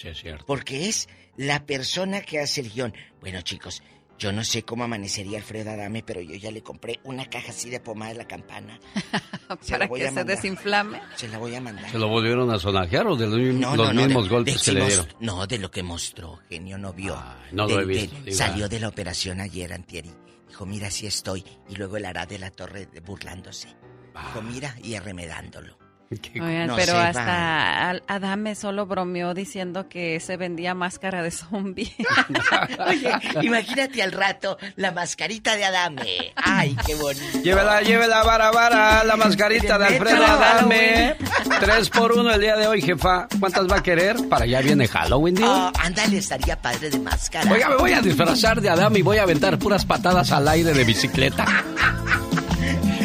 [0.00, 0.44] sí es cierto.
[0.46, 2.94] Porque es la persona que hace el guion.
[3.20, 3.82] Bueno, chicos,
[4.18, 7.70] Yo no sé cómo amanecería Alfredo Adame, pero yo ya le compré una caja así
[7.70, 8.78] de pomada de la campana.
[9.70, 11.00] Para que se desinflame.
[11.16, 11.90] Se la voy a mandar.
[11.90, 15.08] ¿Se lo volvieron a sonajear o de los, mismos golpes que le dieron?
[15.20, 17.16] No, de lo que mostró, genio, no vio.
[17.52, 18.14] no lo he visto.
[18.30, 20.10] salió de la operación ayer, Antieri.
[20.48, 21.42] Dijo, mira, así estoy.
[21.70, 23.68] Y luego el hará de la torre burlándose.
[24.14, 25.78] Dijo, mira, y arremedándolo.
[26.10, 31.94] Pero hasta Adame solo bromeó diciendo que se vendía máscara de zombie.
[32.88, 33.12] Oye,
[33.42, 36.32] imagínate al rato la mascarita de Adame.
[36.34, 37.42] Ay, qué bonito.
[37.44, 41.14] Llévela, llévela, vara, vara, la mascarita de Alfredo Adame.
[41.60, 43.28] Tres por uno el día de hoy, jefa.
[43.38, 44.16] ¿Cuántas va a querer?
[44.28, 45.48] Para allá viene Halloween, digo.
[45.48, 47.48] Oh, ándale, estaría padre de máscara.
[47.52, 50.72] Oiga, me voy a disfrazar de Adame y voy a aventar puras patadas al aire
[50.74, 51.46] de bicicleta.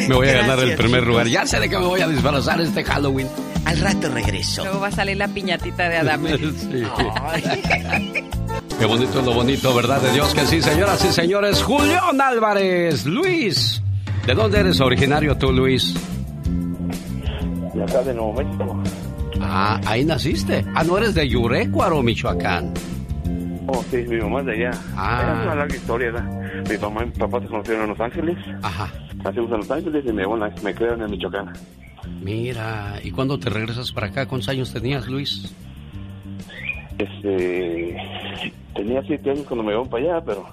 [0.07, 1.27] Me voy a ganar el primer lugar.
[1.27, 3.27] Ya sé de qué me voy a disfrazar este Halloween.
[3.65, 4.64] Al rato regreso.
[4.64, 6.38] Luego va a salir la piñatita de Adame.
[6.38, 6.84] sí.
[8.80, 10.02] Qué bonito es lo bonito, ¿verdad?
[10.02, 11.64] De Dios que sí, señoras y señores.
[11.64, 13.82] Julián Álvarez, Luis.
[14.27, 15.94] ¿De dónde eres originario tú, Luis?
[17.73, 18.84] De acá de Nuevo México.
[19.41, 20.65] Ah, ahí naciste.
[20.76, 22.73] Ah, ¿no eres de Yurecuaro, Michoacán?
[23.68, 24.72] Oh, sí, mi mamá es de allá.
[24.95, 25.36] Ah.
[25.40, 26.64] Es una larga historia, ¿verdad?
[26.69, 28.38] Mi mamá y mi papá se conocieron en Los Ángeles.
[28.61, 28.91] Ajá.
[29.26, 31.52] Nacimos en Los Ángeles y me, bueno, me quedan en Michoacán.
[32.22, 34.27] Mira, ¿y cuándo te regresas para acá?
[34.27, 35.52] ¿Cuántos años tenías, Luis?
[36.99, 37.97] Este,
[38.76, 40.45] tenía siete años cuando me iban para allá, pero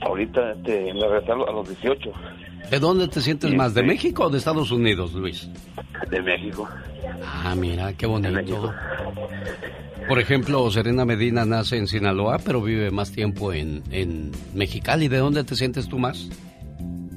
[0.00, 2.12] ahorita este, me regresé a los 18.
[2.70, 3.74] ¿De dónde te sientes más?
[3.74, 5.50] ¿De México o de Estados Unidos, Luis?
[6.08, 6.68] De México.
[7.24, 8.72] Ah, mira, qué bonito.
[10.08, 15.08] Por ejemplo, Serena Medina nace en Sinaloa, pero vive más tiempo en, en Mexicali.
[15.08, 16.28] ¿De dónde te sientes tú más?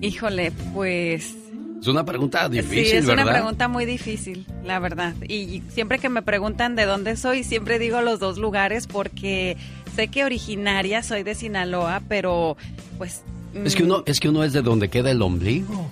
[0.02, 1.36] Híjole, pues
[1.82, 5.14] es una pregunta difícil, sí, es una pregunta muy difícil, la verdad.
[5.28, 9.56] Y, siempre que me preguntan de dónde soy, siempre digo los dos lugares porque
[9.96, 12.58] sé que originaria soy de Sinaloa, pero
[12.98, 13.24] pues...
[13.64, 15.90] Es que uno, mm, es que uno es de donde queda el ombligo.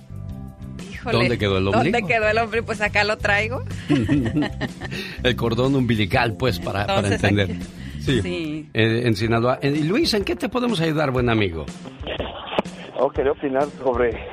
[0.92, 1.84] Híjole, ¿Dónde quedó el ombligo?
[1.84, 2.66] ¿Dónde quedó el ombligo?
[2.66, 3.64] Pues acá lo traigo.
[5.24, 7.56] el cordón umbilical, pues, para, para entender.
[8.02, 8.70] Sí.
[8.74, 9.60] Eh, en Sinaloa.
[9.62, 11.66] Eh, Luis, ¿en qué te podemos ayudar, buen amigo?
[13.00, 14.28] Oh, quería opinar sobre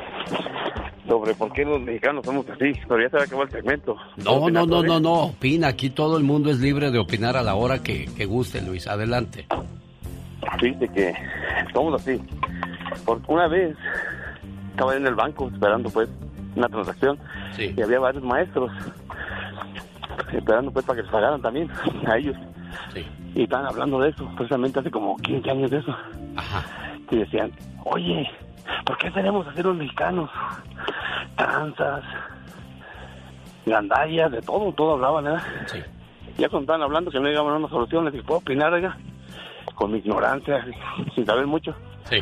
[1.06, 3.96] sobre por qué los mexicanos somos así, pero ya se va a acabar el segmento.
[4.24, 7.42] No, no, no, no, no, opina, aquí todo el mundo es libre de opinar a
[7.42, 9.46] la hora que, guste, Luis, adelante.
[10.60, 11.14] Dice que
[11.74, 12.20] somos así,
[13.04, 13.76] porque una vez
[14.70, 16.08] estaba en el banco esperando pues
[16.56, 17.18] una transacción
[17.58, 18.70] y había varios maestros
[20.32, 21.70] esperando pues para que les pagaran también
[22.06, 22.36] a ellos.
[23.34, 25.94] Y estaban hablando de eso, precisamente hace como 15 años de eso.
[27.10, 27.52] Y decían,
[27.84, 28.28] oye,
[28.84, 30.30] ¿Por qué tenemos hacer los mexicanos?
[31.36, 32.04] Tranzas,
[33.66, 35.42] gandallas, de todo, todo hablaban, ¿verdad?
[35.66, 35.78] Sí.
[36.38, 38.96] Ya cuando estaban hablando que no llegaban a una solución, les dije, ¿puedo opinar, oiga?
[39.74, 40.64] Con mi ignorancia,
[41.14, 41.74] sin saber mucho.
[42.04, 42.18] Sí.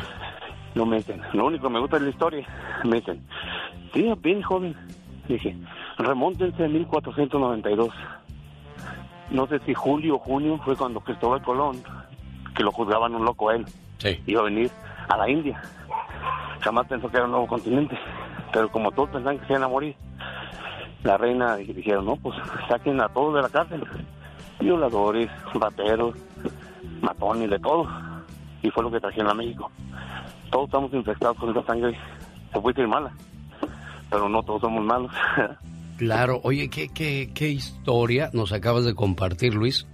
[0.75, 2.47] No me dicen, lo único que me gusta es la historia.
[2.83, 3.25] Me dicen,
[3.93, 4.75] sí, bien joven.
[5.27, 5.55] Dije,
[5.97, 7.89] remóntense en 1492.
[9.29, 11.81] No sé si julio o junio fue cuando Cristóbal Colón,
[12.55, 13.65] que lo juzgaban un loco a él,
[13.97, 14.19] sí.
[14.25, 14.69] iba a venir
[15.09, 15.61] a la India
[16.63, 17.97] jamás pensó que era un nuevo continente.
[18.51, 19.95] Pero como todos pensaban que se iban a morir,
[21.03, 22.35] la reina dijeron, no, pues
[22.67, 23.83] saquen a todos de la cárcel.
[24.59, 26.15] Violadores, rateros,
[27.01, 27.87] matones, de todo.
[28.61, 29.69] Y fue lo que trajeron a México.
[30.51, 31.97] Todos estamos infectados con esa sangre.
[32.53, 33.11] Se puede decir mala,
[34.09, 35.11] pero no todos somos malos.
[35.97, 39.87] claro, oye, ¿qué, qué, qué historia nos acabas de compartir, Luis?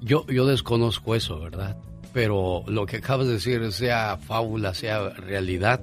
[0.00, 1.76] Yo, yo desconozco eso, ¿verdad?
[2.12, 5.80] Pero lo que acabas de decir, sea fábula, sea realidad,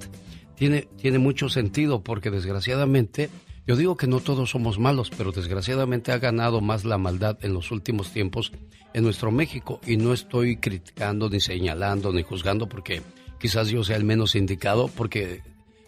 [0.54, 3.30] tiene, tiene mucho sentido porque desgraciadamente,
[3.66, 7.54] yo digo que no todos somos malos, pero desgraciadamente ha ganado más la maldad en
[7.54, 8.52] los últimos tiempos
[8.92, 13.02] en nuestro México y no estoy criticando, ni señalando, ni juzgando porque
[13.38, 15.42] quizás yo sea el menos indicado porque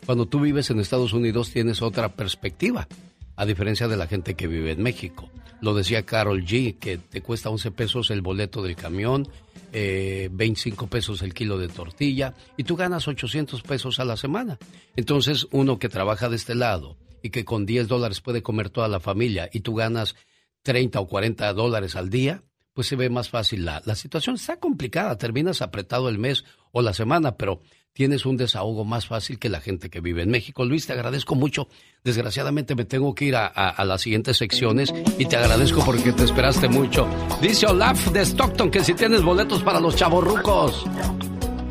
[0.06, 2.88] cuando tú vives en Estados Unidos tienes otra perspectiva,
[3.36, 5.30] a diferencia de la gente que vive en México.
[5.60, 9.28] Lo decía Carol G, que te cuesta 11 pesos el boleto del camión,
[9.72, 14.58] eh, 25 pesos el kilo de tortilla y tú ganas 800 pesos a la semana.
[14.96, 18.88] Entonces uno que trabaja de este lado y que con 10 dólares puede comer toda
[18.88, 20.14] la familia y tú ganas
[20.62, 22.42] 30 o 40 dólares al día,
[22.74, 24.36] pues se ve más fácil la, la situación.
[24.36, 27.62] Está complicada, terminas apretado el mes o la semana, pero
[27.92, 30.64] tienes un desahogo más fácil que la gente que vive en México.
[30.64, 31.68] Luis, te agradezco mucho.
[32.04, 36.68] Desgraciadamente me tengo que ir a, las siguientes secciones y te agradezco porque te esperaste
[36.68, 37.06] mucho.
[37.40, 40.84] Dice Olaf de Stockton que si tienes boletos para los chavorrucos.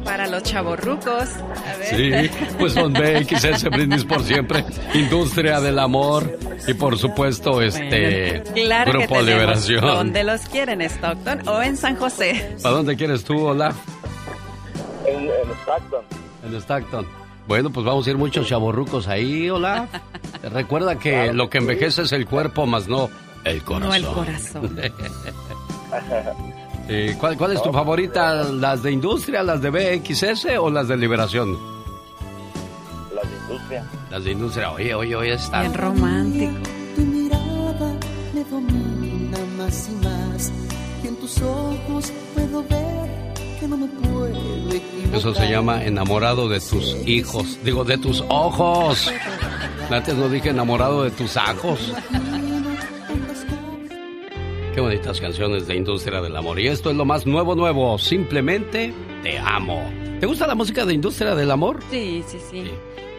[0.03, 1.29] Para los chavorrucos.
[1.65, 2.29] A ver.
[2.29, 6.37] Sí, pues son BXS Brindis por siempre, Industria del Amor
[6.67, 8.43] y por supuesto este
[8.87, 9.81] Grupo Liberación.
[9.81, 10.81] ¿Dónde los quieren?
[10.81, 12.55] ¿Stockton o en San José?
[12.61, 13.75] ¿Para dónde quieres tú, Olaf?
[15.05, 16.03] En, en Stockton.
[16.43, 17.07] En Stockton.
[17.47, 19.87] Bueno, pues vamos a ir muchos chaborrucos ahí, hola.
[20.51, 23.09] Recuerda que lo que envejece es el cuerpo, más no
[23.43, 23.89] el corazón.
[23.89, 24.79] No el corazón.
[27.19, 28.43] ¿cuál, ¿Cuál es tu favorita?
[28.43, 31.57] ¿Las de industria, las de BXS o las de liberación?
[33.13, 33.85] Las de industria.
[34.09, 35.61] Las de industria, oye, oye, oye, está.
[35.61, 36.53] Bien romántico.
[36.95, 37.93] Tu mirada
[38.33, 40.51] me domina más y más.
[41.03, 43.00] Y en tus ojos puedo ver
[45.13, 47.59] Eso se llama enamorado de tus hijos.
[47.63, 49.11] Digo, de tus ojos.
[49.89, 51.93] Antes no dije enamorado de tus ajos.
[54.73, 56.59] Qué bonitas canciones de Industria del Amor.
[56.59, 57.97] Y esto es lo más nuevo, nuevo.
[57.97, 59.83] Simplemente te amo.
[60.19, 61.79] ¿Te gusta la música de Industria del Amor?
[61.91, 62.63] Sí, sí, sí.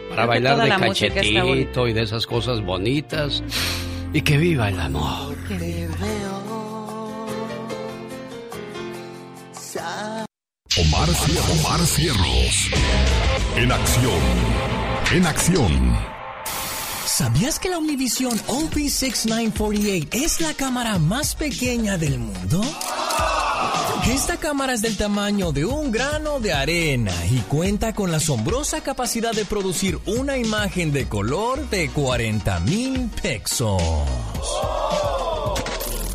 [0.09, 3.43] Para bailar de cachetito y de esas cosas bonitas.
[4.13, 5.35] Y que viva el amor.
[5.49, 6.22] Veo.
[10.75, 11.07] Omar,
[11.51, 12.69] Omar Cierros.
[13.55, 14.19] En acción.
[15.11, 15.97] En acción.
[17.05, 22.63] ¿Sabías que la Omnivisión OP6948 es la cámara más pequeña del mundo?
[24.11, 28.81] Esta cámara es del tamaño de un grano de arena y cuenta con la asombrosa
[28.81, 33.79] capacidad de producir una imagen de color de 40 mil pesos.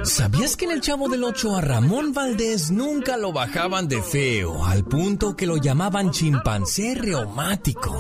[0.05, 4.65] ¿Sabías que en el Chavo del Ocho a Ramón Valdés nunca lo bajaban de feo,
[4.65, 7.99] al punto que lo llamaban chimpancé reumático?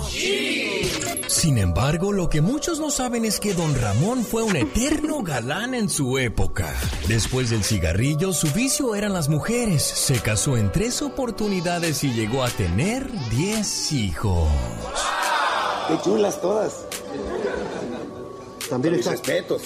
[1.26, 5.74] Sin embargo, lo que muchos no saben es que don Ramón fue un eterno galán
[5.74, 6.72] en su época.
[7.08, 9.82] Después del cigarrillo, su vicio eran las mujeres.
[9.82, 14.48] Se casó en tres oportunidades y llegó a tener 10 hijos.
[15.88, 16.86] Qué chulas todas.
[18.70, 19.62] También respetos.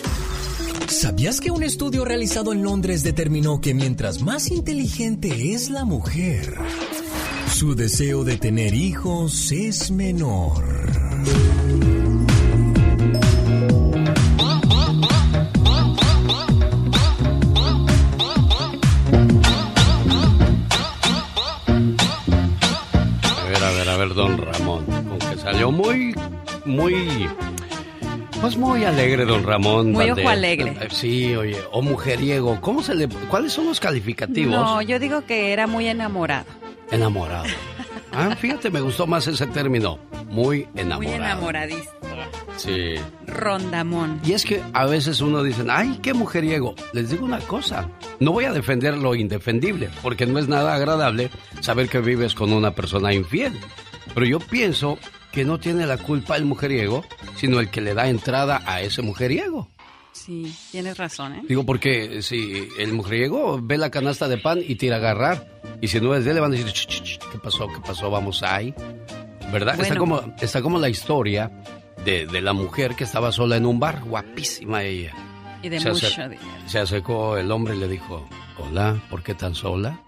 [0.89, 6.55] ¿Sabías que un estudio realizado en Londres determinó que mientras más inteligente es la mujer,
[7.53, 10.65] su deseo de tener hijos es menor?
[23.23, 24.85] A ver, a ver, a ver, don Ramón.
[24.91, 26.15] Aunque salió muy,
[26.65, 27.29] muy.
[28.43, 29.93] Pues muy alegre, don Ramón.
[29.93, 30.77] Muy ojo alegre.
[30.81, 32.61] Eh, Sí, oye, o mujeriego.
[32.61, 33.09] ¿Cómo se le.?
[33.09, 34.53] ¿Cuáles son los calificativos?
[34.53, 36.45] No, yo digo que era muy enamorado.
[36.91, 37.45] Enamorado.
[38.15, 39.99] Ah, fíjate, me gustó más ese término.
[40.27, 41.17] Muy Muy enamorado.
[41.17, 41.93] enamoradista.
[42.59, 42.97] Sí.
[43.27, 44.21] Rondamón.
[44.23, 46.75] Y es que a veces uno dice, ay, qué mujeriego.
[46.93, 47.89] Les digo una cosa,
[48.21, 52.53] no voy a defender lo indefendible, porque no es nada agradable saber que vives con
[52.53, 53.55] una persona infiel.
[54.13, 54.99] Pero yo pienso
[55.33, 57.05] que no tiene la culpa el mujeriego,
[57.37, 59.69] sino el que le da entrada a ese mujeriego.
[60.13, 61.43] Sí, tienes razón, ¿eh?
[61.49, 65.89] Digo, porque si el mujeriego ve la canasta de pan y tira a agarrar, y
[65.89, 67.67] si no es de él, le van a decir, "Ch, ch, ch, ¿qué pasó?
[67.67, 68.11] ¿Qué pasó?
[68.11, 68.75] Vamos ahí.
[69.51, 69.75] ¿Verdad?
[69.81, 70.01] Está, Bueno.
[70.01, 71.51] como, está como la historia
[72.05, 75.15] de, de la mujer que estaba sola en un bar, guapísima ella.
[75.63, 76.43] Y de Se mucho acer- dinero.
[76.67, 78.29] Se acercó el hombre y le dijo,
[78.59, 79.99] hola, ¿por qué tan sola?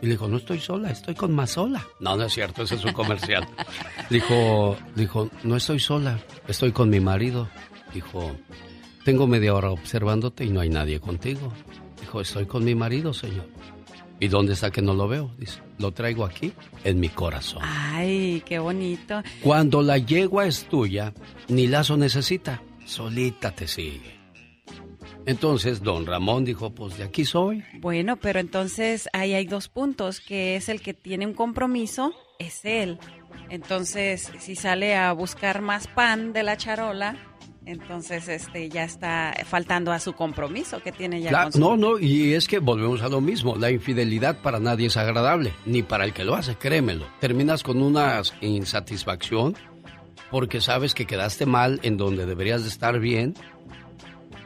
[0.00, 1.86] Y le dijo, no estoy sola, estoy con Mazola.
[2.00, 3.46] No, no es cierto, ese es un comercial.
[4.10, 7.48] dijo, dijo, no estoy sola, estoy con mi marido.
[7.92, 8.32] Dijo,
[9.04, 11.52] tengo media hora observándote y no hay nadie contigo.
[12.00, 13.46] Dijo, estoy con mi marido, señor.
[14.20, 15.30] ¿Y dónde está que no lo veo?
[15.38, 16.52] Dice, lo traigo aquí,
[16.84, 17.62] en mi corazón.
[17.64, 19.22] Ay, qué bonito.
[19.42, 21.12] Cuando la yegua es tuya,
[21.48, 24.17] ni lazo necesita, solita te sigue.
[25.28, 27.62] Entonces, don Ramón dijo, pues de aquí soy.
[27.80, 32.64] Bueno, pero entonces ahí hay dos puntos, que es el que tiene un compromiso, es
[32.64, 32.98] él.
[33.50, 37.16] Entonces, si sale a buscar más pan de la charola,
[37.66, 41.76] entonces este ya está faltando a su compromiso que tiene ya La- con su- no,
[41.76, 43.56] no, y es que volvemos a lo mismo.
[43.56, 47.06] La infidelidad para nadie es agradable, ni para el que lo hace, créemelo.
[47.20, 49.54] Terminas con una insatisfacción
[50.30, 53.34] porque sabes que quedaste mal en donde deberías de estar bien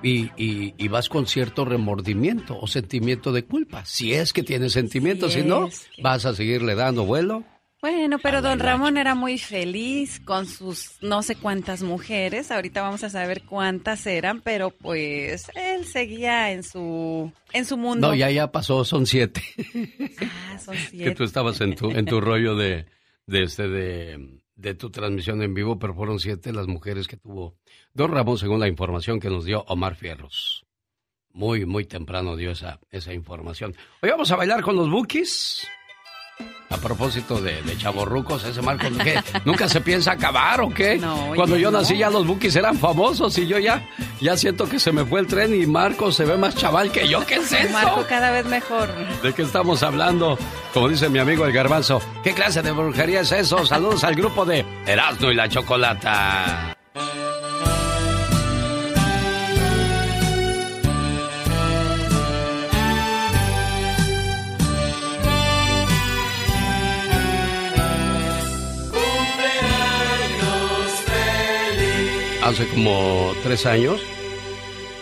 [0.03, 3.85] y, y- y vas con cierto remordimiento o sentimiento de culpa.
[3.85, 7.45] Si es que tienes sentimiento, Si si no, que- vas a seguirle dando vuelo.
[7.81, 12.53] Bueno, pero don Ramón era muy feliz con sus no sé cuántas mujeres.
[12.53, 18.07] Ahorita vamos a saber cuántas eran, pero pues él seguía en su en su mundo.
[18.09, 19.43] No, ya ya pasó, son siete.
[20.49, 21.15] Ah, son que siete.
[21.17, 22.87] tú estabas en tu, en tu rollo de,
[23.27, 27.57] de, este, de, de tu transmisión en vivo, pero fueron siete las mujeres que tuvo
[27.93, 30.65] Don Ramón, según la información que nos dio Omar Fierros.
[31.33, 33.75] Muy, muy temprano dio esa, esa información.
[34.03, 35.67] Hoy vamos a bailar con los Bookies.
[36.71, 39.21] A propósito de, de chavorrucos, ese Marcos, ¿qué?
[39.45, 40.99] ¿Nunca se piensa acabar o qué?
[41.37, 43.87] Cuando yo nací ya los bookies eran famosos y yo ya,
[44.23, 47.07] ya siento que se me fue el tren y Marcos se ve más chaval que
[47.07, 47.25] yo.
[47.27, 47.73] ¿Qué es eso?
[47.75, 48.89] Marco cada vez mejor.
[49.23, 50.39] ¿De qué estamos hablando?
[50.73, 53.67] Como dice mi amigo el garbanzo, ¿qué clase de brujería es eso?
[53.67, 56.75] Saludos al grupo de Erasmo y la Chocolata.
[72.45, 74.03] Hace como tres años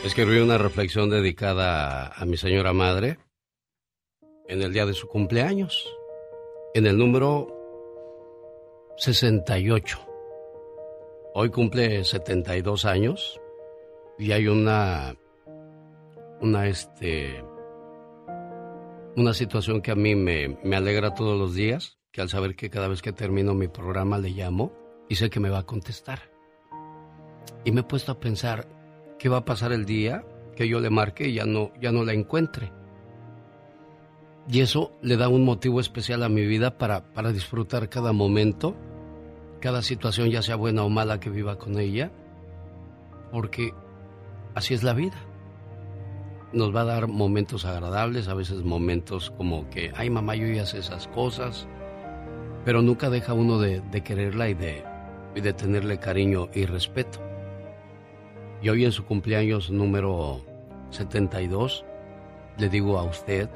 [0.05, 3.19] escribí una reflexión dedicada a, mi señora madre
[4.47, 5.89] en el día de su cumpleaños,
[6.75, 7.49] en el número
[8.99, 9.99] 68.
[11.33, 13.41] Hoy cumple 72 años
[14.19, 15.17] y hay una
[16.43, 17.43] una este
[19.17, 22.69] una situación que a mí me, me alegra todos los días, que al saber que
[22.69, 24.75] cada vez que termino mi programa le llamo
[25.09, 26.30] y sé que me va a contestar.
[27.65, 28.67] Y me he puesto a pensar
[29.19, 30.25] qué va a pasar el día
[30.57, 32.73] que yo le marque y ya no, ya no la encuentre.
[34.49, 38.75] Y eso le da un motivo especial a mi vida para, para disfrutar cada momento,
[39.61, 42.11] cada situación, ya sea buena o mala que viva con ella,
[43.31, 43.73] porque
[44.55, 45.17] así es la vida.
[46.53, 50.67] Nos va a dar momentos agradables, a veces momentos como que, ay mamá, yo ya
[50.67, 51.69] sé esas cosas,
[52.65, 54.85] pero nunca deja uno de, de quererla y de,
[55.37, 57.30] y de tenerle cariño y respeto.
[58.63, 60.45] Y hoy en su cumpleaños número
[60.91, 61.85] 72,
[62.59, 63.49] le digo a usted,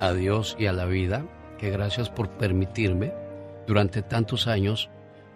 [0.00, 1.26] a Dios y a la vida,
[1.58, 3.12] que gracias por permitirme
[3.66, 4.88] durante tantos años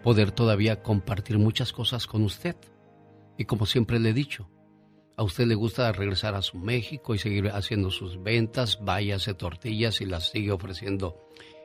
[0.03, 2.57] poder todavía compartir muchas cosas con usted.
[3.37, 4.49] Y como siempre le he dicho,
[5.19, 9.35] a usted le gusta regresar a su México y seguir haciendo sus ventas, vaya, hace
[9.35, 11.19] tortillas y las sigue ofreciendo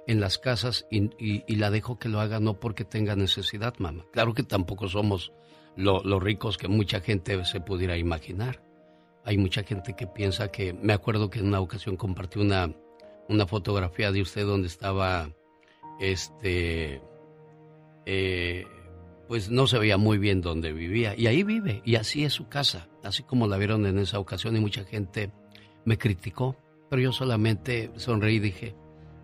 [0.08, 4.06] en las casas y, y, la dejo que lo haga no porque tenga necesidad, mamá.
[4.12, 5.32] Claro que tampoco somos
[5.76, 8.62] lo, ricos que mucha gente se pudiera imaginar.
[9.24, 12.74] Hay mucha gente que piensa que, me acuerdo que en una ocasión compartí una,
[13.28, 15.30] una fotografía de usted donde estaba,
[16.00, 17.02] este,
[18.06, 18.66] eh,
[19.28, 21.16] pues no se veía muy bien donde vivía.
[21.16, 24.56] Y ahí vive, y así es su casa, así como la vieron en esa ocasión
[24.56, 25.32] y mucha gente
[25.86, 26.56] me criticó,
[26.90, 28.76] pero yo solamente sonreí y dije,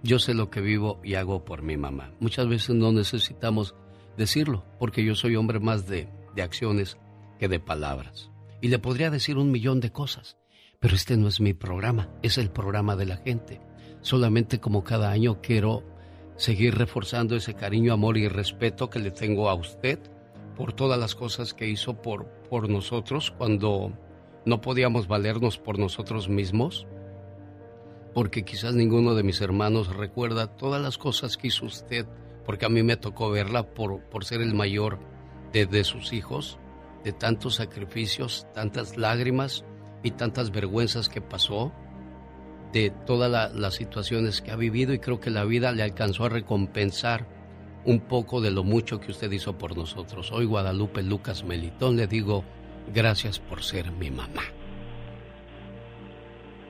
[0.04, 2.12] yo sé lo que vivo y hago por mi mamá.
[2.20, 3.76] Muchas veces no necesitamos
[4.18, 6.98] decirlo, porque yo soy hombre más de de acciones
[7.40, 8.32] que de palabras.
[8.62, 10.38] Y le podría decir un millón de cosas,
[10.80, 13.62] pero este no es mi programa, es el programa de la gente.
[14.02, 15.84] Solamente como cada año quiero
[16.38, 20.00] seguir reforzando ese cariño, amor y respeto que le tengo a usted
[20.56, 23.92] por todas las cosas que hizo por, por nosotros cuando
[24.46, 26.88] no podíamos valernos por nosotros mismos,
[28.14, 32.06] porque quizás ninguno de mis hermanos recuerda todas las cosas que hizo usted,
[32.46, 35.00] porque a mí me tocó verla por, por ser el mayor
[35.52, 36.60] de, sus hijos,
[37.04, 39.64] de tantos sacrificios, tantas lágrimas
[40.04, 41.72] y tantas vergüenzas que pasó,
[42.74, 46.30] de todas las situaciones que ha vivido y creo que la vida le alcanzó a
[46.30, 47.26] recompensar
[47.86, 50.32] un poco de lo mucho que usted hizo por nosotros.
[50.32, 52.44] Hoy Guadalupe Lucas Melitón le digo
[52.94, 54.42] gracias por ser mi mamá.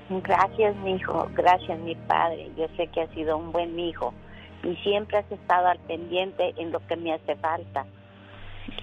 [0.09, 2.51] Gracias mi hijo, gracias mi padre.
[2.55, 4.13] Yo sé que has sido un buen hijo
[4.63, 7.85] y siempre has estado al pendiente en lo que me hace falta.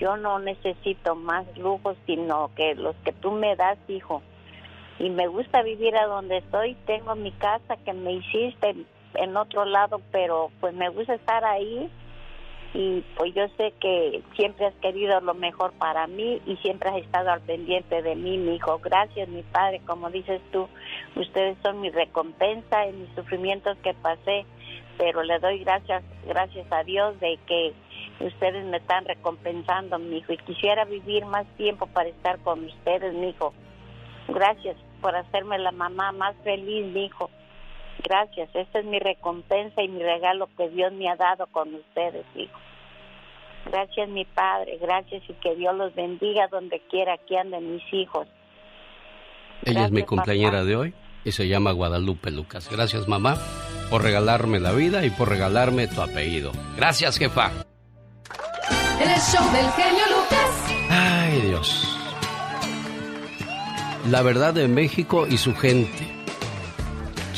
[0.02, 4.20] Yo no necesito más lujos, sino que los que tú me das, hijo.
[4.98, 6.74] Y me gusta vivir a donde estoy.
[6.86, 8.74] Tengo mi casa que me hiciste
[9.14, 11.88] en otro lado, pero pues me gusta estar ahí.
[12.74, 16.96] Y pues yo sé que siempre has querido lo mejor para mí y siempre has
[16.96, 18.80] estado al pendiente de mí, mi hijo.
[18.82, 19.82] Gracias, mi padre.
[19.86, 20.66] Como dices tú,
[21.14, 24.46] ustedes son mi recompensa en mis sufrimientos que pasé
[24.98, 27.72] pero le doy gracias, gracias a Dios de que
[28.26, 33.14] ustedes me están recompensando, mi hijo, y quisiera vivir más tiempo para estar con ustedes,
[33.14, 33.52] mi hijo.
[34.28, 37.30] Gracias por hacerme la mamá más feliz, mi hijo.
[38.04, 42.24] Gracias, esta es mi recompensa y mi regalo que Dios me ha dado con ustedes,
[42.34, 42.58] hijo.
[43.66, 48.26] Gracias, mi padre, gracias y que Dios los bendiga donde quiera que anden mis hijos.
[49.64, 50.94] Ella es mi compañera de hoy
[51.24, 52.68] y se llama Guadalupe Lucas.
[52.70, 53.36] Gracias, mamá,
[53.90, 56.50] por regalarme la vida y por regalarme tu apellido.
[56.76, 57.52] Gracias, jefa.
[59.00, 60.50] El show del genio Lucas.
[60.90, 61.96] Ay, Dios.
[64.10, 66.12] La verdad de México y su gente.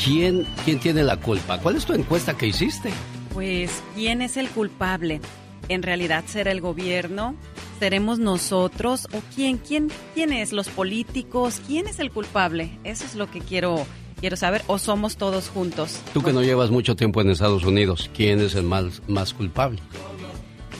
[0.03, 1.59] ¿Quién, ¿Quién tiene la culpa?
[1.59, 2.91] ¿Cuál es tu encuesta que hiciste?
[3.33, 5.21] Pues, ¿quién es el culpable?
[5.69, 7.35] ¿En realidad será el gobierno?
[7.79, 9.07] ¿Seremos nosotros?
[9.13, 9.57] ¿O quién?
[9.57, 10.53] ¿Quién, quién es?
[10.53, 11.61] ¿Los políticos?
[11.65, 12.77] ¿Quién es el culpable?
[12.83, 13.85] Eso es lo que quiero
[14.19, 15.99] Quiero saber, o somos todos juntos.
[16.13, 19.79] Tú que no llevas mucho tiempo en Estados Unidos, ¿quién es el más, más culpable?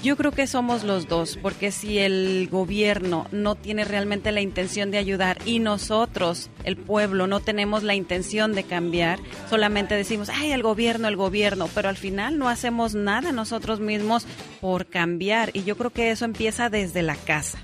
[0.06, 4.92] Yo creo que somos los dos, porque si el gobierno no tiene realmente la intención
[4.92, 9.18] de ayudar y nosotros, el pueblo, no tenemos la intención de cambiar,
[9.50, 14.28] solamente decimos, ay, el gobierno, el gobierno, pero al final no hacemos nada nosotros mismos
[14.62, 15.50] por cambiar.
[15.54, 17.58] Y yo creo que eso empieza desde la casa.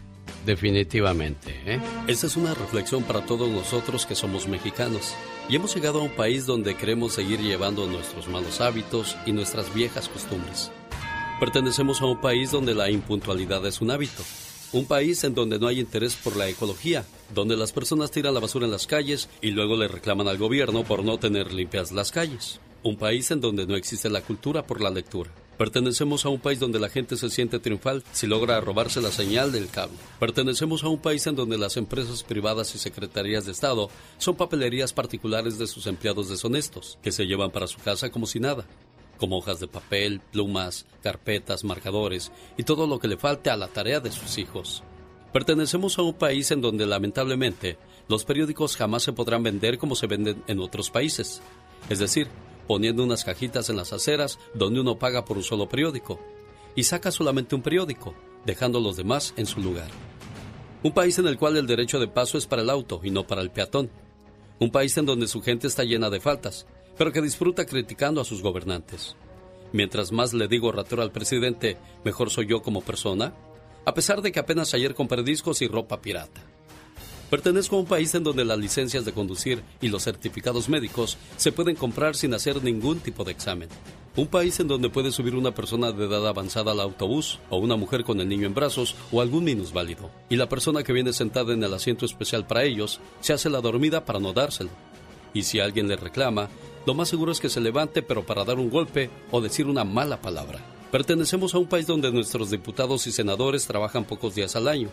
[0.43, 1.55] Definitivamente.
[1.67, 1.79] ¿eh?
[2.07, 5.13] Esta es una reflexión para todos nosotros que somos mexicanos
[5.47, 9.71] y hemos llegado a un país donde queremos seguir llevando nuestros malos hábitos y nuestras
[9.75, 10.71] viejas costumbres.
[11.41, 14.21] Pertenecemos a un país donde la impuntualidad es un hábito.
[14.73, 17.03] Un país en donde no hay interés por la ecología,
[17.33, 20.83] donde las personas tiran la basura en las calles y luego le reclaman al gobierno
[20.83, 22.59] por no tener limpias las calles.
[22.83, 25.31] Un país en donde no existe la cultura por la lectura.
[25.57, 29.51] Pertenecemos a un país donde la gente se siente triunfal si logra robarse la señal
[29.51, 29.97] del cable.
[30.19, 33.89] Pertenecemos a un país en donde las empresas privadas y secretarías de Estado
[34.19, 38.39] son papelerías particulares de sus empleados deshonestos, que se llevan para su casa como si
[38.39, 38.67] nada
[39.21, 43.67] como hojas de papel, plumas, carpetas, marcadores y todo lo que le falte a la
[43.67, 44.81] tarea de sus hijos.
[45.31, 47.77] Pertenecemos a un país en donde lamentablemente
[48.09, 51.43] los periódicos jamás se podrán vender como se venden en otros países,
[51.87, 52.29] es decir,
[52.67, 56.19] poniendo unas cajitas en las aceras donde uno paga por un solo periódico
[56.75, 59.91] y saca solamente un periódico, dejando los demás en su lugar.
[60.81, 63.27] Un país en el cual el derecho de paso es para el auto y no
[63.27, 63.91] para el peatón.
[64.57, 66.65] Un país en donde su gente está llena de faltas,
[67.01, 69.15] pero que disfruta criticando a sus gobernantes.
[69.73, 73.33] Mientras más le digo ratero al presidente, mejor soy yo como persona,
[73.85, 76.41] a pesar de que apenas ayer compré discos y ropa pirata.
[77.31, 81.51] Pertenezco a un país en donde las licencias de conducir y los certificados médicos se
[81.51, 83.69] pueden comprar sin hacer ningún tipo de examen.
[84.15, 87.77] Un país en donde puede subir una persona de edad avanzada al autobús, o una
[87.77, 90.11] mujer con el niño en brazos, o algún minusválido.
[90.29, 93.59] Y la persona que viene sentada en el asiento especial para ellos se hace la
[93.59, 94.69] dormida para no dárselo.
[95.33, 96.49] Y si alguien le reclama,
[96.85, 99.83] lo más seguro es que se levante pero para dar un golpe o decir una
[99.83, 100.59] mala palabra.
[100.91, 104.89] Pertenecemos a un país donde nuestros diputados y senadores trabajan pocos días al año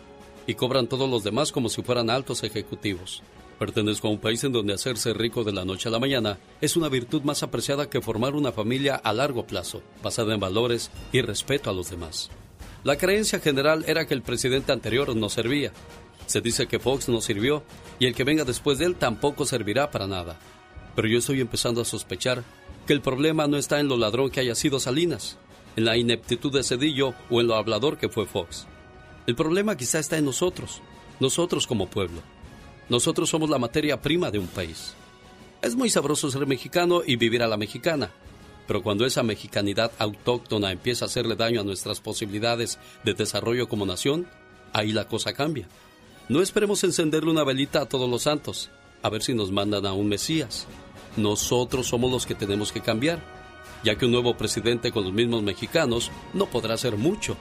[0.47, 3.21] y cobran todos los demás como si fueran altos ejecutivos.
[3.59, 6.77] Pertenezco a un país en donde hacerse rico de la noche a la mañana es
[6.77, 11.21] una virtud más apreciada que formar una familia a largo plazo, basada en valores y
[11.21, 12.29] respeto a los demás.
[12.85, 15.73] La creencia general era que el presidente anterior no servía.
[16.27, 17.63] Se dice que Fox no sirvió
[17.99, 20.39] y el que venga después de él tampoco servirá para nada.
[20.95, 22.43] Pero yo estoy empezando a sospechar
[22.87, 25.37] que el problema no está en lo ladrón que haya sido Salinas,
[25.75, 28.67] en la ineptitud de Cedillo o en lo hablador que fue Fox.
[29.27, 30.81] El problema quizá está en nosotros,
[31.19, 32.21] nosotros como pueblo.
[32.89, 34.93] Nosotros somos la materia prima de un país.
[35.61, 38.09] Es muy sabroso ser mexicano y vivir a la mexicana,
[38.65, 43.85] pero cuando esa mexicanidad autóctona empieza a hacerle daño a nuestras posibilidades de desarrollo como
[43.85, 44.27] nación,
[44.73, 45.67] ahí la cosa cambia.
[46.29, 48.69] No esperemos encenderle una velita a todos los santos,
[49.01, 50.67] a ver si nos mandan a un Mesías.
[51.17, 53.19] Nosotros somos los que tenemos que cambiar,
[53.83, 57.35] ya que un nuevo presidente con los mismos mexicanos no podrá hacer mucho.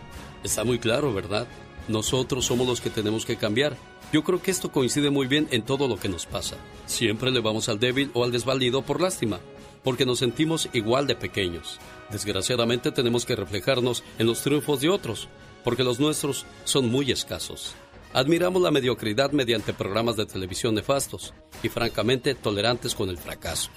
[0.45, 1.47] Está muy claro, ¿verdad?
[1.89, 3.77] Nosotros somos los que tenemos que cambiar.
[4.13, 6.57] Yo creo que esto coincide muy bien en todo lo que nos pasa.
[6.87, 9.41] Siempre le vamos al débil o al desvalido por lástima,
[9.85, 11.79] porque nos sentimos igual de pequeños.
[12.11, 15.29] Desgraciadamente tenemos que reflejarnos en los triunfos de otros,
[15.63, 17.75] porque los nuestros son muy escasos.
[18.15, 23.71] Admiramos la mediocridad mediante programas de televisión nefastos y francamente tolerantes con el fracaso.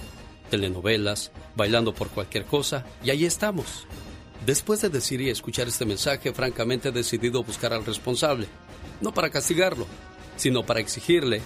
[0.50, 3.86] Telenovelas, bailando por cualquier cosa, y ahí estamos.
[4.46, 8.48] Después de decir y escuchar este mensaje, francamente he decidido buscar al responsable,
[9.02, 9.86] no para castigarlo,
[10.38, 11.42] sino para exigirle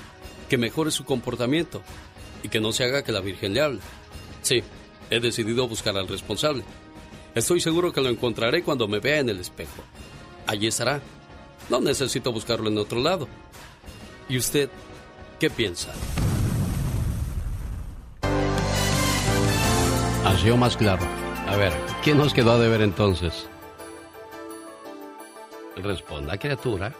[0.47, 1.81] que mejore su comportamiento
[2.43, 3.79] y que no se haga que la Virgen le hable.
[4.43, 4.63] Sí,
[5.09, 6.63] he decidido buscar al responsable.
[7.33, 9.83] Estoy seguro que lo encontraré cuando me vea en el espejo.
[10.47, 11.01] Allí estará,
[11.69, 13.27] no necesito buscarlo en otro lado.
[14.29, 14.69] ¿Y usted
[15.39, 15.91] qué piensa?
[20.25, 21.05] Ha sido más claro.
[21.47, 21.73] A ver,
[22.03, 23.47] ¿quién nos quedó a deber entonces?
[25.77, 26.93] Responda, criatura.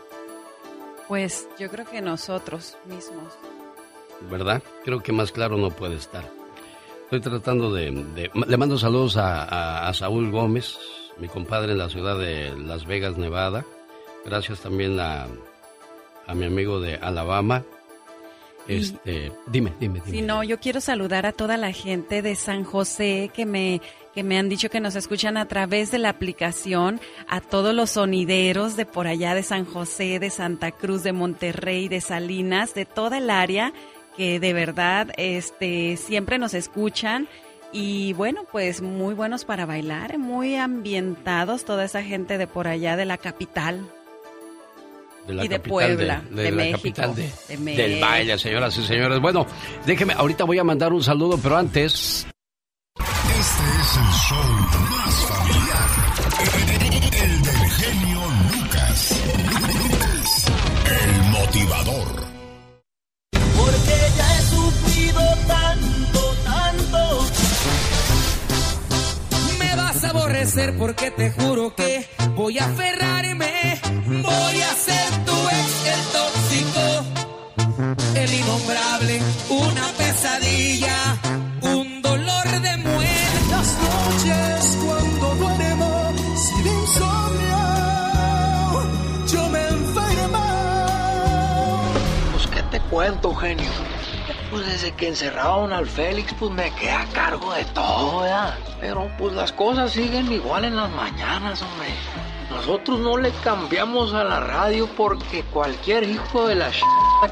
[1.07, 3.33] Pues yo creo que nosotros mismos.
[4.29, 4.61] ¿Verdad?
[4.83, 6.23] Creo que más claro no puede estar.
[7.03, 8.29] Estoy tratando de...
[8.47, 10.77] le mando saludos a Saúl Gómez,
[11.17, 13.65] mi compadre en la ciudad de Las Vegas, Nevada.
[14.25, 15.27] Gracias también a,
[16.25, 17.63] a mi amigo de Alabama.
[18.67, 20.17] Este, dime, dime, dime.
[20.17, 23.81] Sí, no, yo quiero saludar a toda la gente de San José que me
[24.15, 27.91] que me han dicho que nos escuchan a través de la aplicación, a todos los
[27.91, 32.85] sonideros de por allá de San José, de Santa Cruz, de Monterrey, de Salinas, de
[32.85, 33.73] toda el área
[34.15, 37.27] que de verdad este siempre nos escuchan
[37.73, 42.95] y bueno, pues muy buenos para bailar, muy ambientados toda esa gente de por allá
[42.95, 43.85] de la capital.
[45.27, 48.37] De la y de capital Puebla, de, de la México, capital de- de del baile,
[48.37, 49.19] señoras y señores.
[49.19, 49.45] Bueno,
[49.85, 52.27] déjeme, ahorita voy a mandar un saludo, pero antes,
[52.97, 54.43] Este es el show
[54.89, 55.89] más familiar.
[57.23, 58.21] El del genio
[58.53, 59.23] Lucas.
[60.85, 62.24] El motivador.
[70.45, 73.81] Aborrecer porque te juro que voy a aferrarme.
[74.07, 76.85] Voy a ser tu ex, el tóxico,
[78.15, 81.17] el innombrable, una pesadilla,
[81.63, 83.15] un dolor de muerte.
[83.49, 87.63] Las noches cuando duermo sin insomnio,
[89.27, 90.43] yo me enfermo.
[92.33, 93.94] Pues qué te cuento, genio.
[94.55, 98.57] Pues desde que encerraron al Félix, pues me quedé a cargo de todo, ¿verdad?
[98.79, 101.89] Pero pues las cosas siguen igual en las mañanas, hombre.
[102.49, 106.79] Nosotros no le cambiamos a la radio porque cualquier hijo de la ch...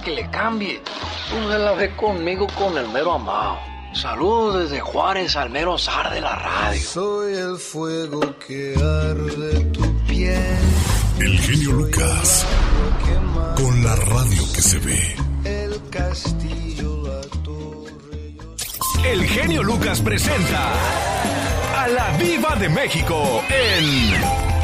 [0.04, 0.82] que le cambie,
[1.32, 3.58] pues se la ve conmigo con el mero amado.
[3.94, 6.82] Saludos desde Juárez al mero zar de la radio.
[6.82, 10.60] Soy el fuego que arde tu piel.
[11.20, 12.46] El genio Lucas.
[13.56, 15.16] Con la radio que se ve.
[15.46, 16.63] El castillo,
[19.04, 20.72] El genio Lucas presenta
[21.78, 24.14] a la Viva de México en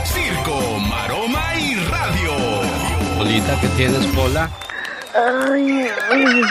[0.05, 2.31] Circo, Maroma y Radio.
[3.17, 4.49] Polita, ¿qué tienes, Pola?
[5.13, 6.41] Ay, ay.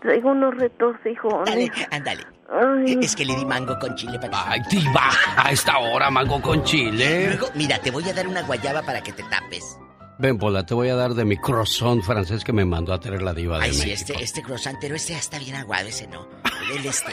[0.00, 1.44] Traigo unos retorcijones.
[1.46, 2.26] Dale, ándale.
[2.48, 2.98] Ay.
[3.02, 6.40] Es que le di mango con chile para que Ay, diva, a esta hora mango
[6.40, 7.26] con chile.
[7.28, 9.78] Luego, mira, te voy a dar una guayaba para que te tapes.
[10.18, 13.20] Ven, Pola, te voy a dar de mi croissant francés que me mandó a traer
[13.20, 16.06] la diva de Ay, sí, este, este croissant, pero este ya está bien aguado, ese
[16.06, 16.26] no.
[16.74, 17.12] El este.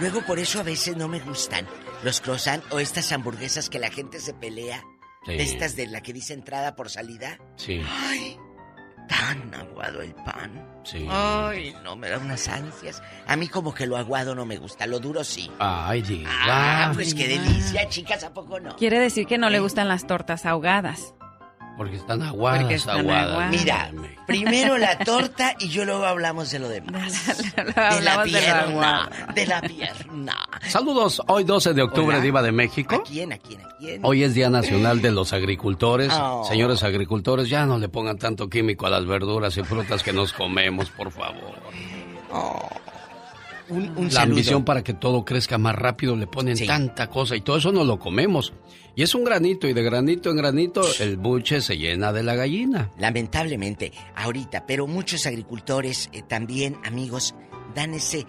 [0.00, 1.66] Luego por eso a veces no me gustan
[2.02, 4.82] los croissant o estas hamburguesas que la gente se pelea.
[5.26, 5.32] Sí.
[5.32, 7.38] Estas de la que dice entrada por salida.
[7.56, 8.38] Sí, Ay,
[9.08, 10.80] tan aguado el pan.
[10.84, 11.06] sí.
[11.10, 13.02] Ay, no, me da unas ansias.
[13.26, 15.50] A mí como que lo aguado no me gusta, lo duro sí.
[15.58, 16.30] Ay, diva.
[16.32, 18.74] Ah, pues qué delicia, chicas, ¿a poco no?
[18.76, 21.12] Quiere decir que no le gustan las tortas ahogadas.
[21.76, 23.30] Porque están aguadas, Porque están aguadas.
[23.30, 23.50] aguadas.
[23.50, 23.90] Mira,
[24.26, 27.52] primero la torta y yo luego hablamos de lo demás.
[27.54, 30.34] De la pierna, de la pierna.
[30.68, 32.24] Saludos, hoy 12 de octubre, Hola.
[32.24, 32.94] diva de México.
[32.94, 34.00] ¿A quién, a quién, a quién?
[34.04, 36.10] Hoy es Día Nacional de los Agricultores.
[36.14, 36.44] Oh.
[36.48, 40.32] Señores agricultores, ya no le pongan tanto químico a las verduras y frutas que nos
[40.32, 41.54] comemos, por favor.
[43.68, 44.32] Un, un la saludo.
[44.32, 47.84] ambición para que todo crezca más rápido le ponen tanta cosa y todo eso no
[47.84, 48.52] lo comemos.
[48.94, 52.34] Y es un granito y de granito en granito el buche se llena de la
[52.34, 52.90] gallina.
[52.98, 57.34] Lamentablemente, ahorita, pero muchos agricultores eh, también, amigos,
[57.74, 58.26] dan ese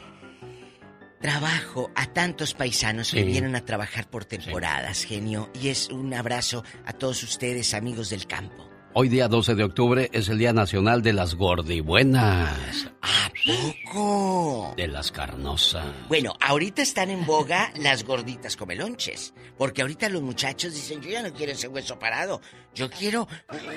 [1.22, 5.50] trabajo a tantos paisanos que vienen a trabajar por temporadas, genio.
[5.60, 8.67] Y es un abrazo a todos ustedes, amigos del campo.
[9.00, 12.90] Hoy día 12 de octubre es el Día Nacional de las Gordibuenas.
[13.00, 14.74] ¿A poco?
[14.76, 15.86] De las carnosas.
[16.08, 19.36] Bueno, ahorita están en boga las gorditas comelonches.
[19.56, 22.42] Porque ahorita los muchachos dicen, yo ya no quiero ese hueso parado.
[22.78, 23.28] Yo quiero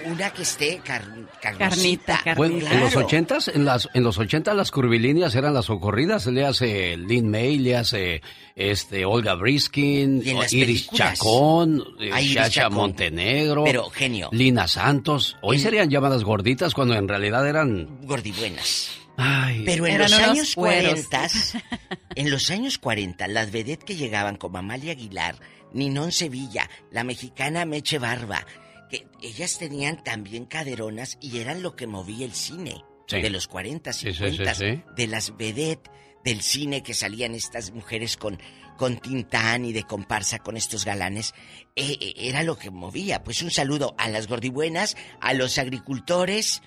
[0.07, 1.03] una que esté car
[1.41, 2.21] carnosita.
[2.37, 6.45] Bueno, en los ochentas, en las, en los ochentas las curvilíneas eran las ocurridas, le
[6.45, 8.23] hace Lynn May, le hace
[8.55, 10.91] este Olga Briskin, Iris.
[10.91, 12.75] Chacón, eh, Ah, Iris Chacha Chacón.
[12.77, 14.29] Montenegro, Pero, genio.
[14.33, 15.37] Lina Santos.
[15.41, 18.91] Hoy En- serían llamadas gorditas cuando en realidad eran Gordibuenas.
[19.17, 21.07] Ay, Pero en los años cueros.
[21.07, 21.29] 40,
[22.15, 25.37] en los años 40, las vedettes que llegaban como Amalia Aguilar,
[25.73, 28.47] Ninón Sevilla, la mexicana Meche Barba,
[28.91, 33.21] que ellas tenían también caderonas y eran lo que movía el cine Sí.
[33.21, 34.83] de los 40, Sí, sí, 50, sí, sí.
[34.97, 35.91] de las vedettes
[36.25, 38.39] del cine que salían estas mujeres con
[38.77, 41.35] con Tintán y de comparsa con estos galanes,
[41.77, 43.23] eh, eh, era lo que movía.
[43.23, 46.63] Pues un saludo a las gordibuenas, a los agricultores,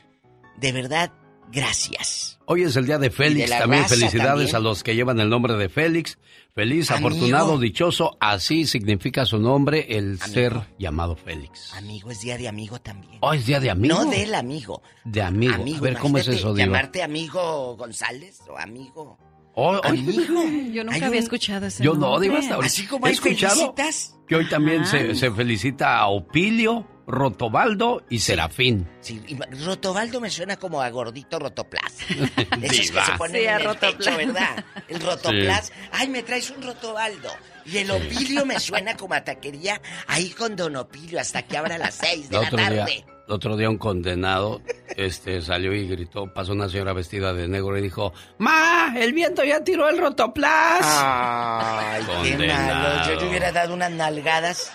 [0.57, 1.11] de verdad,
[1.51, 2.39] gracias.
[2.45, 4.55] Hoy es el día de Félix, de también felicidades también.
[4.55, 6.17] a los que llevan el nombre de Félix.
[6.53, 7.07] Feliz, Amigo.
[7.07, 10.25] afortunado, dichoso, así significa su nombre, el Amigo.
[10.27, 11.73] ser llamado Félix.
[11.73, 13.17] Amigo, es día de amigo también.
[13.21, 13.95] Oh, es día de amigo.
[14.03, 14.83] No del amigo.
[15.03, 15.53] De amigo.
[15.55, 16.65] Amigo, a ver, ¿cómo es eso, Diva?
[16.67, 19.17] Llamarte amigo González o amigo.
[19.55, 20.23] Oh, Amigo.
[20.71, 22.19] Yo nunca había un- escuchado ese Yo no.
[22.19, 22.67] Diva, hasta ahorita.
[22.73, 24.15] Así como He hay escuchado felicitas.
[24.27, 28.87] que hoy también se, se felicita a Opilio, Rotobaldo y Serafín.
[29.01, 31.93] Sí, y Rotobaldo me suena como a gordito rotoplas.
[32.61, 33.93] Esos que se ponen Sí, a en el Rotoplas.
[33.95, 34.65] pecho, ¿verdad?
[34.87, 35.71] El rotoplas.
[35.91, 37.29] Ay, me traes un rotobaldo.
[37.65, 41.77] Y el Opilio me suena como a taquería ahí con Don Opilio hasta que abra
[41.77, 43.05] las seis de la día, tarde.
[43.07, 44.61] el otro día un condenado
[44.97, 48.93] este, salió y gritó, pasó una señora vestida de negro y dijo, ¡Ma!
[48.97, 50.79] ¡El viento ya tiró el rotoplas!
[50.83, 52.89] Ay, qué Condenado.
[52.97, 53.09] malo.
[53.15, 54.71] Yo le hubiera dado unas nalgadas.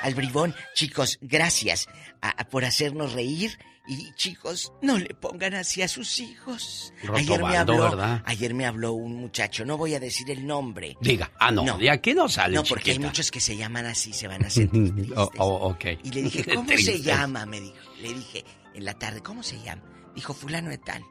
[0.00, 0.54] al bribón.
[0.74, 1.88] Chicos, gracias
[2.22, 3.58] a- a- por hacernos reír.
[3.90, 6.92] Y chicos, no le pongan así a sus hijos.
[7.14, 8.22] Ayer me habló, ¿verdad?
[8.26, 10.94] ayer me habló un muchacho, no voy a decir el nombre.
[11.00, 14.12] Diga, ah, no, de aquí no sale, No, porque hay muchos que se llaman así,
[14.12, 15.84] se van a sentir Oh, oh, ok.
[16.04, 17.46] Y le dije, ¿cómo se llama?
[17.46, 17.76] Me dijo.
[18.02, 18.44] Le dije,
[18.74, 19.82] en la tarde, ¿cómo se llama?
[20.14, 21.02] Dijo, fulano de tal.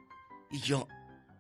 [0.52, 0.88] Y yo,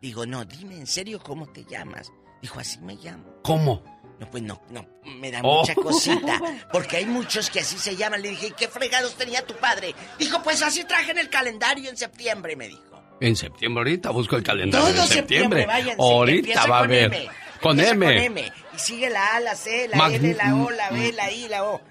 [0.01, 2.11] digo, no, dime en serio cómo te llamas.
[2.41, 3.25] Dijo, así me llamo.
[3.43, 3.83] ¿Cómo?
[4.19, 5.59] No, pues no, no, me da Oh.
[5.59, 6.39] mucha cosita.
[6.71, 8.21] Porque hay muchos que así se llaman.
[8.21, 9.93] Le dije, ¿y qué fregados tenía tu padre?
[10.17, 12.81] Dijo, pues así traje en el calendario en septiembre, me dijo.
[13.21, 15.61] En septiembre, ahorita busco el calendario Todo de septiembre.
[15.61, 17.03] septiembre, váyanse, ahorita va a con haber.
[17.13, 17.29] M.
[17.61, 18.05] Con Empieza M.
[18.05, 18.51] Con M.
[18.75, 21.47] Y sigue la A, la C, la Mag- L, la O, la B, la I,
[21.47, 21.81] la O.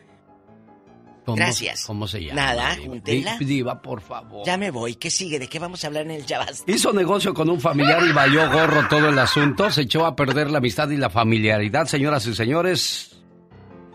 [1.26, 1.84] ¿Cómo- Gracias.
[1.84, 2.40] ¿Cómo se llama?
[2.40, 3.36] Nada, júntenla.
[3.36, 4.46] Di- Diva, por favor.
[4.46, 4.94] Ya me voy.
[4.94, 5.38] ¿Qué sigue?
[5.38, 6.64] ¿De qué vamos a hablar en el Yabas?
[6.66, 9.70] Hizo negocio con un familiar y valió gorro todo el asunto.
[9.70, 13.12] Se echó a perder la amistad y la familiaridad, señoras y señores.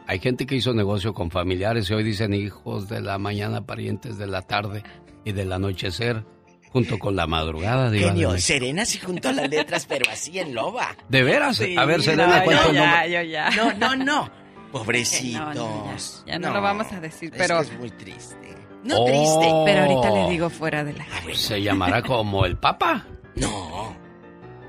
[0.07, 4.17] Hay gente que hizo negocio con familiares y hoy dicen hijos de la mañana, parientes
[4.17, 4.83] de la tarde
[5.23, 6.25] y del anochecer,
[6.69, 7.89] junto con la madrugada.
[7.89, 8.45] Diva de Genio, México.
[8.45, 10.97] Serena sí junto a las letras, pero así en loba.
[11.07, 11.55] ¿De veras?
[11.57, 13.49] Sí, a ver, Serena, no, ¿cuántos yo ya, yo ya.
[13.51, 14.40] No, no, no.
[14.71, 15.55] Pobrecitos.
[15.55, 15.85] No, no,
[16.25, 18.55] ya, ya no lo vamos a decir, es pero- que Es, muy triste.
[18.83, 19.05] No Oh.
[19.05, 19.53] triste.
[19.65, 21.05] Pero ahorita le digo fuera de la...
[21.35, 23.05] ¿Se llamará como el Papa?
[23.35, 23.95] No.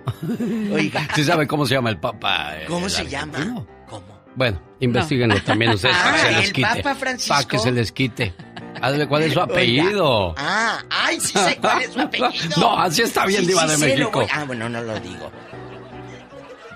[0.73, 1.09] Oiga.
[1.15, 2.57] ¿Sí sabe cómo se llama el Papa?
[2.59, 3.45] eh, ¿Cómo el se argentino?
[3.45, 3.67] llama?
[3.89, 4.23] ¿Cómo?
[4.35, 6.69] Bueno, investiguenlo también ustedes para que Ah, se les el quite.
[6.83, 7.35] Papa Francisco.
[7.35, 8.35] Para que se les quite.
[8.81, 10.35] Hazle cuál es su apellido.
[10.37, 12.57] Ah, ay, sí sé cuál es su apellido.
[12.59, 14.11] No, así está bien, Sí, Diva sí de lo México.
[14.21, 15.31] voy- Ah, bueno, no lo digo.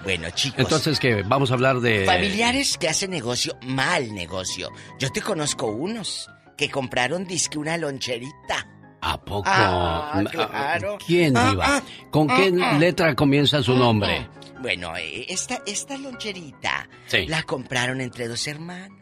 [0.06, 0.60] Bueno, chicos.
[0.60, 2.04] Entonces, que Vamos a hablar de...
[2.06, 4.70] Familiares que hacen negocio, mal negocio.
[4.98, 8.66] Yo te conozco unos que compraron disque una loncherita.
[9.02, 9.44] ¿A poco?
[9.46, 10.96] Ah, claro.
[11.06, 11.64] ¿Quién, Ah, Diva?
[11.68, 12.78] ah, ¿Con qué ah, ah.
[12.78, 14.28] letra comienza su nombre?
[14.60, 17.26] Bueno, eh, esta, esta loncherita Sí.
[17.26, 18.96] la compraron entre dos hermanos.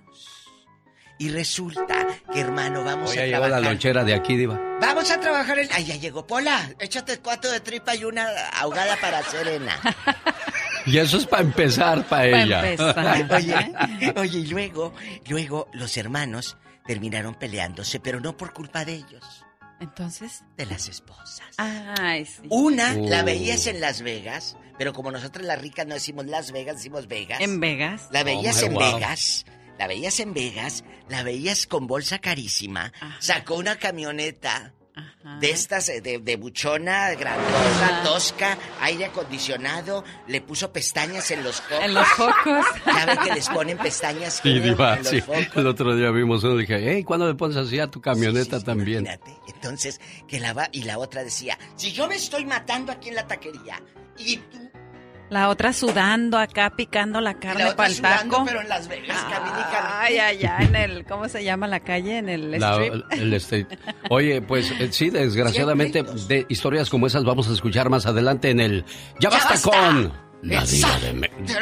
[1.17, 3.63] Y resulta que, hermano, vamos Hoy a llegó la trabajar.
[3.71, 4.61] lonchera de aquí, Diva.
[4.81, 5.69] Vamos a trabajar el...
[5.73, 6.71] Ay, ya llegó Pola.
[6.81, 8.27] Échate cuatro de tripa y una
[8.59, 9.79] ahogada para Serena.
[10.86, 12.62] Y eso es para empezar, para ella.
[13.36, 14.93] Oye, oye, y luego,
[15.28, 16.56] luego los hermanos
[16.86, 19.44] terminaron peleándose, pero no por culpa de ellos.
[19.81, 20.44] Entonces.
[20.56, 21.43] De las esposas.
[21.56, 22.43] Ay, sí.
[22.51, 23.09] Una Uh.
[23.09, 27.09] la veías en Las Vegas, pero como nosotros las ricas no decimos Las Vegas, decimos
[27.09, 27.40] Vegas.
[27.40, 28.09] ¿En Vegas?
[28.12, 28.94] La veías Oh, en wow.
[28.94, 29.47] Vegas.
[29.78, 34.73] La veías en Vegas, la veías con bolsa carísima, sacó una camioneta
[35.41, 41.61] de estas eh, de, de buchona, grandota, tosca, aire acondicionado, le puso pestañas en los
[41.61, 41.85] focos.
[41.85, 42.66] En los focos.
[43.25, 45.21] Que les ponen pestañas Sí, Diva, en los sí.
[45.21, 45.57] focos.
[45.57, 48.61] El otro día vimos uno y dije, hey, ¿cuándo le pones así a tu camioneta
[48.61, 49.07] también?
[49.47, 53.15] Entonces, que la va y la otra decía, si yo me estoy matando aquí en
[53.16, 53.81] la taquería
[54.19, 54.71] y tú
[55.31, 58.45] La otra sudando acá, picando la carne para el sudando, taco.
[58.47, 60.01] pero en Las Vegas, camina.
[60.01, 62.19] Ay, ay, ay, en el, ¿cómo se llama la calle?
[62.19, 63.05] En el La- strip.
[63.13, 63.67] el street.
[64.11, 68.61] Oye, pues eh, sí, desgraciadamente, de historias como esas vamos a escuchar más adelante en
[68.61, 68.85] el
[69.19, 69.71] Ya basta, basta!
[69.71, 71.61] con la diva de México.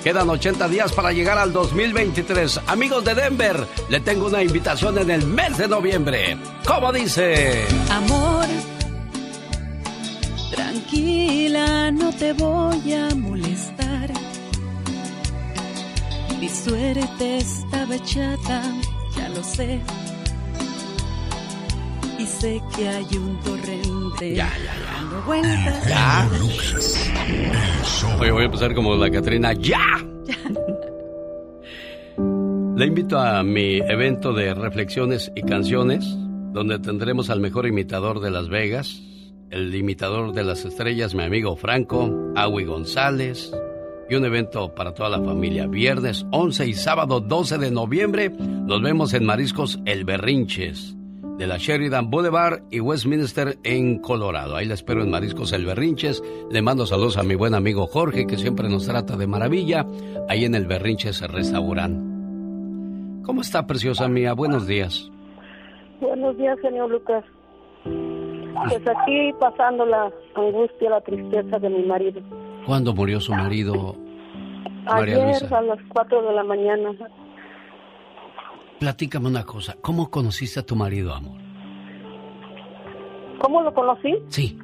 [0.04, 2.60] Quedan 80 días para llegar al 2023.
[2.66, 6.36] Amigos de Denver, le tengo una invitación en el mes de noviembre.
[6.66, 7.64] ¿Cómo dice?
[7.88, 8.44] Amor,
[10.50, 13.55] tranquila, no te voy a molestar.
[16.40, 18.62] Mi suerte estaba echada,
[19.16, 19.80] ya lo sé.
[22.18, 24.34] Y sé que hay un torrente.
[24.34, 24.92] Ya, ya, ya.
[24.96, 25.88] Dando vueltas.
[25.88, 26.28] Ya.
[28.20, 29.52] Oye, voy a empezar como la Catrina.
[29.54, 30.04] ¡Ya!
[32.76, 36.04] Le invito a mi evento de reflexiones y canciones,
[36.52, 39.00] donde tendremos al mejor imitador de Las Vegas,
[39.50, 43.50] el imitador de las estrellas, mi amigo Franco, Awi González,
[44.08, 45.66] y un evento para toda la familia.
[45.66, 50.96] Viernes 11 y sábado 12 de noviembre nos vemos en Mariscos El Berrinches
[51.38, 54.56] de la Sheridan Boulevard y Westminster en Colorado.
[54.56, 56.22] Ahí la espero en Mariscos El Berrinches.
[56.50, 59.84] Le mando saludos a mi buen amigo Jorge que siempre nos trata de maravilla
[60.28, 62.16] ahí en El Berrinches Restaurante.
[63.24, 64.32] ¿Cómo está, preciosa mía?
[64.32, 65.10] Buenos días.
[66.00, 67.24] Buenos días, señor Lucas.
[67.84, 72.20] Pues aquí pasando la angustia, la tristeza de mi marido.
[72.66, 73.94] ¿Cuándo murió su marido,
[74.84, 75.58] María Ayer Luisa?
[75.58, 76.90] a las 4 de la mañana.
[78.80, 79.76] Platícame una cosa.
[79.80, 81.40] ¿Cómo conociste a tu marido, amor?
[83.40, 84.18] ¿Cómo lo conocí?
[84.28, 84.58] Sí.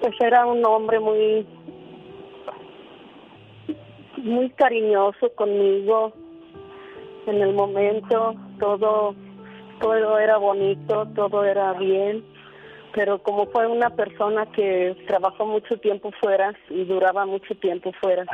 [0.00, 1.46] Pues era un hombre muy,
[4.18, 6.12] muy cariñoso conmigo.
[7.26, 9.14] En el momento todo,
[9.80, 12.24] todo era bonito, todo era bien.
[12.94, 18.24] Pero como fue una persona que trabajó mucho tiempo fuera y duraba mucho tiempo fuera,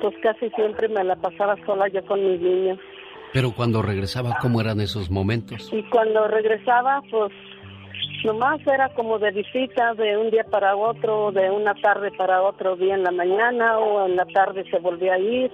[0.00, 2.78] pues casi siempre me la pasaba sola yo con mis niños.
[3.32, 5.70] Pero cuando regresaba, ¿cómo eran esos momentos?
[5.72, 7.32] Y cuando regresaba, pues
[8.24, 12.76] nomás era como de visita de un día para otro, de una tarde para otro
[12.76, 15.50] día en la mañana o en la tarde se volvía a ir.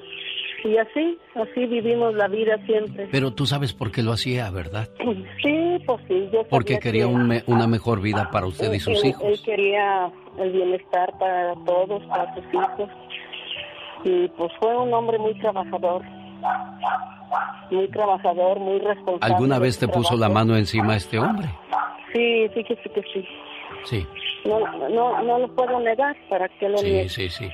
[0.64, 3.08] Y así, así vivimos la vida siempre.
[3.12, 4.88] Pero tú sabes por qué lo hacía, ¿verdad?
[5.42, 8.80] Sí, pues sí, yo Porque quería que un me- una mejor vida para usted y
[8.80, 9.22] sus él- hijos.
[9.24, 12.90] Él quería el bienestar para todos, para sus hijos.
[14.04, 16.02] Y pues fue un hombre muy trabajador.
[17.70, 19.34] Muy trabajador, muy responsable.
[19.34, 21.48] ¿Alguna vez te puso la mano encima este hombre?
[22.12, 23.28] Sí, fíjese que sí.
[23.84, 24.06] Sí,
[24.44, 24.58] No,
[24.88, 27.08] no, no lo puedo negar para que lo sí, niegue.
[27.08, 27.48] sí, sí.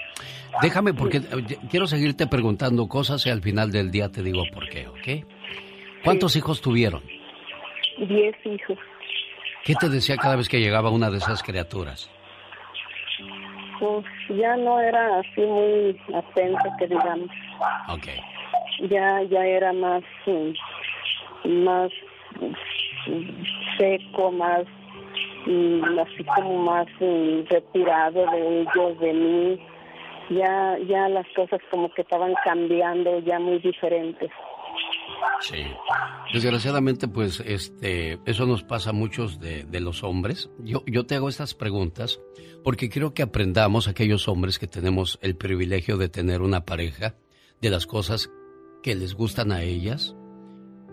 [0.63, 4.69] Déjame porque eh, quiero seguirte preguntando cosas y al final del día te digo por
[4.69, 5.25] qué, ¿ok?
[6.05, 7.03] ¿Cuántos hijos tuvieron?
[7.99, 8.79] Diez hijos.
[9.65, 12.11] ¿Qué te decía cada vez que llegaba una de esas criaturas?
[13.81, 17.31] Pues ya no era así muy atento, que digamos.
[17.89, 18.09] Ok.
[18.91, 21.91] Ya, ya era más, mm, más
[22.41, 24.65] mm, seco, más,
[25.47, 26.87] mm, así como más
[27.49, 29.61] retirado de ellos, de mí.
[30.31, 34.31] Ya, ya las cosas como que estaban cambiando, ya muy diferentes.
[35.41, 35.65] Sí.
[36.33, 40.51] Desgraciadamente, pues, este, eso nos pasa a muchos de, de los hombres.
[40.59, 42.21] Yo, yo te hago estas preguntas
[42.63, 47.15] porque quiero que aprendamos aquellos hombres que tenemos el privilegio de tener una pareja,
[47.61, 48.31] de las cosas
[48.83, 50.17] que les gustan a ellas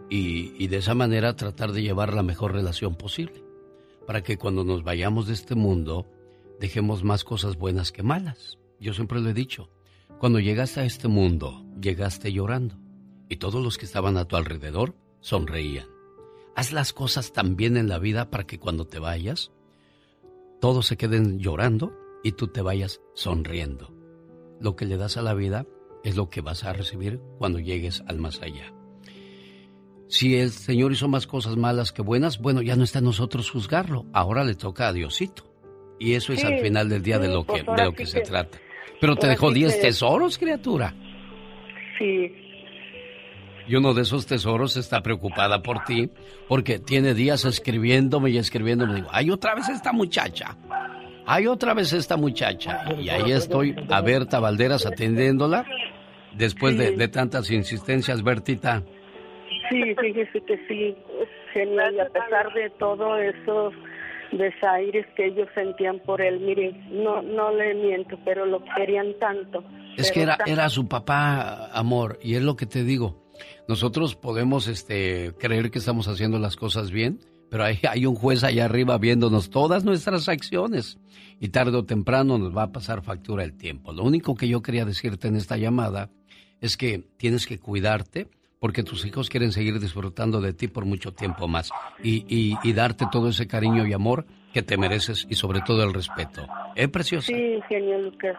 [0.10, 3.44] y, y de esa manera tratar de llevar la mejor relación posible.
[4.06, 6.08] Para que cuando nos vayamos de este mundo,
[6.60, 8.61] dejemos más cosas buenas que malas.
[8.82, 9.70] Yo siempre lo he dicho.
[10.20, 12.80] Cuando llegaste a este mundo, llegaste llorando
[13.30, 15.86] y todos los que estaban a tu alrededor sonreían.
[16.56, 19.52] Haz las cosas tan bien en la vida para que cuando te vayas,
[20.60, 23.94] todos se queden llorando y tú te vayas sonriendo.
[24.60, 25.68] Lo que le das a la vida
[26.04, 28.74] es lo que vas a recibir cuando llegues al más allá.
[30.08, 33.50] Si el Señor hizo más cosas malas que buenas, bueno, ya no está en nosotros
[33.52, 34.08] juzgarlo.
[34.12, 35.54] Ahora le toca a Diosito.
[36.00, 38.08] Y eso es Sí, al final del día de lo que, pues de lo que
[38.08, 38.60] se trata.
[39.02, 40.94] Pero te dejó sí 10 que- tesoros, criatura.
[42.00, 42.32] Sí,
[43.68, 46.10] Y uno de esos tesoros está preocupada por ti
[46.48, 48.96] porque tiene días escribiéndome y escribiéndome.
[48.96, 50.58] Digo, hay otra vez esta muchacha.
[51.26, 52.84] Hay otra vez esta muchacha.
[53.00, 55.66] Y ahí estoy, a Berta Valderas atendiéndola.
[56.34, 58.82] Después de, de tantas insistencias, Bertita.
[59.70, 60.96] sí, fíjese que sí,
[61.54, 61.94] genial.
[61.96, 63.74] Y a pesar de todo esos
[64.32, 69.64] desaires que ellos sentían por él, mire, no, no le miento, pero lo querían tanto.
[69.98, 73.22] Es que era, era su papá, amor, y es lo que te digo.
[73.68, 78.44] Nosotros podemos este, creer que estamos haciendo las cosas bien, pero hay, hay un juez
[78.44, 81.00] allá arriba viéndonos todas nuestras acciones
[81.40, 83.92] y tarde o temprano nos va a pasar factura el tiempo.
[83.92, 86.10] Lo único que yo quería decirte en esta llamada
[86.62, 88.30] es que tienes que cuidarte
[88.62, 91.72] porque tus hijos quieren seguir disfrutando de ti por mucho tiempo más
[92.04, 95.84] y, y- y darte todo ese cariño y amor que te mereces y sobre todo
[95.84, 96.48] el respeto.
[96.76, 97.26] ¿Eh, preciosa?
[97.34, 98.38] Sí, genio Lucas.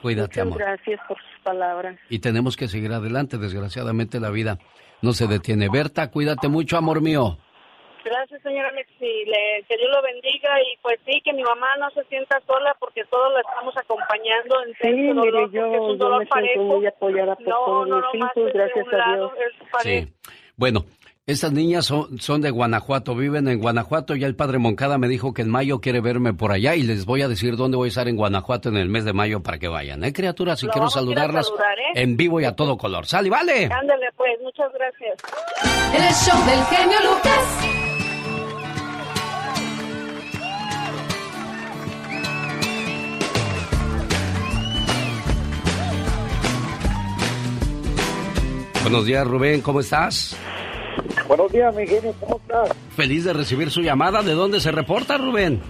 [0.00, 0.58] Cuídate, Muchas amor.
[0.60, 1.98] gracias por sus palabras.
[2.08, 3.38] y tenemos que seguir adelante.
[3.38, 4.60] Desgraciadamente la vida
[5.02, 5.68] no se detiene.
[5.68, 7.38] Berta, cuídate mucho, amor mío.
[8.04, 11.66] Gracias, señora Alex, y le- que Dios lo bendiga y pues sí, que mi mamá
[11.78, 15.56] no se sienta sola porque todos la estamos acompañando en Sí, este dolor, mire, porque
[15.56, 16.62] yo, es un yo dolor me siento parejo.
[16.64, 19.32] muy apoyada por no, todos no, mis hijos, gracias a Dios.
[19.82, 20.08] Sí.
[20.56, 20.84] Bueno,
[21.26, 24.16] Estas niñas son, son, de Guanajuato, viven en Guanajuato.
[24.16, 27.04] Ya el padre Moncada me dijo que en mayo quiere verme por allá y les
[27.06, 29.58] voy a decir dónde voy a estar en Guanajuato en el mes de mayo para
[29.58, 30.02] que vayan.
[30.02, 30.60] ¿Eh, criaturas?
[30.64, 31.92] Y quiero saludarlas ¿eh?
[32.02, 33.06] en vivo y a todo color.
[33.06, 33.68] ¡Sal y vale!
[33.70, 35.18] Ándale, pues, muchas gracias.
[35.94, 37.89] El show del genio Lucas.
[48.82, 50.36] Buenos días, Rubén, ¿cómo estás?
[51.28, 52.70] Buenos días, mi genio, ¿cómo estás?
[52.96, 54.22] Feliz de recibir su llamada.
[54.22, 55.60] ¿De dónde se reporta, Rubén?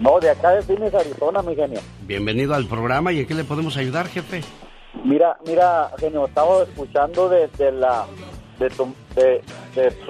[0.00, 1.80] No, de acá de Phoenix, Arizona, mi genio.
[2.02, 4.40] Bienvenido al programa y en qué le podemos ayudar, jefe.
[5.04, 8.06] Mira, mira, genio, estaba escuchando de, la
[8.58, 9.42] de, tu, de,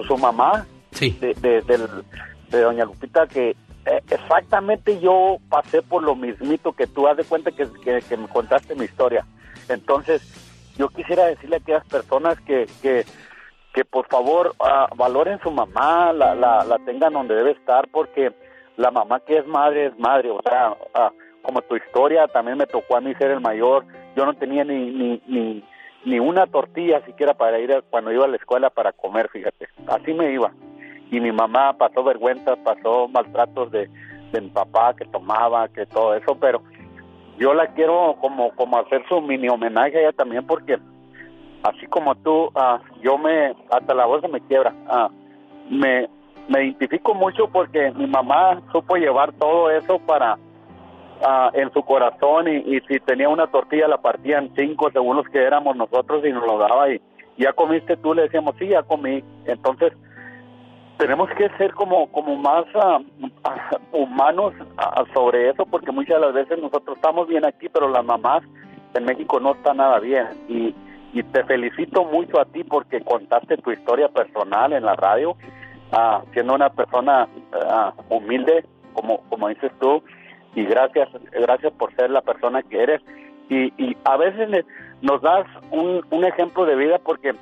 [0.06, 1.18] su, mamá, sí.
[1.20, 7.16] de, de, doña Lupita, que eh, exactamente yo pasé por lo mismito que tú, haz
[7.16, 7.66] de cuenta que,
[8.08, 9.26] que, me contaste mi historia.
[9.68, 10.22] Entonces,
[10.78, 13.04] yo quisiera decirle a aquellas personas que, que
[13.78, 18.32] que por favor uh, valoren su mamá, la, la, la, tengan donde debe estar, porque
[18.76, 22.66] la mamá que es madre es madre, o sea, uh, como tu historia, también me
[22.66, 23.84] tocó a mí ser el mayor,
[24.16, 25.64] yo no tenía ni, ni, ni,
[26.04, 30.12] ni una tortilla siquiera para ir cuando iba a la escuela para comer, fíjate, así
[30.12, 30.50] me iba.
[31.10, 33.88] Y mi mamá pasó vergüenza, pasó maltratos de,
[34.32, 36.62] de mi papá que tomaba, que todo eso, pero
[37.38, 40.78] yo la quiero como, como hacer su mini homenaje a ella también porque
[41.62, 44.74] así como tú, ah, yo me, hasta la voz se me quiebra.
[44.88, 45.08] Ah,
[45.70, 46.08] me,
[46.48, 50.38] me identifico mucho porque mi mamá supo llevar todo eso para
[51.24, 55.28] ah, en su corazón y, si tenía una tortilla la partía en cinco según los
[55.28, 57.00] que éramos nosotros y nos lo daba y
[57.36, 59.92] ya comiste tú le decíamos sí ya comí entonces
[60.98, 62.64] tenemos que ser como como más
[63.92, 64.52] humanos
[65.14, 68.42] sobre eso porque muchas de las veces nosotros estamos bien aquí pero las mamás
[68.94, 70.74] en México no está nada bien y
[71.12, 75.36] y te felicito mucho a ti porque contaste tu historia personal en la radio,
[75.92, 80.02] ah, siendo una persona ah, humilde, como, como dices tú,
[80.54, 83.02] y gracias, gracias por ser la persona que eres.
[83.48, 84.66] Y, y a veces
[85.00, 87.34] nos das un, un ejemplo de vida porque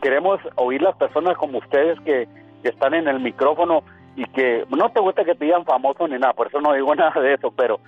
[0.00, 2.28] queremos oír las personas como ustedes que,
[2.62, 3.82] que están en el micrófono
[4.16, 6.94] y que no te gusta que te digan famoso ni nada, por eso no digo
[6.96, 7.80] nada de eso, pero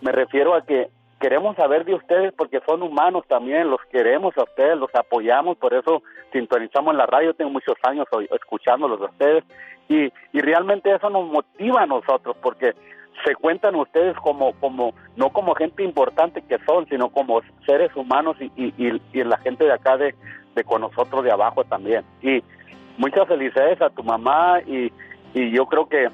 [0.00, 0.88] me refiero a que
[1.20, 5.72] queremos saber de ustedes porque son humanos también, los queremos a ustedes, los apoyamos, por
[5.72, 9.44] eso sintonizamos en la radio, tengo muchos años escuchándolos a ustedes
[9.88, 12.74] y, y realmente eso nos motiva a nosotros porque
[13.24, 18.36] se cuentan ustedes como, como no como gente importante que son, sino como seres humanos
[18.40, 20.14] y, y, y la gente de acá de,
[20.54, 22.04] de con nosotros de abajo también.
[22.20, 22.42] Y
[22.98, 24.92] muchas felicidades a tu mamá y,
[25.34, 26.08] y yo creo que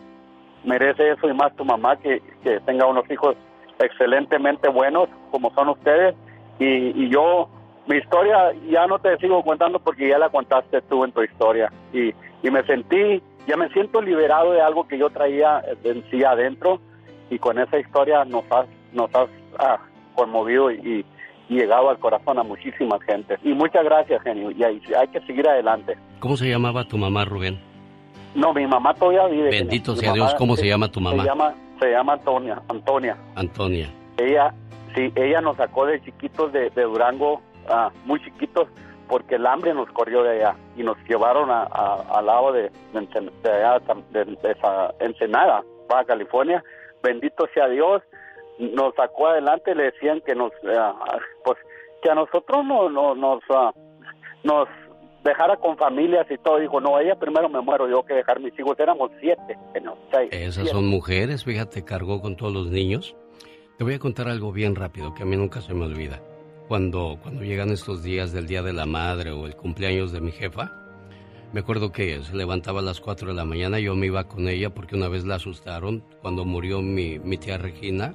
[0.64, 3.36] merece eso y más tu mamá que, que tenga unos hijos
[3.78, 6.14] excelentemente buenos como son ustedes.
[6.58, 7.48] Y, yo
[7.86, 11.72] mi historia ya no te sigo contando porque ya la contaste tú en tu historia.
[11.92, 16.22] Y, y me sentí ya me siento liberado de algo que yo traía en sí
[16.22, 16.80] adentro
[17.30, 19.28] y con esa historia nos has nos has
[19.58, 19.78] ah,
[20.14, 21.04] conmovido y,
[21.48, 23.38] llegado al corazón a muchísima gente.
[23.42, 24.50] Y muchas gracias genio.
[24.50, 27.60] Y hay, hay que seguir adelante ¿Cómo se llamaba tu mamá Rubén?
[28.34, 29.50] No, mi mamá todavía vive.
[29.50, 31.22] Bendito sea Dios, ¿cómo se, llama tu mamá?
[31.22, 32.62] Se llama se llama Antonia.
[32.68, 33.16] Antonia.
[33.36, 33.88] Antonia.
[34.16, 34.54] Ella,
[34.94, 38.68] sí, ella nos sacó de chiquitos de, Durango, ah, muy chiquitos,
[39.08, 44.56] porque el hambre nos corrió de allá y nos llevaron a, al lado de, de,
[45.00, 46.62] Ensenada, Baja California.
[47.02, 48.02] Bendito sea Dios,
[48.58, 50.94] nos sacó adelante, le decían que nos, ah,
[51.44, 51.58] pues,
[52.02, 53.72] que a nosotros no, no nos, ah,
[54.42, 54.68] nos
[55.24, 56.58] dejara con familias y todo.
[56.58, 58.78] Dijo, no, ella primero me muero, yo que dejar mis hijos.
[58.78, 60.28] Éramos siete, no, seis.
[60.32, 63.16] Esas son mujeres, fíjate, cargó con todos los niños.
[63.76, 66.20] Te voy a contar algo bien rápido que a mí nunca se me olvida.
[66.66, 70.32] Cuando, cuando llegan estos días del Día de la Madre o el cumpleaños de mi
[70.32, 70.72] jefa,
[71.52, 74.48] me acuerdo que se levantaba a las 4 de la mañana, yo me iba con
[74.48, 78.14] ella porque una vez la asustaron cuando murió mi, mi tía Regina.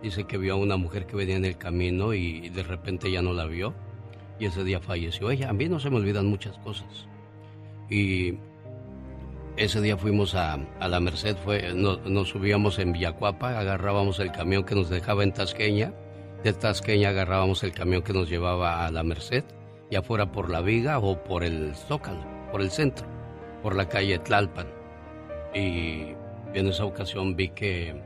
[0.00, 3.22] Dice que vio a una mujer que venía en el camino y de repente ya
[3.22, 3.74] no la vio
[4.38, 5.50] y ese día falleció ella.
[5.50, 7.06] A mí no se me olvidan muchas cosas.
[7.88, 8.34] Y
[9.56, 14.74] ese día fuimos a, la Merced, fue, nos subíamos en Villacuapa, agarrábamos el camión que
[14.74, 15.92] nos dejaba en Tasqueña,
[16.42, 19.44] de Tasqueña agarrábamos el camión que nos llevaba a la Merced,
[19.90, 23.06] ya fuera por la Viga o por el Zócalo, por el centro,
[23.62, 24.68] por la calle Tlalpan.
[25.54, 26.14] Y
[26.54, 28.02] en esa ocasión vi que,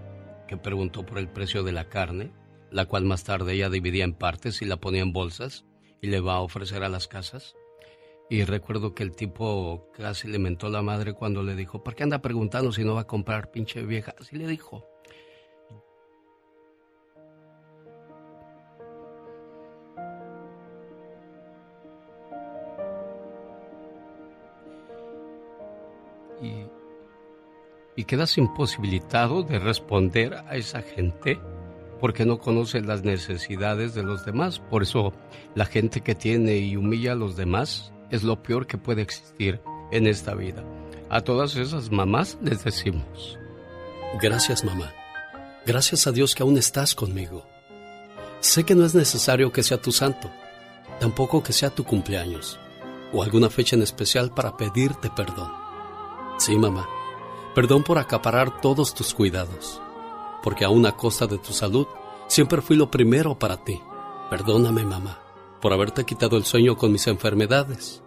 [0.48, 2.32] que preguntó por el precio de la carne,
[2.72, 5.64] la cual más tarde ella dividía en partes y la ponía en bolsas
[6.00, 7.54] y le va a ofrecer a las casas.
[8.28, 12.02] Y recuerdo que el tipo casi le mentó la madre cuando le dijo, ¿por qué
[12.02, 14.14] anda preguntando si no va a comprar pinche vieja?
[14.18, 14.84] Así le dijo.
[27.96, 31.40] y quedas imposibilitado de responder a esa gente
[32.00, 34.58] porque no conoce las necesidades de los demás.
[34.58, 35.12] Por eso
[35.54, 39.60] la gente que tiene y humilla a los demás es lo peor que puede existir
[39.90, 40.64] en esta vida.
[41.08, 43.38] A todas esas mamás les decimos,
[44.20, 44.92] gracias mamá,
[45.64, 47.46] gracias a Dios que aún estás conmigo.
[48.40, 50.30] Sé que no es necesario que sea tu santo,
[51.00, 52.58] tampoco que sea tu cumpleaños
[53.12, 55.52] o alguna fecha en especial para pedirte perdón.
[56.38, 56.88] Sí, mamá,
[57.54, 59.80] perdón por acaparar todos tus cuidados,
[60.46, 61.88] porque a costa de tu salud,
[62.28, 63.82] siempre fui lo primero para ti.
[64.30, 65.18] Perdóname, mamá,
[65.60, 68.04] por haberte quitado el sueño con mis enfermedades.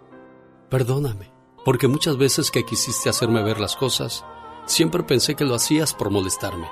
[0.70, 1.30] Perdóname,
[1.66, 4.24] porque muchas veces que quisiste hacerme ver las cosas,
[4.64, 6.66] siempre pensé que lo hacías por molestarme.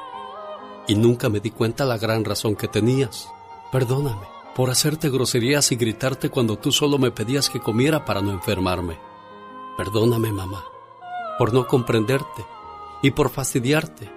[0.86, 3.28] Y nunca me di cuenta la gran razón que tenías.
[3.70, 4.27] Perdóname
[4.57, 8.99] por hacerte groserías y gritarte cuando tú solo me pedías que comiera para no enfermarme.
[9.77, 10.65] Perdóname, mamá,
[11.39, 12.47] por no comprenderte
[13.03, 14.16] y por fastidiarte,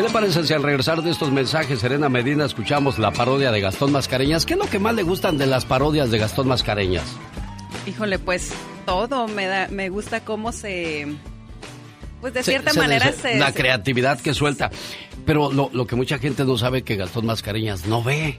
[0.00, 3.60] ¿Qué le parece si al regresar de estos mensajes, Serena Medina, escuchamos la parodia de
[3.60, 4.46] Gastón Mascareñas?
[4.46, 7.04] ¿Qué es lo que más le gustan de las parodias de Gastón Mascareñas?
[7.86, 8.50] Híjole, pues
[8.86, 9.28] todo.
[9.28, 11.06] Me, da, me gusta cómo se
[12.22, 14.70] pues de cierta manera se, La creatividad que suelta.
[15.26, 18.38] Pero lo, lo que mucha gente no sabe que Gastón Mascareñas no ve.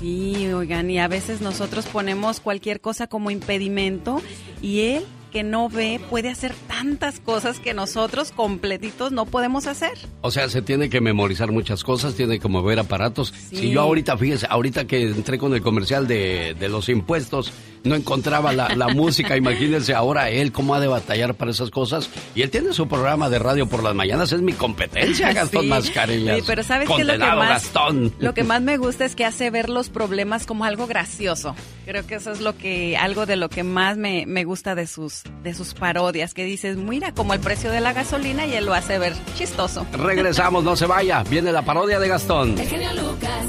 [0.00, 4.22] Sí, oigan, y a veces nosotros ponemos cualquier cosa como impedimento
[4.62, 5.04] y él
[5.36, 9.92] que no ve puede hacer tantas cosas que nosotros completitos no podemos hacer.
[10.22, 13.34] O sea, se tiene que memorizar muchas cosas, tiene que mover aparatos.
[13.50, 17.52] Si yo ahorita, fíjese, ahorita que entré con el comercial de, de los impuestos,
[17.86, 22.10] no encontraba la, la música, imagínense ahora él cómo ha de batallar para esas cosas.
[22.34, 25.68] Y él tiene su programa de radio por las mañanas, es mi competencia, Gastón Sí,
[25.68, 26.38] Mascareñas.
[26.38, 27.48] Sí, pero ¿sabes qué es lo que Condenado más?
[27.48, 28.12] Gastón.
[28.18, 31.54] Lo que más me gusta es que hace ver los problemas como algo gracioso.
[31.84, 34.86] Creo que eso es lo que, algo de lo que más me, me gusta de
[34.86, 38.66] sus, de sus parodias, que dices, mira, como el precio de la gasolina y él
[38.66, 39.86] lo hace ver chistoso.
[39.92, 41.22] Regresamos, no se vaya.
[41.24, 42.58] Viene la parodia de Gastón.
[42.58, 43.46] El genio Lucas.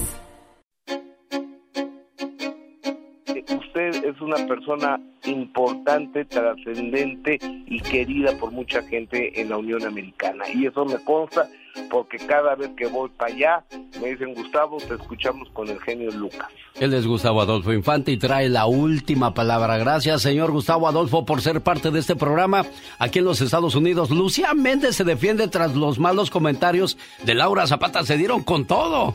[3.77, 7.37] Usted es una persona importante, trascendente
[7.67, 10.45] y querida por mucha gente en la Unión Americana.
[10.51, 11.47] Y eso me consta
[11.87, 13.63] porque cada vez que voy para allá
[14.01, 16.47] me dicen, Gustavo, te escuchamos con el genio Lucas.
[16.79, 19.77] Él es Gustavo Adolfo Infante y trae la última palabra.
[19.77, 22.65] Gracias, señor Gustavo Adolfo, por ser parte de este programa
[22.97, 24.09] aquí en los Estados Unidos.
[24.09, 28.03] Lucía Méndez se defiende tras los malos comentarios de Laura Zapata.
[28.03, 29.13] Se dieron con todo.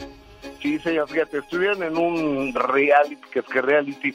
[0.63, 4.15] Sí, señor, fíjate, estuvieron en un reality, que es que reality,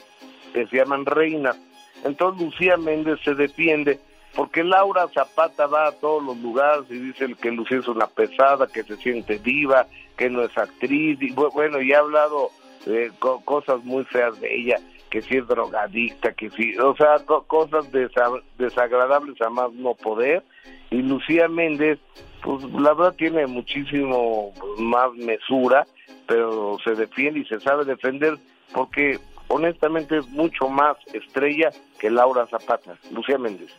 [0.52, 1.56] que se llaman Reinas.
[2.04, 3.98] Entonces Lucía Méndez se defiende
[4.34, 8.66] porque Laura Zapata va a todos los lugares y dice que Lucía es una pesada,
[8.68, 12.50] que se siente diva, que no es actriz, y bu- bueno, y ha hablado
[12.86, 14.76] eh, co- cosas muy feas de ella,
[15.10, 19.94] que si es drogadicta, que si, o sea, co- cosas desa- desagradables a más no
[19.94, 20.44] poder,
[20.90, 21.98] y Lucía Méndez,
[22.42, 25.84] pues la verdad tiene muchísimo más mesura,
[26.26, 28.36] pero se defiende y se sabe defender
[28.72, 29.18] porque
[29.48, 33.70] honestamente es mucho más estrella que Laura Zapata, Lucía Méndez.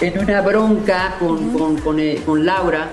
[0.00, 2.90] en una bronca con, con, con, eh, con Laura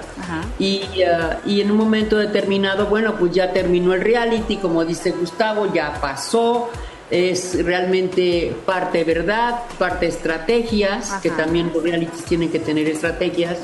[0.59, 5.11] y, ah, y en un momento determinado, bueno, pues ya terminó el reality, como dice
[5.11, 6.69] Gustavo, ya pasó,
[7.09, 13.57] es realmente parte verdad, parte estrategias, que también los realities tienen que tener estrategias.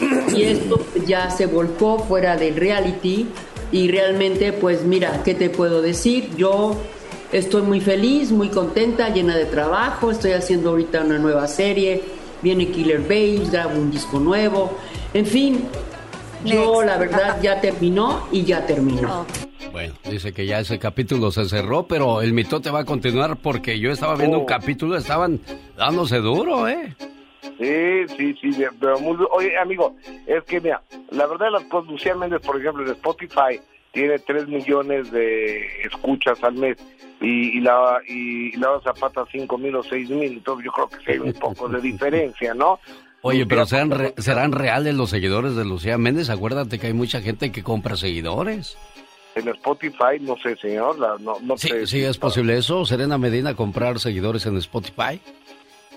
[0.34, 3.26] Y esto ya se volcó fuera del reality
[3.72, 6.30] y realmente, pues mira, ¿qué te puedo decir?
[6.36, 6.76] Yo
[7.32, 12.02] estoy muy feliz, muy contenta, llena de trabajo, estoy haciendo ahorita una nueva serie,
[12.42, 14.72] viene Killer Babes, grabo un disco nuevo,
[15.14, 15.68] en fin,
[16.44, 19.26] yo la verdad ya terminó y ya terminó.
[19.72, 23.78] Bueno, dice que ya ese capítulo se cerró, pero el mitote va a continuar porque
[23.78, 25.40] yo estaba viendo un capítulo, estaban
[25.76, 26.96] dándose duro, ¿eh?
[27.58, 29.16] Sí, sí, sí, pero muy...
[29.32, 29.94] Oye, amigo,
[30.26, 30.80] es que mira,
[31.10, 33.60] la verdad las cosas, Lucía Méndez, por ejemplo, en Spotify
[33.92, 36.76] tiene 3 millones de escuchas al mes
[37.20, 40.96] y, y la y Laura Zapata 5 mil o 6 mil, entonces yo creo que
[40.98, 42.78] sí hay un poco de diferencia, ¿no?
[43.22, 46.30] Oye, pero ¿serán, re- ¿serán reales los seguidores de Lucía Méndez?
[46.30, 48.78] Acuérdate que hay mucha gente que compra seguidores.
[49.34, 51.86] En Spotify, no sé, señor, la- no, no Sí, sé.
[51.88, 52.84] sí, es posible eso.
[52.84, 55.20] Serena Medina comprar seguidores en Spotify.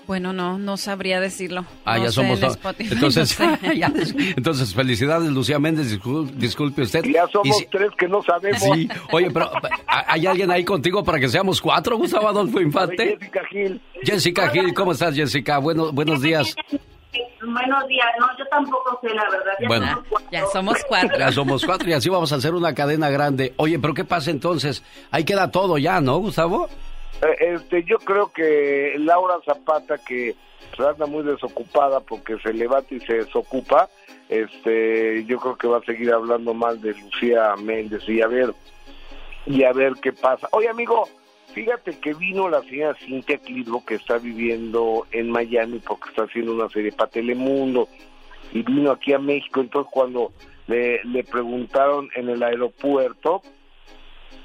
[0.06, 1.64] Bueno, no, no sabría decirlo.
[1.84, 2.52] Ah, No ya sé, somos dos.
[2.52, 3.76] Spotify, Entonces, no sé.
[3.78, 5.92] ya des- entonces, felicidades, Lucía Méndez.
[5.92, 7.04] discul- Disculpe usted.
[7.04, 8.60] Ya somos Y si- tres que no sabemos.
[8.60, 9.50] Sí, oye, pero
[9.86, 13.16] ¿a- ¿hay alguien ahí contigo para que seamos cuatro, Gustavo Adolfo Infante?
[13.18, 13.80] Jessica Gil.
[14.02, 15.58] Jessica Gil, ¿cómo estás, Jessica?
[15.58, 16.54] Bueno, buenos días.
[17.44, 19.52] Buenos días, no, yo tampoco sé la verdad.
[19.60, 19.86] Ya Bueno.
[19.86, 20.30] somos cuatro.
[20.32, 21.18] Ya somos cuatro.
[21.18, 23.52] Ya somos cuatro y así vamos a hacer una cadena grande.
[23.56, 24.82] Oye, pero ¿qué pasa entonces?
[25.10, 26.68] Ahí queda todo ya, ¿no, Gustavo?
[27.22, 30.34] Eh, Este, yo creo que Laura Zapata, que
[30.78, 33.88] anda muy desocupada porque se levanta y se desocupa,
[34.28, 38.54] este, yo creo que va a seguir hablando mal de Lucía Méndez y a ver,
[39.46, 40.48] y a ver qué pasa.
[40.52, 41.08] Oye, amigo,
[41.52, 46.54] fíjate que vino la señora Cintia Clitbo, que está viviendo en Miami porque está haciendo
[46.54, 47.88] una serie para Telemundo,
[48.52, 50.32] y vino aquí a México, entonces cuando
[50.66, 53.42] le preguntaron en el aeropuerto,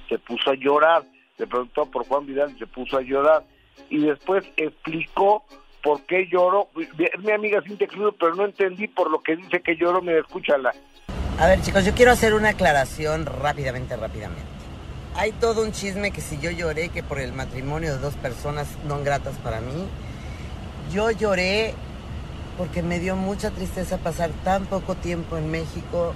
[0.10, 1.04] se puso a llorar,
[1.38, 3.44] le preguntó por Juan Vidal y se puso a llorar
[3.90, 5.44] y después explicó
[5.84, 6.70] por qué lloró.
[7.20, 10.74] Mi amiga Cintia Club, pero no entendí por lo que dice que lloró, me escúchala.
[11.40, 14.44] A ver, chicos, yo quiero hacer una aclaración rápidamente, rápidamente.
[15.16, 18.68] Hay todo un chisme que si yo lloré que por el matrimonio de dos personas
[18.86, 19.88] no gratas para mí,
[20.92, 21.74] yo lloré
[22.58, 26.14] porque me dio mucha tristeza pasar tan poco tiempo en México,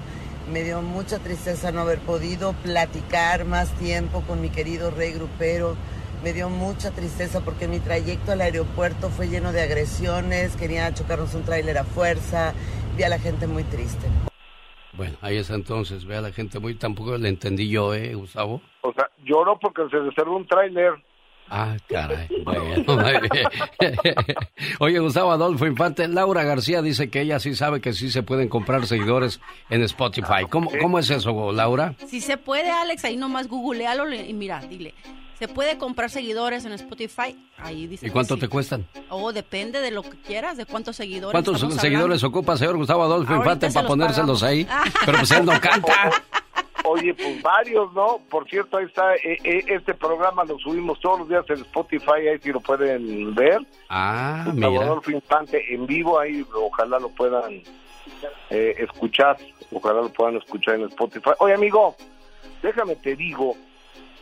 [0.51, 5.75] me dio mucha tristeza no haber podido platicar más tiempo con mi querido rey grupero,
[6.23, 11.33] me dio mucha tristeza porque mi trayecto al aeropuerto fue lleno de agresiones, querían chocarnos
[11.35, 12.53] un tráiler a fuerza,
[12.97, 14.07] vi a la gente muy triste.
[14.93, 18.61] Bueno, ahí está entonces, ve a la gente muy, tampoco le entendí yo, ¿eh, Gustavo?
[18.81, 20.93] O sea, lloró porque se desterró un tráiler.
[21.53, 22.29] Ah, caray.
[22.45, 23.95] Bueno, muy bien.
[24.79, 28.47] Oye, Gustavo Adolfo Infante, Laura García dice que ella sí sabe que sí se pueden
[28.47, 30.45] comprar seguidores en Spotify.
[30.49, 31.93] ¿Cómo, cómo es eso, Laura?
[32.07, 34.93] Si se puede, Alex, ahí nomás googlealo le- y mira, dile.
[35.39, 37.35] Se puede comprar seguidores en Spotify.
[37.57, 38.05] Ahí dice.
[38.05, 38.41] ¿Y que cuánto sí.
[38.41, 38.85] te cuestan?
[39.09, 41.31] Oh, depende de lo que quieras, de cuántos seguidores.
[41.31, 44.43] ¿Cuántos seguidores ocupa, señor Gustavo Adolfo Ahorita Infante, se para los ponérselos pagamos.
[44.43, 44.67] ahí?
[45.05, 46.11] Pero pues él no canta.
[46.83, 48.19] Oye, pues varios, ¿no?
[48.29, 52.27] Por cierto, ahí está, eh, eh, este programa lo subimos todos los días en Spotify,
[52.31, 53.59] ahí sí lo pueden ver.
[53.89, 54.85] Ah, Gustavo mira.
[54.85, 57.61] Adolfo Infante en vivo, ahí ojalá lo puedan
[58.49, 59.37] eh, escuchar,
[59.71, 61.31] ojalá lo puedan escuchar en Spotify.
[61.39, 61.95] Oye, amigo,
[62.63, 63.55] déjame te digo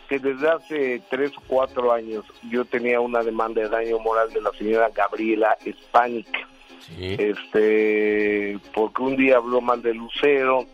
[0.10, 4.42] que desde hace tres o cuatro años yo tenía una demanda de daño moral de
[4.42, 6.48] la señora Gabriela Spanik.
[6.98, 10.66] Este, porque un día habló mal de Lucero,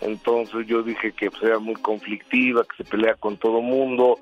[0.00, 4.18] entonces yo dije que pues, era muy conflictiva, que se pelea con todo mundo,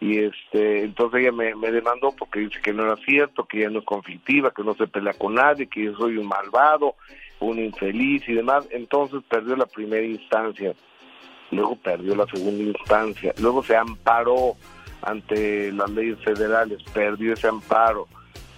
[0.00, 3.70] y este entonces ella me, me demandó porque dice que no era cierto, que ella
[3.70, 6.94] no es conflictiva, que no se pelea con nadie, que yo soy un malvado,
[7.40, 10.74] un infeliz y demás, entonces perdió la primera instancia,
[11.50, 14.56] luego perdió la segunda instancia, luego se amparó
[15.02, 18.08] ante las leyes federales, perdió ese amparo,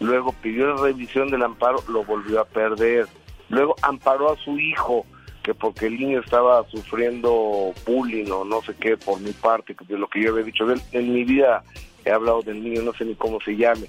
[0.00, 3.06] luego pidió la revisión del amparo, lo volvió a perder,
[3.48, 5.06] luego amparó a su hijo,
[5.42, 9.98] que porque el niño estaba sufriendo bullying o no sé qué por mi parte, de
[9.98, 11.62] lo que yo había dicho de él, en mi vida
[12.04, 13.88] he hablado del niño, no sé ni cómo se llame,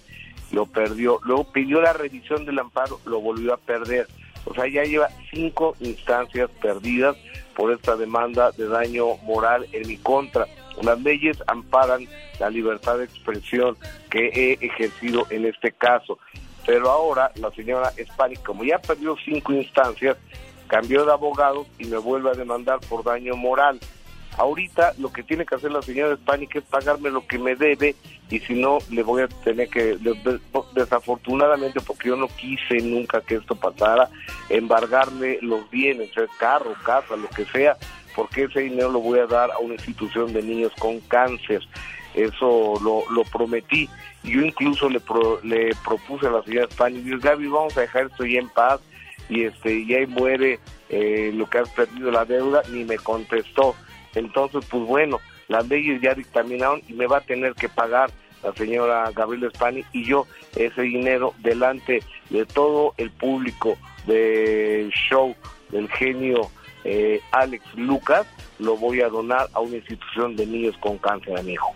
[0.51, 4.07] lo perdió, luego pidió la revisión del amparo, lo volvió a perder,
[4.45, 7.15] o sea, ya lleva cinco instancias perdidas
[7.55, 10.47] por esta demanda de daño moral en mi contra.
[10.81, 12.07] Las leyes amparan
[12.39, 13.77] la libertad de expresión
[14.09, 16.17] que he ejercido en este caso.
[16.65, 20.17] Pero ahora la señora Spanic, como ya perdió cinco instancias,
[20.71, 23.77] cambió de abogado y me vuelve a demandar por daño moral.
[24.37, 27.93] Ahorita lo que tiene que hacer la señora Spanic es pagarme lo que me debe
[28.29, 30.39] y si no le voy a tener que, de-
[30.73, 34.09] desafortunadamente porque yo no quise nunca que esto pasara,
[34.47, 37.75] embargarle los bienes, carro, casa, lo que sea,
[38.15, 41.61] porque ese dinero lo voy a dar a una institución de niños con cáncer.
[42.13, 43.89] Eso lo, lo prometí.
[44.23, 48.25] Yo incluso le, pro- le propuse a la señora digo, Gaby, vamos a dejar esto
[48.25, 48.79] ya en paz
[49.31, 50.59] y este y ahí muere
[50.89, 53.75] eh, lo que has perdido la deuda, ni me contestó.
[54.13, 58.11] Entonces, pues bueno, las leyes ya dictaminaron y me va a tener que pagar
[58.43, 65.33] la señora Gabriela Spani y yo ese dinero delante de todo el público del show
[65.69, 66.51] del genio
[66.83, 68.27] eh, Alex Lucas,
[68.59, 71.67] lo voy a donar a una institución de niños con cáncer, amigo.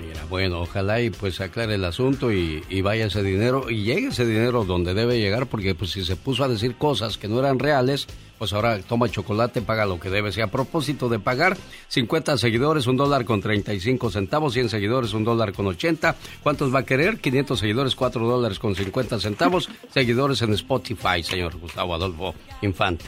[0.00, 4.08] Mira, bueno, ojalá y pues aclare el asunto y, y vaya ese dinero y llegue
[4.08, 7.38] ese dinero donde debe llegar porque pues si se puso a decir cosas que no
[7.38, 8.06] eran reales,
[8.40, 10.30] pues ahora toma chocolate, paga lo que debe.
[10.34, 11.58] Y a propósito de pagar,
[11.88, 16.16] 50 seguidores, un dólar con 35 centavos, 100 seguidores, un dólar con 80.
[16.42, 17.18] ¿Cuántos va a querer?
[17.18, 19.68] 500 seguidores, 4 dólares con 50 centavos.
[19.92, 23.04] Seguidores en Spotify, señor Gustavo Adolfo Infante.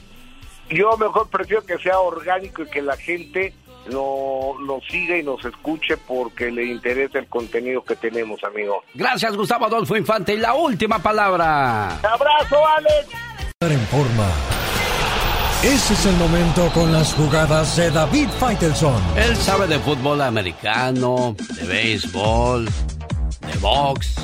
[0.69, 3.55] Yo mejor prefiero que sea orgánico y que la gente
[3.91, 8.83] no, nos siga y nos escuche porque le interesa el contenido que tenemos, amigo.
[8.95, 10.35] Gracias, Gustavo Adolfo Infante.
[10.35, 11.97] Y la última palabra.
[11.99, 13.09] ¡Abrazo, Alex!
[13.61, 14.29] En forma.
[15.63, 19.01] Ese es el momento con las jugadas de David Faitelson.
[19.17, 24.17] Él sabe de fútbol americano, de béisbol, de box.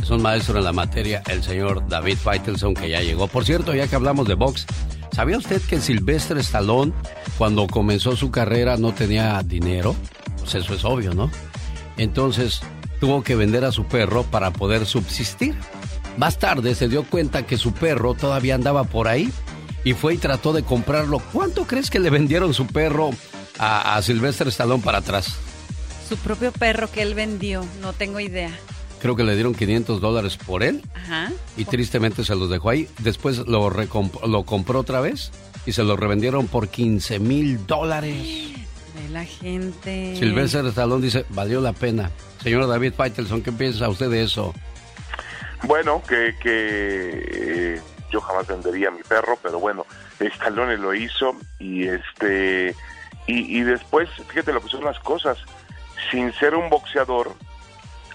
[0.00, 3.26] Es un maestro en la materia, el señor David Faitelson, que ya llegó.
[3.26, 4.66] Por cierto, ya que hablamos de box,
[5.12, 6.92] ¿sabía usted que Silvestre Stallone,
[7.36, 9.94] cuando comenzó su carrera, no tenía dinero?
[10.38, 11.30] Pues eso es obvio, ¿no?
[11.96, 12.60] Entonces,
[13.00, 15.54] tuvo que vender a su perro para poder subsistir.
[16.16, 19.30] Más tarde se dio cuenta que su perro todavía andaba por ahí
[19.84, 21.20] y fue y trató de comprarlo.
[21.32, 23.10] ¿Cuánto crees que le vendieron su perro
[23.58, 25.36] a, a Silvestre Stallone para atrás?
[26.08, 28.50] Su propio perro que él vendió, no tengo idea.
[29.00, 31.30] Creo que le dieron 500 dólares por él Ajá.
[31.56, 32.88] y tristemente se los dejó ahí.
[32.98, 35.30] Después lo, recomp- lo compró otra vez
[35.66, 38.16] y se lo revendieron por 15 mil dólares.
[39.00, 40.16] De la gente.
[40.16, 42.10] Silvestre Stallone dice, valió la pena.
[42.42, 44.52] Señor David Faitelson, ¿qué piensa usted de eso?
[45.64, 46.54] Bueno, que, que
[47.76, 47.80] eh,
[48.10, 49.86] yo jamás vendería a mi perro, pero bueno,
[50.20, 52.74] Stallone lo hizo y este
[53.26, 55.36] y, y después, fíjate lo que son las cosas,
[56.10, 57.34] sin ser un boxeador,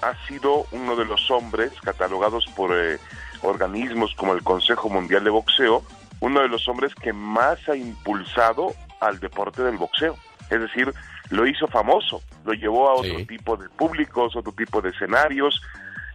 [0.04, 3.00] ha sido uno de los hombres catalogados por eh,
[3.42, 5.84] organismos como el Consejo Mundial de Boxeo,
[6.20, 10.16] uno de los hombres que más ha impulsado al deporte del boxeo.
[10.50, 10.94] Es decir,
[11.30, 15.62] lo hizo famoso, lo llevó a otro tipo de públicos, otro tipo de escenarios.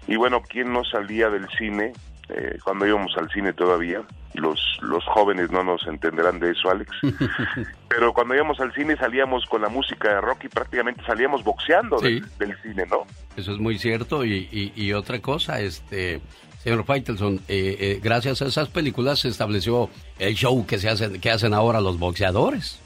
[0.07, 1.93] Y bueno, ¿quién no salía del cine?
[2.31, 4.03] Eh, cuando íbamos al cine todavía,
[4.35, 6.91] los, los jóvenes no nos entenderán de eso, Alex.
[7.99, 11.99] Pero cuando íbamos al cine salíamos con la música de rock y prácticamente salíamos boxeando
[11.99, 12.23] del-
[12.63, 13.05] cine, ¿no?
[13.37, 14.25] Eso es muy cierto.
[14.25, 16.21] Y, y- y otra cosa, este,
[16.63, 21.21] señor Faitelson, eh, eh, gracias a esas películas se estableció el show que se hacen,
[21.21, 22.79] que hacen ahora los boxeadores.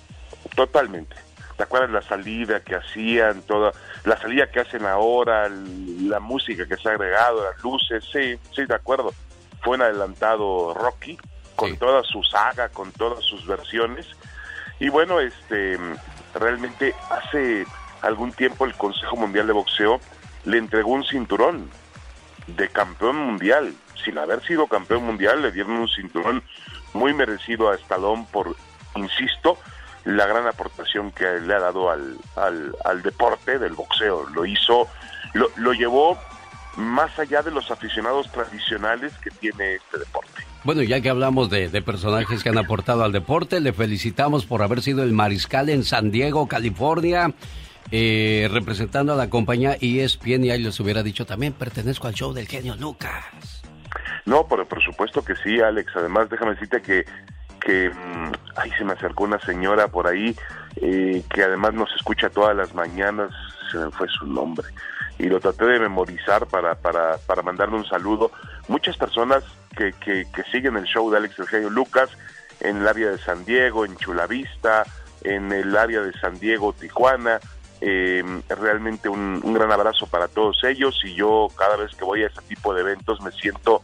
[0.57, 1.15] Totalmente.
[1.59, 3.73] ¿Te acuerdas la salida que hacían, toda
[4.05, 5.47] la salida que hacen ahora,
[6.01, 8.03] la música que se ha agregado, las luces?
[8.11, 9.13] Sí, sí, de acuerdo.
[9.61, 11.19] Fue un adelantado Rocky
[11.55, 14.07] con toda su saga, con todas sus versiones.
[14.83, 15.79] Y bueno, este
[16.35, 17.65] realmente hace
[18.01, 20.01] algún tiempo el Consejo Mundial de Boxeo
[20.45, 21.71] le entregó un cinturón
[22.49, 23.73] de campeón mundial.
[24.05, 26.43] Sin haber sido campeón mundial, le dieron un cinturón
[26.95, 28.57] muy merecido a Stallone por,
[28.97, 29.57] insisto,
[30.05, 34.29] la gran aportación que le ha dado al, al, al deporte del boxeo.
[34.31, 34.89] Lo hizo,
[35.35, 36.19] lo, lo llevó
[36.75, 40.52] más allá de los aficionados tradicionales que tiene este deporte.
[40.65, 44.63] Bueno, ya que hablamos de, de personajes que han aportado al deporte, le felicitamos por
[44.63, 47.33] haber sido el mariscal en San Diego, California,
[47.91, 52.33] eh, representando a la compañía ESPN y ahí les hubiera dicho también pertenezco al show
[52.33, 53.63] del genio Lucas.
[54.25, 55.97] No, pero por supuesto que sí, Alex.
[55.97, 57.05] Además, déjame decirte que,
[57.61, 60.35] que mm, ay, se me acercó una señora por ahí
[60.77, 63.31] eh, que además nos escucha todas las mañanas,
[63.71, 64.69] se me fue su nombre,
[65.19, 68.31] y lo traté de memorizar para, para, para mandarle un saludo.
[68.69, 72.11] Muchas personas que, siguen el show de Alex el Genio Lucas
[72.61, 74.85] en el área de San Diego, en Chulavista,
[75.23, 77.41] en el área de San Diego, Tijuana.
[77.81, 82.29] Eh, realmente un, gran abrazo para todos ellos y yo cada vez que voy a
[82.29, 83.83] ese tipo de eventos me siento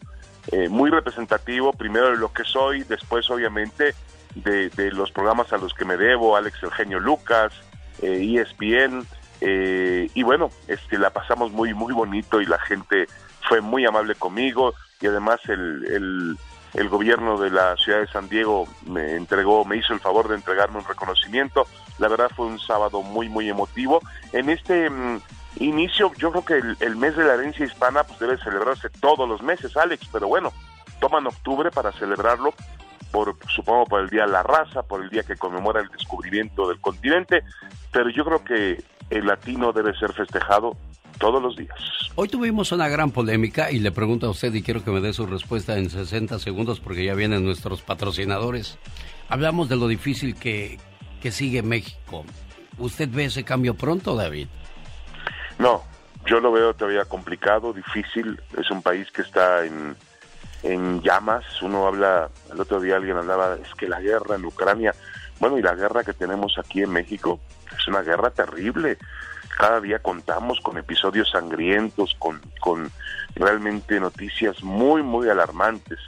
[0.53, 3.97] eh, muy representativo, primero de lo que soy, después obviamente
[4.37, 7.53] de, de los programas a los que me debo, Alex Eugenio Lucas,
[8.01, 9.05] eh, ESPN,
[9.41, 13.07] eh, y bueno, este, la pasamos muy, muy bonito y la gente
[13.49, 16.37] fue muy amable conmigo y además el,
[16.75, 20.37] el, gobierno de la ciudad de San Diego me entregó, me hizo el favor de
[20.37, 21.67] entregarme un reconocimiento.
[21.99, 24.01] La verdad fue un sábado muy, muy emotivo.
[24.33, 25.21] En este mm,
[25.61, 29.29] inicio, yo creo que el, el mes de la herencia hispana pues debe celebrarse todos
[29.29, 30.53] los meses, Alex, pero bueno,
[31.01, 32.55] toman octubre para celebrarlo
[33.11, 36.69] por supongo por el día de la raza, por el día que conmemora el descubrimiento
[36.69, 37.43] del continente,
[37.93, 40.77] pero yo creo que el latino debe ser festejado
[41.19, 41.77] todos los días.
[42.15, 45.13] Hoy tuvimos una gran polémica y le pregunto a usted y quiero que me dé
[45.13, 48.79] su respuesta en 60 segundos porque ya vienen nuestros patrocinadores.
[49.29, 50.79] Hablamos de lo difícil que,
[51.21, 52.25] que sigue México.
[52.79, 54.49] ¿Usted ve ese cambio pronto, David?
[55.59, 55.83] No,
[56.27, 58.41] yo lo veo todavía complicado, difícil.
[58.57, 59.97] Es un país que está en,
[60.63, 61.45] en llamas.
[61.63, 64.95] Uno habla, el otro día alguien hablaba, es que la guerra en Ucrania,
[65.41, 67.41] bueno, y la guerra que tenemos aquí en México
[67.77, 68.99] es una guerra terrible.
[69.59, 72.93] Cada día contamos con episodios sangrientos, con, con
[73.35, 75.99] realmente noticias muy, muy alarmantes.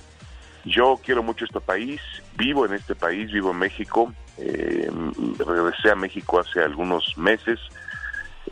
[0.65, 2.01] Yo quiero mucho este país,
[2.37, 4.89] vivo en este país, vivo en México, eh,
[5.39, 7.59] regresé a México hace algunos meses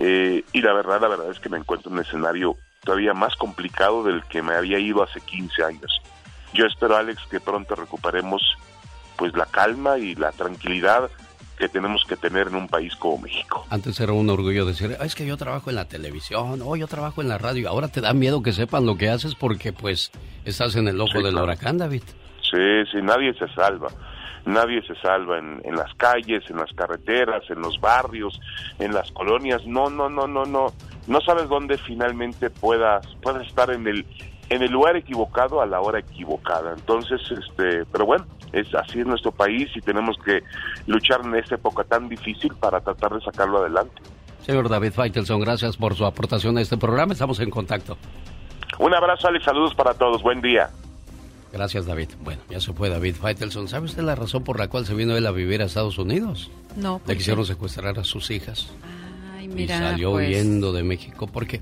[0.00, 3.36] eh, y la verdad, la verdad es que me encuentro en un escenario todavía más
[3.36, 6.02] complicado del que me había ido hace 15 años.
[6.52, 8.42] Yo espero, Alex, que pronto recuperemos
[9.16, 11.08] pues la calma y la tranquilidad
[11.59, 13.66] que tenemos que tener en un país como México.
[13.70, 16.86] Antes era un orgullo decir, "Ah, es que yo trabajo en la televisión, o yo
[16.86, 17.68] trabajo en la radio.
[17.68, 20.10] Ahora te da miedo que sepan lo que haces porque pues
[20.44, 21.44] estás en el ojo Sí, del claro.
[21.47, 22.02] huracán, David.
[22.43, 23.89] Sí, sí, nadie se salva.
[24.47, 28.40] Nadie se salva en, en las calles, en las carreteras, en los barrios,
[28.78, 29.60] en las colonias.
[29.66, 30.72] No, no, no, no, no.
[31.06, 34.06] No sabes dónde finalmente puedas, puedas estar en el,
[34.50, 36.72] en el lugar equivocado a la hora equivocada.
[36.76, 40.42] Entonces, este, pero bueno, es así es nuestro país y tenemos que
[40.86, 44.00] luchar en esta época tan difícil para tratar de sacarlo adelante.
[44.44, 47.12] Señor David Faitelson, gracias por su aportación a este programa.
[47.12, 47.98] Estamos en contacto.
[48.78, 50.22] Un abrazo, Alex, saludos para todos.
[50.22, 50.70] Buen día.
[51.52, 52.10] Gracias, David.
[52.22, 53.68] Bueno, ya se fue David Faitelson.
[53.68, 56.50] ¿Sabe usted la razón por la cual se vino él a vivir a Estados Unidos?
[56.76, 58.70] No, ¿por Le quisieron secuestrar a sus hijas.
[59.36, 60.28] Ay, y mira, salió pues.
[60.28, 61.60] huyendo de México porque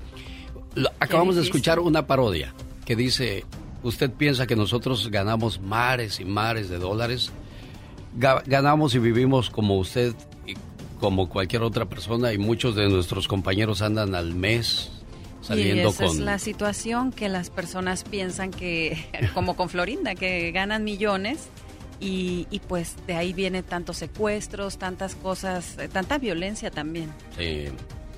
[0.75, 2.53] lo- acabamos de escuchar una parodia
[2.87, 3.43] que dice,
[3.83, 7.31] usted piensa que nosotros ganamos mares y mares de dólares,
[8.17, 10.15] Ga- ganamos y vivimos como usted
[10.47, 10.53] y
[11.01, 14.89] como cualquier otra persona y muchos de nuestros compañeros andan al mes
[15.41, 16.15] saliendo y esa con...
[16.15, 18.97] es la situación que las personas piensan que,
[19.33, 21.49] como con Florinda, que ganan millones
[21.99, 27.11] y, y pues de ahí viene tantos secuestros, tantas cosas, eh, tanta violencia también.
[27.37, 27.65] Sí,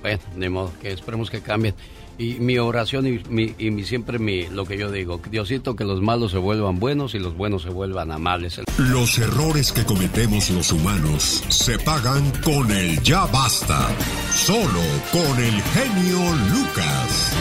[0.02, 1.74] bueno, ni modo, que esperemos que cambien.
[2.18, 5.84] Y mi oración y, mi, y mi- siempre mi, lo que yo digo, Diosito, que
[5.84, 8.60] los malos se vuelvan buenos y los buenos se vuelvan amables.
[8.76, 13.88] Los errores que cometemos los humanos se pagan con el ya basta.
[14.32, 14.82] Solo
[15.12, 16.18] con el genio
[16.52, 17.34] Lucas.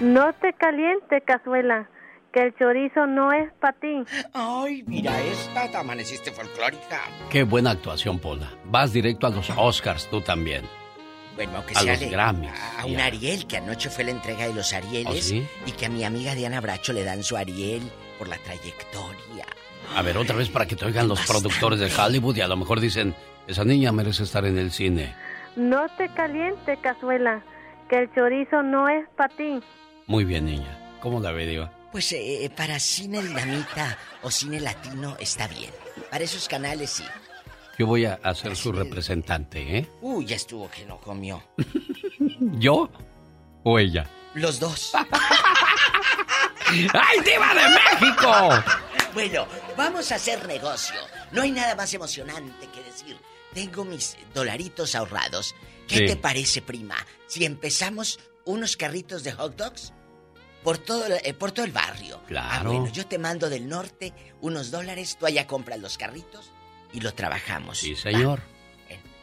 [0.00, 1.88] No te caliente, cazuela,
[2.32, 4.04] que el chorizo no es para ti.
[4.34, 7.00] Ay, mira esta, te amaneciste folclórica.
[7.30, 8.50] Qué buena actuación, Pola.
[8.66, 10.62] Vas directo a los Oscars, tú también.
[11.38, 13.04] Bueno, aunque A sea los le- Grammys, A un ya.
[13.06, 15.06] Ariel, que anoche fue la entrega de los Arieles.
[15.26, 15.46] ¿Oh, sí?
[15.66, 17.82] Y que a mi amiga Diana Bracho le dan su Ariel
[18.18, 19.46] por la trayectoria.
[19.94, 22.56] A ver, otra vez para que te oigan los productores de Hollywood y a lo
[22.56, 23.14] mejor dicen,
[23.46, 25.14] esa niña merece estar en el cine.
[25.54, 27.42] No te caliente, cazuela,
[27.88, 29.60] que el chorizo no es para ti.
[30.08, 30.76] Muy bien, niña.
[31.00, 31.70] ¿Cómo la ve, Diva?
[31.92, 35.70] Pues eh, para cine dinamita o cine latino está bien.
[36.10, 37.04] Para esos canales sí.
[37.78, 39.88] Yo voy a, a ser su representante, ¿eh?
[40.00, 41.42] Uy, ya estuvo que no comió.
[42.58, 42.90] ¿Yo
[43.62, 44.08] o ella?
[44.34, 44.92] Los dos.
[46.70, 48.32] ¡Ay, diva de México!
[49.14, 49.46] Bueno,
[49.76, 50.96] vamos a hacer negocio.
[51.32, 53.16] No hay nada más emocionante que decir,
[53.54, 55.54] tengo mis dolaritos ahorrados.
[55.86, 56.06] ¿Qué Sí.
[56.06, 56.96] te parece, prima?
[57.26, 59.92] Si empezamos unos carritos de hot dogs
[60.62, 62.20] por todo, el- eh, por todo el barrio.
[62.26, 62.70] Claro.
[62.70, 66.50] Ah, bueno, yo te mando del norte unos dólares, tú allá compras los carritos
[66.92, 67.78] y lo trabajamos.
[67.78, 68.42] Sí, señor.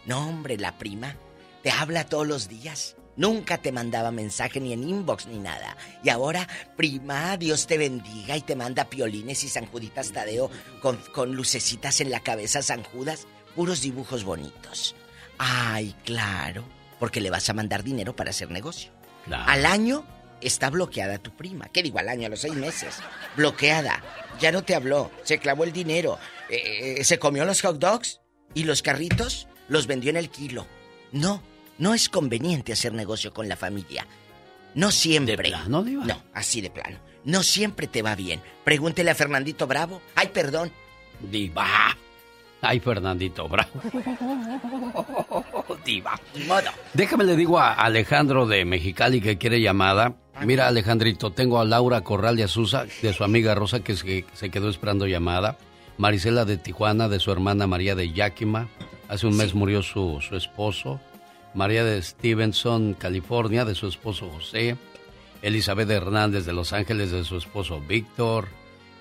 [0.06, 1.16] No, hombre, la prima
[1.64, 2.96] te habla todos los días.
[3.18, 5.78] Nunca te mandaba mensaje ni en inbox ni nada.
[6.04, 10.52] Y ahora, prima, Dios te bendiga y te manda piolines y San Juditas Tadeo
[10.82, 13.26] con, con lucecitas en la cabeza, San Judas,
[13.56, 14.96] puros dibujos bonitos.
[15.38, 16.66] Ay, claro,
[17.00, 18.92] porque le vas a mandar dinero para hacer negocio.
[19.26, 19.50] Claro.
[19.50, 20.06] Al año
[20.48, 21.70] está bloqueada tu prima.
[21.70, 22.28] ¿Qué digo al año?
[22.28, 22.96] A los seis meses.
[23.36, 24.04] Bloqueada.
[24.40, 25.12] Ya no te habló.
[25.24, 26.20] Se clavó el dinero.
[26.50, 28.22] Eh, se comió los hot dogs
[28.54, 30.68] y los carritos los vendió en el kilo.
[31.12, 31.42] No,
[31.78, 34.08] no es conveniente hacer negocio con la familia.
[34.76, 35.36] No siempre.
[35.36, 36.06] ¿De plano, Diva?
[36.06, 37.00] No, así de plano.
[37.24, 38.42] No siempre te va bien.
[38.64, 40.02] Pregúntele a Fernandito Bravo.
[40.16, 40.72] Ay, perdón.
[41.22, 41.98] Diva.
[42.68, 43.70] Ay, Fernandito, bravo.
[45.86, 46.20] Diva.
[46.48, 46.72] Modo.
[46.94, 50.16] Déjame le digo a Alejandro de Mexicali que quiere llamada.
[50.42, 54.50] Mira, Alejandrito, tengo a Laura Corral de Azusa, de su amiga Rosa, que se, se
[54.50, 55.58] quedó esperando llamada.
[55.98, 58.68] Marisela de Tijuana, de su hermana María de Yakima.
[59.08, 61.00] Hace un mes murió su, su esposo.
[61.54, 64.76] María de Stevenson, California, de su esposo José.
[65.42, 68.48] Elizabeth Hernández de Los Ángeles, de su esposo Víctor.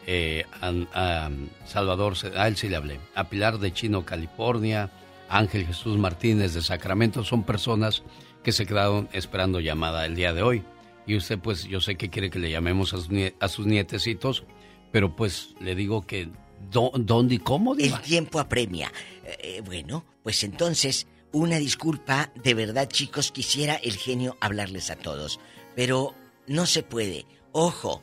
[0.07, 0.45] Eh,
[0.93, 1.31] a
[1.67, 3.01] Salvador, a él sí le hablé.
[3.15, 4.91] A Pilar de Chino, California.
[5.29, 7.25] Ángel Jesús Martínez de Sacramento.
[7.25, 8.03] Son personas
[8.43, 10.63] que se quedaron esperando llamada el día de hoy.
[11.07, 13.67] Y usted, pues, yo sé que quiere que le llamemos a sus, nie- a sus
[13.67, 14.45] nietecitos,
[14.93, 16.29] pero pues le digo que,
[16.71, 17.75] ¿dó- ¿dónde y cómo?
[17.75, 17.97] Diva?
[17.97, 18.93] El tiempo apremia.
[19.25, 24.97] Eh, eh, bueno, pues entonces, una disculpa, de verdad chicos, quisiera el genio hablarles a
[24.97, 25.41] todos,
[25.75, 26.15] pero
[26.47, 27.27] no se puede.
[27.53, 28.03] Ojo,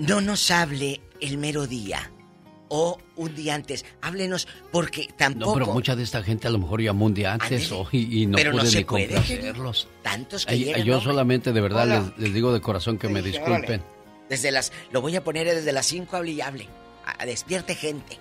[0.00, 2.10] no nos hable el mero día
[2.68, 3.84] o un día antes.
[4.00, 5.58] Háblenos porque tampoco...
[5.58, 8.22] No, pero mucha de esta gente a lo mejor llamó un día antes o- y,
[8.22, 9.88] y no Pero no pude se ni puede, complacerlos.
[10.02, 11.00] Tantos que Ay, llegan, yo ¿no?
[11.00, 13.80] solamente de verdad les, les digo de corazón que me disculpen.
[13.80, 13.82] órale.
[14.28, 14.72] Desde las...
[14.92, 16.68] Lo voy a poner desde las 5 hable y hable.
[17.04, 18.18] A- despierte gente.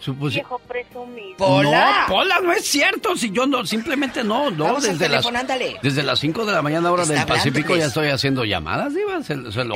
[0.00, 1.36] Supo- Viejo presumido.
[1.38, 2.06] ¡Pola!
[2.08, 3.16] No, Pola, no es cierto.
[3.16, 4.64] Si yo no, simplemente no, no.
[4.64, 5.76] Vamos al desde las, ándale.
[5.82, 9.20] desde las 5 de la mañana, hora del Pacífico, ya estoy haciendo llamadas, Diva.
[9.24, 9.74] Se, se lo,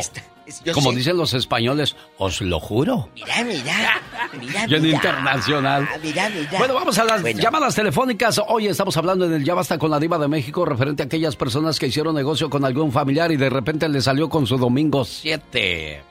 [0.64, 0.96] Yo Como sé.
[0.98, 3.08] dicen los españoles, os lo juro.
[3.16, 4.00] Mira, mira,
[4.38, 4.94] mira, Y en mira.
[4.96, 5.88] internacional.
[5.92, 6.50] Ah, Mira, mira.
[6.58, 7.40] Bueno, vamos a las Bueno.
[7.40, 8.40] llamadas telefónicas.
[8.46, 11.34] Hoy estamos hablando en el Ya Basta con la Diva de México referente a aquellas
[11.34, 15.04] personas que hicieron negocio con algún familiar y de repente le salió con su domingo
[15.04, 16.02] 7.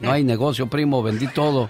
[0.00, 1.68] No hay negocio, primo, vendí todo.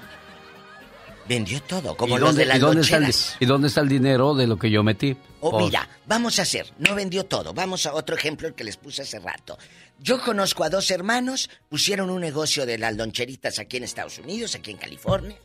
[1.29, 3.37] Vendió todo, como ¿Y los dónde, de las y dónde está el, loncheras.
[3.39, 5.17] ¿Y dónde está el dinero de lo que yo metí?
[5.41, 7.55] O Pues, mira, vamos a hacer, no vendió todo.
[7.55, 9.57] Vamos a otro ejemplo el que les puse hace rato.
[10.01, 14.57] Yo conozco a dos hermanos, pusieron un negocio de las loncheritas aquí en Estados Unidos,
[14.57, 15.37] aquí en California.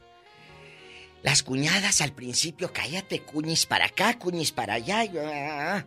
[1.24, 5.04] Las cuñadas al principio, cállate, cuñis para acá, cuñis para allá.
[5.04, 5.86] y- ah,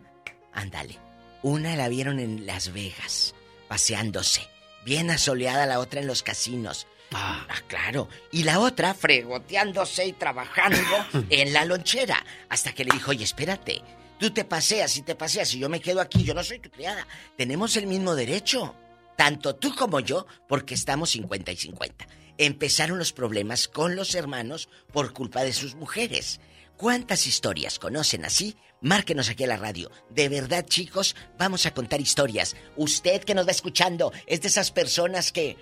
[0.53, 0.97] Ándale.
[1.43, 3.33] Una la vieron en Las Vegas,
[3.67, 4.41] paseándose.
[4.85, 6.85] Bien asoleada la otra en los casinos.
[7.13, 8.07] Ah, claro.
[8.31, 10.79] Y la otra fregoteándose y trabajando
[11.29, 12.23] en la lonchera.
[12.49, 13.81] Hasta que le dijo, oye, espérate.
[14.19, 16.23] Tú te paseas y te paseas y yo me quedo aquí.
[16.23, 17.07] Yo no soy tu criada.
[17.37, 18.75] Tenemos el mismo derecho.
[19.17, 22.07] Tanto tú como yo, porque estamos 50 y 50.
[22.37, 26.39] Empezaron los problemas con los hermanos por culpa de sus mujeres.
[26.77, 28.55] ¿Cuántas historias conocen así?
[28.81, 29.91] Márquenos aquí a la radio.
[30.09, 32.55] De verdad, chicos, vamos a contar historias.
[32.75, 35.57] Usted que nos va escuchando es de esas personas que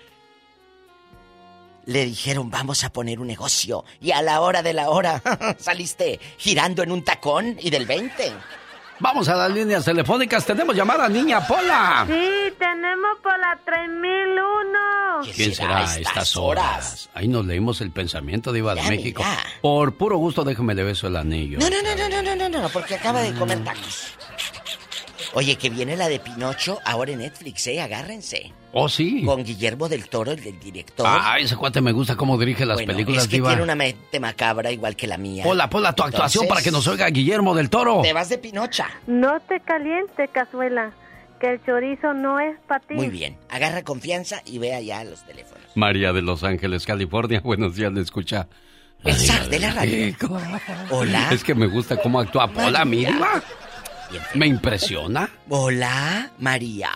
[1.86, 5.22] le dijeron vamos a poner un negocio y a la hora de la hora
[5.58, 8.32] saliste girando en un tacón y del 20.
[9.00, 10.44] Vamos a las líneas telefónicas.
[10.44, 12.04] Tenemos llamada, niña Pola.
[12.06, 15.34] Sí, tenemos por la 3001.
[15.34, 17.08] ¿Quién será a estas horas?
[17.14, 19.24] Ahí nos leímos el pensamiento de Iba de México.
[19.62, 21.58] Por puro gusto, déjeme le beso el anillo.
[21.60, 24.08] No, no, no, no, no, no, no, no, porque acaba de comer tacos.
[25.32, 27.80] Oye, que viene la de Pinocho ahora en Netflix, ¿eh?
[27.80, 28.52] Agárrense.
[28.72, 29.24] Oh, sí.
[29.24, 31.04] Con Guillermo del Toro, el del director.
[31.08, 33.48] Ah, ese cuate me gusta cómo dirige las Bueno, películas, es que Diva.
[33.50, 35.42] tiene una mente macabra igual que la mía.
[35.42, 38.00] Pola, Pola, tu actuación para que nos oiga Guillermo del Toro.
[38.02, 38.86] Te vas de Pinocha.
[39.08, 40.92] No te calientes, cazuela,
[41.40, 42.94] que el chorizo no es para ti.
[42.94, 43.36] Muy bien.
[43.48, 45.64] Agarra confianza y ve allá los teléfonos.
[45.74, 47.40] María de Los Ángeles, California.
[47.44, 48.46] Buenos días, le escucha.
[49.02, 50.14] El zar de la radio.
[50.90, 51.30] Hola.
[51.32, 53.42] Es que me gusta cómo actúa Pola, mi diva.
[54.34, 55.28] Me impresiona.
[55.48, 56.90] Hola, María.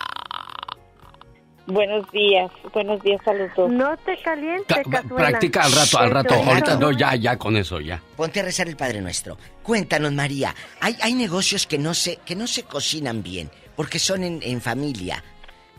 [1.67, 3.71] Buenos días, buenos días a los dos.
[3.71, 5.29] No te calientes, Ca- cazuela.
[5.29, 6.33] Practica al rato, al rato.
[6.35, 7.99] Ahorita no, ya, ya con eso, ya.
[8.15, 9.35] Ponte a rezar el Padre Nuestro.
[9.63, 10.53] Cuéntanos, María.
[10.79, 14.61] Hay, hay negocios que no se, que no se cocinan bien, porque son en, en
[14.61, 15.23] familia.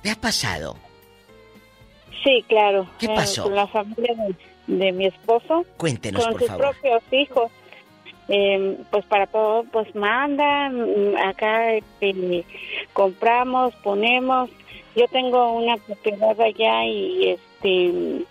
[0.02, 0.76] ¿Te ha pasado?
[2.24, 2.88] Sí, claro.
[2.98, 3.44] ¿Qué Eh, pasó?
[3.44, 4.12] Con la familia
[4.66, 5.64] de, de mi esposo.
[5.76, 6.70] Cuéntenos, con por sus favor.
[6.72, 7.52] propios hijos.
[8.28, 10.74] Eh, pues para todo, pues mandan.
[11.12, 12.44] mm, Acá este,
[12.92, 14.50] compramos, ponemos.
[14.96, 18.24] Yo tengo una propiedad allá y este.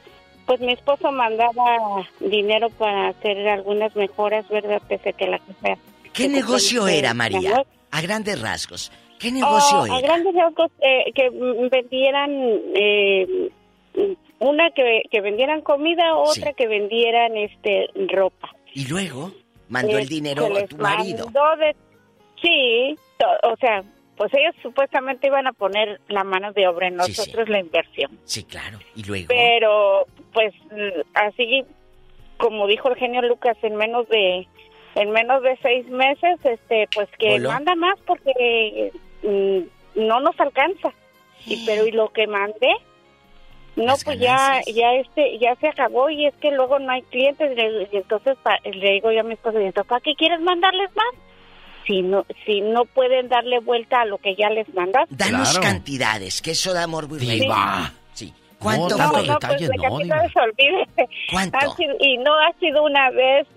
[0.45, 4.81] Pues mi esposo mandaba dinero para hacer algunas mejoras, ¿verdad?
[4.87, 5.77] Pese a que la casa.
[6.13, 7.63] ¿Qué negocio era, eh, María?
[7.91, 8.91] A grandes rasgos.
[9.19, 10.07] ¿Qué negocio Oh, A era?
[10.07, 11.29] grandes rasgos, eh, que
[11.71, 12.29] vendieran,
[12.75, 13.49] eh,
[14.39, 18.49] una que, que vendieran comida, otra que vendieran este ropa.
[18.73, 19.31] Y luego
[19.69, 21.25] mandó Eh, el dinero se a tu marido.
[21.57, 21.75] de-
[22.41, 23.83] sí, to- o sea,
[24.17, 27.21] pues ellos supuestamente iban a poner la mano de obra en Sí, sí.
[27.21, 28.11] nosotros la inversión.
[28.23, 28.79] Sí, claro.
[28.95, 29.27] Y luego.
[29.27, 30.53] Pero, pues,
[31.13, 31.63] así
[32.37, 34.47] como dijo el genio Lucas, en menos de
[34.95, 37.49] en menos de seis meses, este, pues que Voló.
[37.51, 38.91] manda más porque
[39.23, 39.59] mm,
[40.07, 40.93] no nos alcanza.
[41.45, 42.71] Y pero y lo que mandé,
[43.75, 47.57] no, pues ya ya este ya se acabó y es que luego no hay clientes
[47.91, 50.89] y entonces pa- le digo yo a mi esposo, "¿Y entonces, ¿para qué quieres mandarles
[50.95, 51.21] más?
[51.87, 55.13] Si no si no pueden darle vuelta a lo que ya les mandaste.
[55.15, 57.91] Danos cantidades, que eso da amor muy Diva.
[58.13, 58.33] Sí.
[58.59, 59.21] ¿Cuánto No, fue?
[59.23, 61.09] detalles, pues, de no, cantidades, olvídese.
[61.31, 61.57] ¿Cuánto?
[61.57, 63.47] Ha sido- y no ha sido una vez,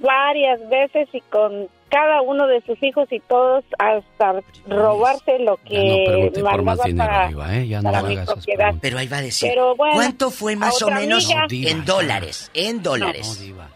[0.00, 5.56] varias veces y con cada uno de sus hijos y todos hasta robarse lo No
[5.64, 7.68] que por más mandaba dinero, para, Diva, ¿eh?
[7.68, 8.74] Ya no para mi propiedad.
[8.80, 9.50] Pero ahí va a decir.
[9.50, 11.84] Pero bueno, ¿Cuánto fue más o menos amiga- No, diva, en ya.
[11.84, 12.50] dólares?
[12.54, 13.26] En dólares.
[13.38, 13.68] No, Diva.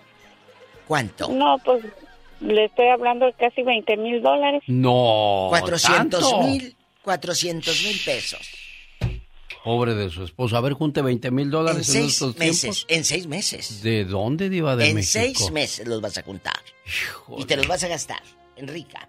[0.87, 1.29] ¿Cuánto?
[1.29, 1.85] No, pues
[2.41, 4.63] le estoy hablando de casi 20 mil dólares.
[4.67, 5.47] No.
[5.51, 6.43] 400 ¿tanto?
[6.43, 8.41] mil, 400 mil pesos.
[9.65, 10.57] Pobre de su esposo.
[10.57, 12.61] A ver, junte 20 mil En dólares en, seis estos meses.
[12.61, 12.87] tiempos.
[12.89, 13.83] En seis meses.
[13.83, 15.13] ¿De dónde, Diva de en México?
[15.13, 16.59] seis meses los vas a juntar.
[17.37, 18.23] Y te los vas a gastar.
[18.57, 19.09] Enrica.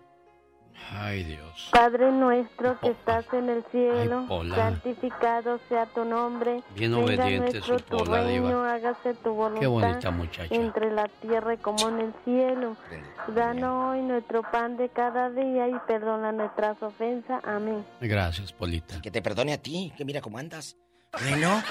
[0.91, 1.69] Ay, Dios.
[1.71, 6.63] Padre nuestro que estás en el cielo, Ay, santificado sea tu nombre.
[6.75, 8.73] Bien Venga obediente nuestro su tu Pola, reino, diva.
[8.73, 9.59] hágase tu voluntad.
[9.61, 10.55] Qué bonita muchacha.
[10.55, 12.75] Entre la tierra y como en el cielo.
[13.35, 17.41] Danos hoy nuestro pan de cada día y perdona nuestras ofensas.
[17.45, 17.85] Amén.
[18.01, 18.99] Gracias, Polita.
[19.01, 20.75] Que te perdone a ti, que mira cómo andas.
[21.27, 21.61] Bueno.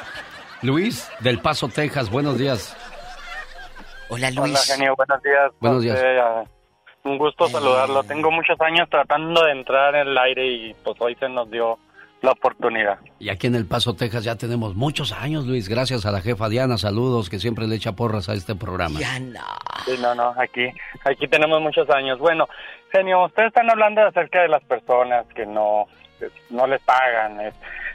[0.62, 2.10] Luis, del Paso, Texas.
[2.10, 2.76] Buenos días.
[4.10, 5.52] Hola, Hola, genio, buenos días.
[5.60, 5.98] Buenos días.
[6.02, 6.44] Ah,
[7.08, 7.50] un gusto Eh.
[7.50, 8.02] saludarlo.
[8.04, 11.78] Tengo muchos años tratando de entrar en el aire y pues hoy se nos dio
[12.20, 12.98] la oportunidad.
[13.20, 16.48] Y aquí en El Paso, Texas ya tenemos muchos años, Luis, gracias a la jefa
[16.48, 18.98] Diana, saludos, que siempre le echa porras a este programa.
[18.98, 19.44] Diana.
[19.84, 20.66] Sí, no, no, aquí,
[21.04, 22.18] aquí tenemos muchos años.
[22.18, 22.48] Bueno,
[22.90, 25.86] genio, ustedes están hablando acerca de las personas que no,
[26.18, 27.38] que no les pagan.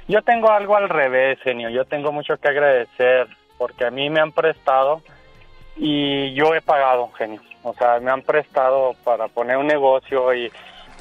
[0.07, 3.27] Yo tengo algo al revés, genio, yo tengo mucho que agradecer
[3.57, 5.01] porque a mí me han prestado
[5.75, 7.41] y yo he pagado, genio.
[7.63, 10.51] O sea, me han prestado para poner un negocio y,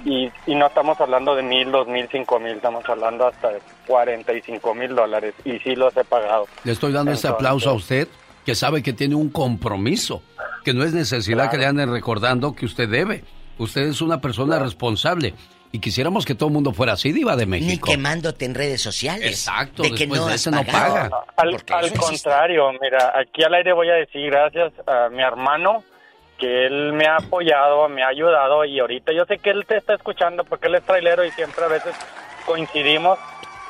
[0.05, 3.61] y, y no estamos hablando de mil, dos mil, cinco mil, estamos hablando hasta de
[3.87, 6.47] cuarenta y cinco mil dólares y sí los he pagado.
[6.65, 8.09] Le estoy dando este aplauso a usted,
[8.47, 10.23] que sabe que tiene un compromiso,
[10.65, 13.25] que no es necesidad que le anden recordando que usted debe.
[13.59, 15.35] Usted es una persona responsable.
[15.75, 17.91] Y quisiéramos que todo el mundo fuera así, Diva de Ni México.
[17.91, 19.27] quemándote en redes sociales.
[19.27, 21.09] Exacto, De que no de ese no paga.
[21.37, 21.63] Al,
[21.95, 25.83] contrario, mira, aquí al aire voy a decir gracias a mi hermano,
[26.43, 29.77] que él me ha apoyado, me ha ayudado y ahorita yo sé que él te
[29.77, 31.95] está escuchando porque él es trailero y siempre a veces
[32.45, 33.17] coincidimos.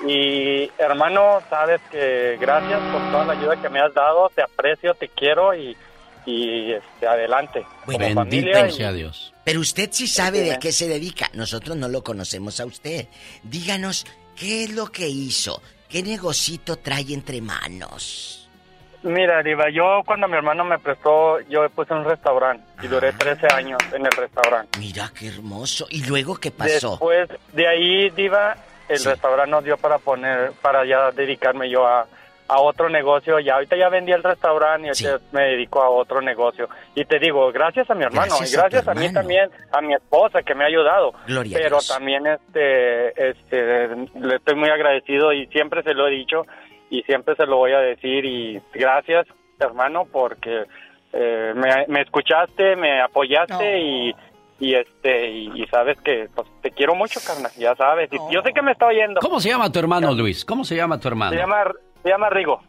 [0.08, 4.94] Y hermano, sabes que gracias por toda la ayuda que me has dado, te aprecio,
[4.94, 5.76] te quiero y,
[6.24, 7.62] y este, adelante.
[7.84, 8.14] Como familia
[8.62, 9.34] Bendito y- sea Dios.
[9.44, 10.60] Pero usted sí sabe de Entiende.
[10.66, 11.28] qué se dedica.
[11.34, 13.06] Nosotros no lo conocemos a usted.
[13.42, 15.60] Díganos, ¿qué es lo que hizo?
[15.90, 18.41] ¿Qué negocito trae entre manos?
[19.02, 23.46] Mira, Diva, yo cuando mi hermano me prestó, yo puse un restaurante y duré 13
[23.54, 24.78] años en el restaurante.
[24.78, 25.86] Mira qué hermoso.
[25.90, 26.90] ¿Y luego qué pasó?
[26.90, 28.56] Después de ahí, Diva,
[28.88, 32.06] el restaurante nos dio para poner, para ya dedicarme yo a,
[32.48, 33.40] a otro negocio.
[33.40, 36.68] Ya ahorita ya vendí el restaurante y ahorita me dedico a otro negocio.
[36.94, 39.20] Y te digo, gracias a mi hermano Gracias y a gracias a, mí hermano.
[39.20, 41.12] también, a mi esposa que me ha ayudado.
[41.26, 41.88] Gloria a Pero Dios.
[41.88, 43.88] también este, este,
[44.20, 46.46] le estoy muy agradecido y siempre se lo he dicho
[46.96, 49.26] y siempre se lo voy a decir y gracias
[49.58, 50.64] hermano porque
[51.12, 54.14] eh, me, me escuchaste, me apoyaste y,
[54.60, 58.10] y este y, y sabes que pues, te quiero mucho, carnal, ya sabes.
[58.12, 59.20] Y yo sé que me está oyendo.
[59.20, 60.44] ¿Cómo se llama tu hermano, Luis?
[60.44, 61.32] ¿Cómo se llama tu hermano?
[61.32, 61.64] Se llama
[62.02, 62.60] se llama Rigo.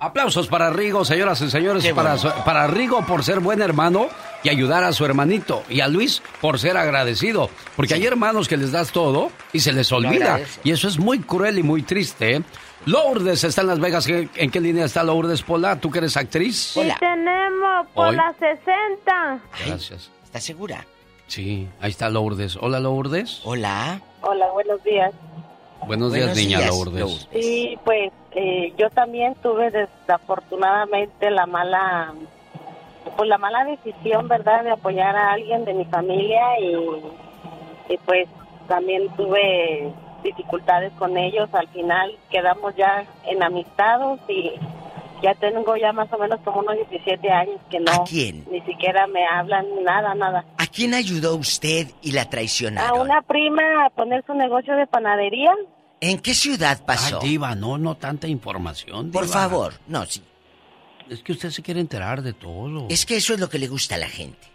[0.00, 4.06] Aplausos para Rigo, señoras y señores, para, su- para Rigo por ser buen hermano
[4.44, 5.64] y ayudar a su hermanito.
[5.68, 7.50] Y a Luis por ser agradecido.
[7.74, 10.38] Porque hay hermanos que les das todo y se les olvida.
[10.62, 12.36] Y eso es muy cruel y muy triste.
[12.36, 12.42] ¿eh?
[12.88, 14.08] Lourdes está en Las Vegas.
[14.08, 15.78] ¿En qué línea está Lourdes Pola?
[15.78, 16.56] ¿Tú que eres actriz?
[16.56, 18.16] Sí tenemos por Hoy.
[18.16, 19.40] las 60.
[19.66, 20.10] Gracias.
[20.24, 20.86] ¿Estás segura?
[21.26, 22.56] Sí, ahí está Lourdes.
[22.58, 23.42] Hola, Lourdes.
[23.44, 24.00] Hola.
[24.22, 25.12] Hola, buenos días.
[25.86, 27.28] Buenos días, Buenos niña días, Lourdes.
[27.30, 32.14] Sí, pues eh, yo también tuve desafortunadamente la mala,
[33.18, 38.28] pues la mala decisión, ¿verdad?, de apoyar a alguien de mi familia y, y pues
[38.66, 39.92] también tuve
[40.22, 41.48] dificultades con ellos.
[41.52, 44.52] Al final quedamos ya enamistados y
[45.22, 48.44] ya tengo ya más o menos como unos 17 años que no, ¿A quién?
[48.50, 50.44] ni siquiera me hablan, nada, nada.
[50.58, 53.00] ¿A quién ayudó usted y la A traicionaron?
[53.00, 55.50] una prima a poner su negocio de panadería.
[56.00, 57.18] ¿En qué ciudad pasó?
[57.20, 59.10] Ay, Diva, no, no tanta información.
[59.10, 60.22] Por favor, no, sí.
[61.10, 62.86] Es que usted se quiere enterar de todo.
[62.88, 64.46] Es que eso es lo que le gusta a la gente.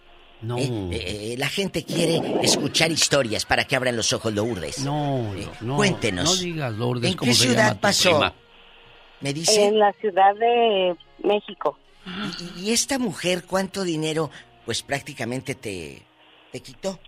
[0.43, 0.57] No.
[0.57, 4.83] Eh, eh, la gente quiere escuchar historias para que abran los ojos Lourdes.
[4.83, 5.75] No, no.
[5.77, 6.25] Cuéntenos.
[6.25, 8.09] No digas, Lourdes, ¿En qué se ciudad pasó?
[8.11, 8.33] prima.
[9.22, 9.65] ¿Me dice?
[9.65, 11.77] En la ciudad de México.
[12.57, 14.30] ¿Y, y esta mujer cuánto dinero,
[14.65, 16.01] pues prácticamente te,
[16.51, 16.99] te quitó?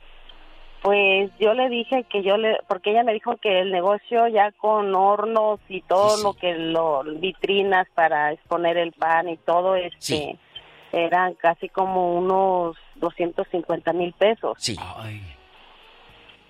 [0.81, 4.51] Pues yo le dije que yo le, porque ella me dijo que el negocio ya
[4.51, 9.97] con hornos y todo lo que lo vitrinas para exponer el pan y todo este
[9.99, 10.39] Sí.
[11.03, 14.53] Eran casi como unos 250 mil pesos.
[14.59, 14.77] Sí.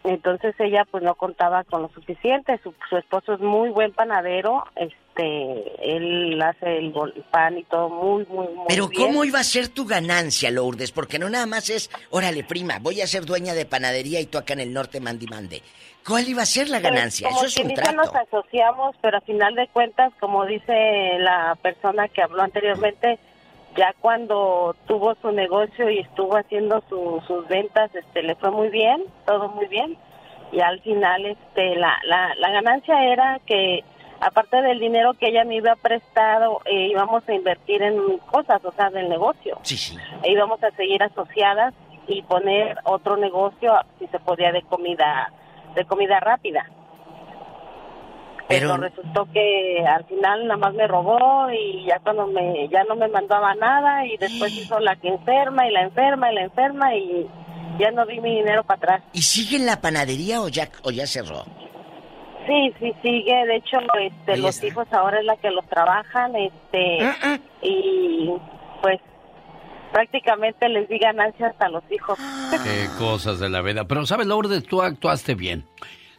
[0.03, 2.59] Entonces ella pues no contaba con lo suficiente.
[2.61, 6.93] Su, su esposo es muy buen panadero, este, él hace el
[7.31, 9.01] pan y todo muy muy muy Pero bien.
[9.01, 10.91] ¿cómo iba a ser tu ganancia, Lourdes?
[10.91, 14.37] Porque no nada más es, órale, prima, voy a ser dueña de panadería y tú
[14.37, 15.63] acá en el norte mandi mande.
[16.07, 17.27] ¿Cuál iba a ser la Pues, ganancia?
[17.27, 17.97] como Eso es quien un dice, trato.
[17.97, 23.17] nos asociamos, pero a final de cuentas, como dice la persona que habló anteriormente,
[23.75, 28.69] ya cuando tuvo su negocio y estuvo haciendo su- sus ventas, este, le fue muy
[28.69, 29.97] bien, todo muy bien.
[30.51, 33.83] Y al final, este, la, la, la ganancia era que,
[34.21, 38.71] aparte del dinero que ella me iba prestado, eh, íbamos a invertir en cosas, o
[38.71, 39.57] sea, del negocio.
[39.63, 39.97] Sí, sí.
[40.23, 41.73] E íbamos a seguir asociadas
[42.07, 45.31] y poner otro negocio, si se podía, de comida,
[45.73, 46.69] de comida rápida.
[48.47, 52.95] Pero resultó que al final nada más me robó y ya cuando me ya no
[52.95, 56.95] me mandaba nada y después hizo la que enferma y la enferma y la enferma
[56.95, 57.27] y
[57.79, 59.03] ya no vi mi dinero para atrás.
[59.13, 61.43] ¿Y sigue en la panadería o ya, o ya cerró?
[62.45, 67.39] Sí, sí sigue, de hecho este los hijos ahora es la que los trabajan, este
[67.63, 68.31] y
[68.83, 69.01] pues
[69.91, 72.19] prácticamente les di ganancias a los hijos.
[72.63, 73.85] Qué cosas de la vida.
[73.85, 74.65] Pero, ¿sabes, Lourdes?
[74.65, 75.65] Tú actuaste bien.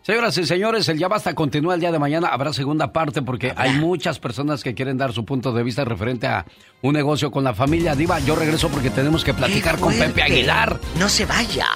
[0.06, 2.28] Señoras y señores, el Ya Basta continúa el día de mañana.
[2.28, 6.28] Habrá segunda parte porque hay muchas personas que quieren dar su punto de vista referente
[6.28, 6.46] a
[6.82, 7.96] un negocio con la familia.
[7.96, 10.78] Diva, yo regreso porque tenemos que platicar con Pepe Aguilar.
[10.96, 11.66] No se vaya.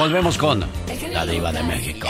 [0.00, 0.64] Volvemos con
[1.12, 2.08] la Diva de México.